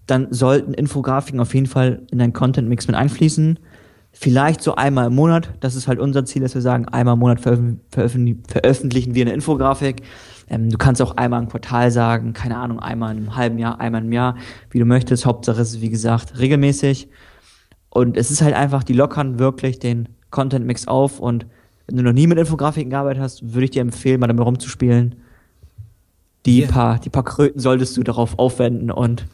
dann 0.07 0.27
sollten 0.31 0.73
Infografiken 0.73 1.39
auf 1.39 1.53
jeden 1.53 1.67
Fall 1.67 2.05
in 2.11 2.19
deinen 2.19 2.33
Content-Mix 2.33 2.87
mit 2.87 2.95
einfließen. 2.95 3.59
Vielleicht 4.11 4.63
so 4.63 4.75
einmal 4.75 5.07
im 5.07 5.15
Monat. 5.15 5.53
Das 5.59 5.75
ist 5.75 5.87
halt 5.87 5.99
unser 5.99 6.25
Ziel, 6.25 6.41
dass 6.41 6.55
wir 6.55 6.61
sagen, 6.61 6.87
einmal 6.87 7.13
im 7.13 7.19
Monat 7.19 7.39
veröffentlichen, 7.39 8.43
veröffentlichen 8.47 9.15
wir 9.15 9.25
eine 9.25 9.33
Infografik. 9.33 10.01
Ähm, 10.49 10.69
du 10.69 10.77
kannst 10.77 11.01
auch 11.01 11.17
einmal 11.17 11.43
im 11.43 11.49
Quartal 11.49 11.91
sagen, 11.91 12.33
keine 12.33 12.57
Ahnung, 12.57 12.79
einmal 12.79 13.15
im 13.15 13.35
halben 13.35 13.59
Jahr, 13.59 13.79
einmal 13.79 14.03
im 14.03 14.11
Jahr, 14.11 14.35
wie 14.71 14.79
du 14.79 14.85
möchtest. 14.85 15.25
Hauptsache 15.25 15.61
ist, 15.61 15.81
wie 15.81 15.89
gesagt, 15.89 16.39
regelmäßig. 16.39 17.09
Und 17.89 18.17
es 18.17 18.31
ist 18.31 18.41
halt 18.41 18.55
einfach, 18.55 18.83
die 18.83 18.93
lockern 18.93 19.39
wirklich 19.39 19.79
den 19.79 20.09
Content-Mix 20.31 20.87
auf. 20.87 21.19
Und 21.19 21.45
wenn 21.87 21.97
du 21.97 22.03
noch 22.03 22.13
nie 22.13 22.27
mit 22.27 22.37
Infografiken 22.37 22.89
gearbeitet 22.89 23.21
hast, 23.23 23.53
würde 23.53 23.65
ich 23.65 23.71
dir 23.71 23.81
empfehlen, 23.81 24.19
mal 24.19 24.27
damit 24.27 24.45
rumzuspielen. 24.45 25.15
Die, 26.45 26.61
yeah. 26.61 26.71
paar, 26.71 26.99
die 26.99 27.09
paar 27.09 27.23
Kröten 27.23 27.59
solltest 27.59 27.97
du 27.97 28.03
darauf 28.03 28.37
aufwenden 28.39 28.91
und 28.91 29.25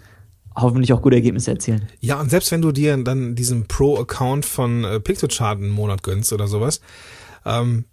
hoffentlich 0.55 0.93
auch 0.93 1.01
gute 1.01 1.15
Ergebnisse 1.15 1.51
erzielen. 1.51 1.87
Ja, 1.99 2.19
und 2.19 2.29
selbst 2.29 2.51
wenn 2.51 2.61
du 2.61 2.71
dir 2.71 2.95
dann 3.03 3.35
diesen 3.35 3.67
Pro-Account 3.67 4.45
von 4.45 4.83
äh, 4.83 4.99
Pictochart 4.99 5.59
einen 5.59 5.71
Monat 5.71 6.03
gönnst 6.03 6.31
oder 6.31 6.47
sowas, 6.47 6.79
ähm, 7.45 7.85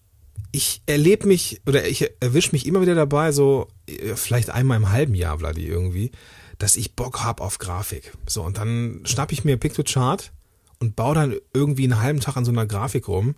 ich 0.52 0.82
erlebe 0.86 1.26
mich 1.26 1.62
oder 1.66 1.86
ich 1.86 2.10
erwische 2.20 2.52
mich 2.52 2.66
immer 2.66 2.82
wieder 2.82 2.94
dabei, 2.94 3.32
so 3.32 3.68
äh, 3.86 4.14
vielleicht 4.14 4.50
einmal 4.50 4.76
im 4.76 4.90
halben 4.90 5.14
Jahr, 5.14 5.38
Vladi, 5.38 5.66
irgendwie, 5.66 6.10
dass 6.58 6.76
ich 6.76 6.94
Bock 6.94 7.24
hab 7.24 7.40
auf 7.40 7.58
Grafik. 7.58 8.12
So, 8.26 8.42
und 8.42 8.58
dann 8.58 9.00
schnapp 9.04 9.32
ich 9.32 9.44
mir 9.44 9.56
Pictochart 9.56 10.32
und 10.80 10.96
baue 10.96 11.14
dann 11.14 11.36
irgendwie 11.54 11.84
einen 11.84 12.02
halben 12.02 12.20
Tag 12.20 12.36
an 12.36 12.44
so 12.44 12.52
einer 12.52 12.66
Grafik 12.66 13.08
rum 13.08 13.34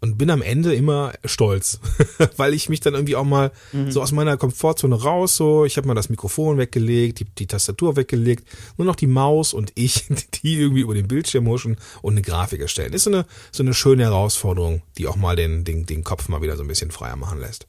und 0.00 0.18
bin 0.18 0.30
am 0.30 0.42
Ende 0.42 0.74
immer 0.74 1.12
stolz, 1.24 1.80
weil 2.36 2.54
ich 2.54 2.68
mich 2.68 2.80
dann 2.80 2.94
irgendwie 2.94 3.16
auch 3.16 3.24
mal 3.24 3.50
mhm. 3.72 3.90
so 3.90 4.02
aus 4.02 4.12
meiner 4.12 4.36
Komfortzone 4.36 4.94
raus, 4.94 5.36
so 5.36 5.64
ich 5.64 5.76
habe 5.76 5.88
mal 5.88 5.94
das 5.94 6.08
Mikrofon 6.08 6.58
weggelegt, 6.58 7.20
die, 7.20 7.24
die 7.24 7.46
Tastatur 7.46 7.96
weggelegt, 7.96 8.46
nur 8.76 8.86
noch 8.86 8.96
die 8.96 9.06
Maus 9.06 9.54
und 9.54 9.72
ich, 9.74 10.04
die 10.42 10.60
irgendwie 10.60 10.82
über 10.82 10.94
den 10.94 11.08
Bildschirm 11.08 11.46
huschen 11.48 11.76
und 12.02 12.14
eine 12.14 12.22
Grafik 12.22 12.60
erstellen. 12.60 12.92
Ist 12.92 13.04
so 13.04 13.10
eine 13.10 13.26
so 13.52 13.62
eine 13.62 13.74
schöne 13.74 14.04
Herausforderung, 14.04 14.82
die 14.98 15.06
auch 15.06 15.16
mal 15.16 15.36
den 15.36 15.64
den 15.64 15.86
den 15.86 16.04
Kopf 16.04 16.28
mal 16.28 16.42
wieder 16.42 16.56
so 16.56 16.62
ein 16.62 16.68
bisschen 16.68 16.90
freier 16.90 17.16
machen 17.16 17.40
lässt. 17.40 17.66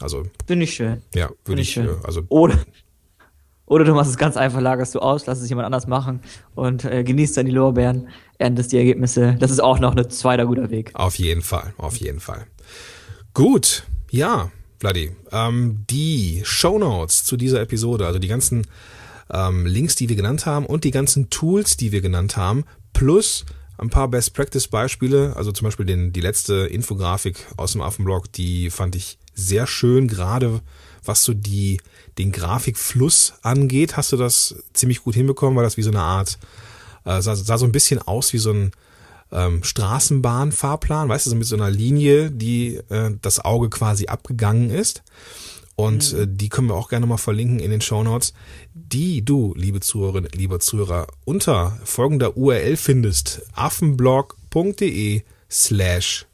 Also 0.00 0.24
finde 0.46 0.64
ich 0.64 0.74
schön. 0.74 1.02
Ja, 1.14 1.30
würde 1.44 1.62
ich, 1.62 1.68
ich 1.68 1.74
schön. 1.74 1.96
also 2.02 2.22
oder 2.28 2.58
oder 3.68 3.84
du 3.84 3.94
machst 3.94 4.10
es 4.10 4.16
ganz 4.16 4.36
einfach, 4.36 4.60
lagerst 4.60 4.94
du 4.94 5.00
aus, 5.00 5.26
lass 5.26 5.40
es 5.40 5.48
jemand 5.48 5.66
anders 5.66 5.86
machen 5.86 6.20
und 6.54 6.84
äh, 6.84 7.04
genießt 7.04 7.36
dann 7.36 7.46
die 7.46 7.52
Lorbeeren, 7.52 8.08
erntest 8.38 8.72
die 8.72 8.78
Ergebnisse. 8.78 9.36
Das 9.38 9.50
ist 9.50 9.60
auch 9.60 9.78
noch 9.78 9.94
ein 9.94 10.10
zweiter 10.10 10.46
guter 10.46 10.70
Weg. 10.70 10.90
Auf 10.94 11.16
jeden 11.16 11.42
Fall, 11.42 11.74
auf 11.76 11.96
jeden 11.96 12.20
Fall. 12.20 12.46
Gut, 13.34 13.84
ja, 14.10 14.50
Vladi, 14.80 15.12
ähm, 15.32 15.84
die 15.90 16.42
Notes 16.62 17.24
zu 17.24 17.36
dieser 17.36 17.60
Episode, 17.60 18.06
also 18.06 18.18
die 18.18 18.28
ganzen 18.28 18.66
ähm, 19.30 19.66
Links, 19.66 19.96
die 19.96 20.08
wir 20.08 20.16
genannt 20.16 20.46
haben 20.46 20.66
und 20.66 20.84
die 20.84 20.90
ganzen 20.90 21.30
Tools, 21.30 21.76
die 21.76 21.92
wir 21.92 22.00
genannt 22.00 22.36
haben, 22.36 22.64
plus 22.92 23.44
ein 23.76 23.90
paar 23.90 24.08
Best 24.08 24.34
Practice 24.34 24.68
Beispiele, 24.68 25.34
also 25.36 25.52
zum 25.52 25.66
Beispiel 25.66 25.86
den, 25.86 26.12
die 26.12 26.20
letzte 26.20 26.66
Infografik 26.66 27.46
aus 27.56 27.72
dem 27.72 27.82
Affenblog, 27.82 28.32
die 28.32 28.70
fand 28.70 28.96
ich 28.96 29.18
sehr 29.34 29.66
schön, 29.66 30.08
gerade 30.08 30.60
was 31.08 31.24
so 31.24 31.34
die 31.34 31.80
den 32.18 32.32
Grafikfluss 32.32 33.34
angeht, 33.42 33.96
hast 33.96 34.12
du 34.12 34.16
das 34.16 34.56
ziemlich 34.72 35.02
gut 35.02 35.14
hinbekommen, 35.14 35.56
weil 35.56 35.64
das 35.64 35.76
wie 35.76 35.82
so 35.82 35.90
eine 35.90 36.02
Art, 36.02 36.38
äh, 37.04 37.20
sah, 37.22 37.34
sah 37.34 37.58
so 37.58 37.64
ein 37.64 37.72
bisschen 37.72 38.00
aus 38.00 38.32
wie 38.32 38.38
so 38.38 38.52
ein 38.52 38.72
ähm, 39.30 39.62
Straßenbahnfahrplan, 39.62 41.08
weißt 41.08 41.26
du, 41.26 41.30
so 41.30 41.36
mit 41.36 41.46
so 41.46 41.56
einer 41.56 41.70
Linie, 41.70 42.30
die 42.30 42.76
äh, 42.88 43.12
das 43.20 43.44
Auge 43.44 43.68
quasi 43.70 44.06
abgegangen 44.06 44.70
ist. 44.70 45.02
Und 45.76 46.12
mhm. 46.12 46.20
äh, 46.20 46.26
die 46.28 46.48
können 46.48 46.68
wir 46.68 46.74
auch 46.74 46.88
gerne 46.88 47.06
mal 47.06 47.18
verlinken 47.18 47.60
in 47.60 47.70
den 47.70 47.80
Show 47.80 48.02
Notes, 48.02 48.32
die 48.74 49.24
du, 49.24 49.54
liebe 49.56 49.80
Zuhörerinnen, 49.80 50.30
lieber 50.34 50.60
Zuhörer, 50.60 51.06
unter 51.24 51.78
folgender 51.84 52.36
URL 52.36 52.76
findest, 52.76 53.42
affenblog.de 53.54 55.22
slash 55.50 56.26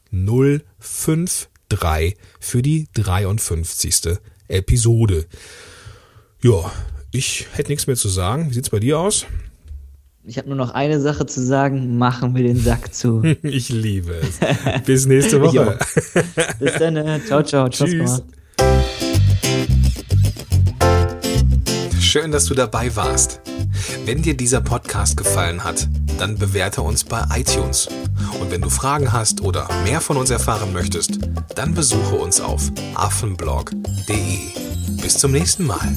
053 1.69 2.17
für 2.39 2.61
die 2.61 2.87
53. 2.93 4.17
Episode. 4.47 5.25
Ja, 6.41 6.71
ich 7.11 7.47
hätte 7.53 7.71
nichts 7.71 7.87
mehr 7.87 7.95
zu 7.95 8.09
sagen. 8.09 8.49
Wie 8.49 8.53
sieht's 8.53 8.69
bei 8.69 8.79
dir 8.79 8.99
aus? 8.99 9.25
Ich 10.27 10.37
habe 10.37 10.47
nur 10.47 10.57
noch 10.57 10.71
eine 10.71 10.99
Sache 10.99 11.25
zu 11.25 11.43
sagen. 11.43 11.97
Machen 11.97 12.35
wir 12.35 12.43
den 12.43 12.59
Sack 12.59 12.93
zu. 12.93 13.23
ich 13.43 13.69
liebe 13.69 14.15
es. 14.15 14.39
Bis 14.85 15.05
nächste 15.05 15.39
Woche. 15.41 15.77
Bis 16.59 16.73
dann. 16.73 16.97
Äh, 16.97 17.19
ciao, 17.25 17.43
ciao. 17.43 17.69
Tschüss. 17.69 18.23
Schön, 21.99 22.31
dass 22.31 22.45
du 22.45 22.55
dabei 22.55 22.95
warst. 22.95 23.41
Wenn 24.05 24.21
dir 24.21 24.35
dieser 24.35 24.61
Podcast 24.61 25.17
gefallen 25.17 25.63
hat, 25.63 25.87
dann 26.17 26.37
bewerte 26.37 26.81
uns 26.81 27.03
bei 27.03 27.23
iTunes. 27.35 27.87
Und 28.39 28.51
wenn 28.51 28.61
du 28.61 28.69
Fragen 28.69 29.11
hast 29.11 29.41
oder 29.41 29.67
mehr 29.83 30.01
von 30.01 30.17
uns 30.17 30.29
erfahren 30.29 30.73
möchtest, 30.73 31.19
dann 31.55 31.73
besuche 31.73 32.15
uns 32.15 32.41
auf 32.41 32.71
affenblog.de. 32.95 34.39
Bis 35.01 35.17
zum 35.17 35.31
nächsten 35.31 35.65
Mal. 35.65 35.93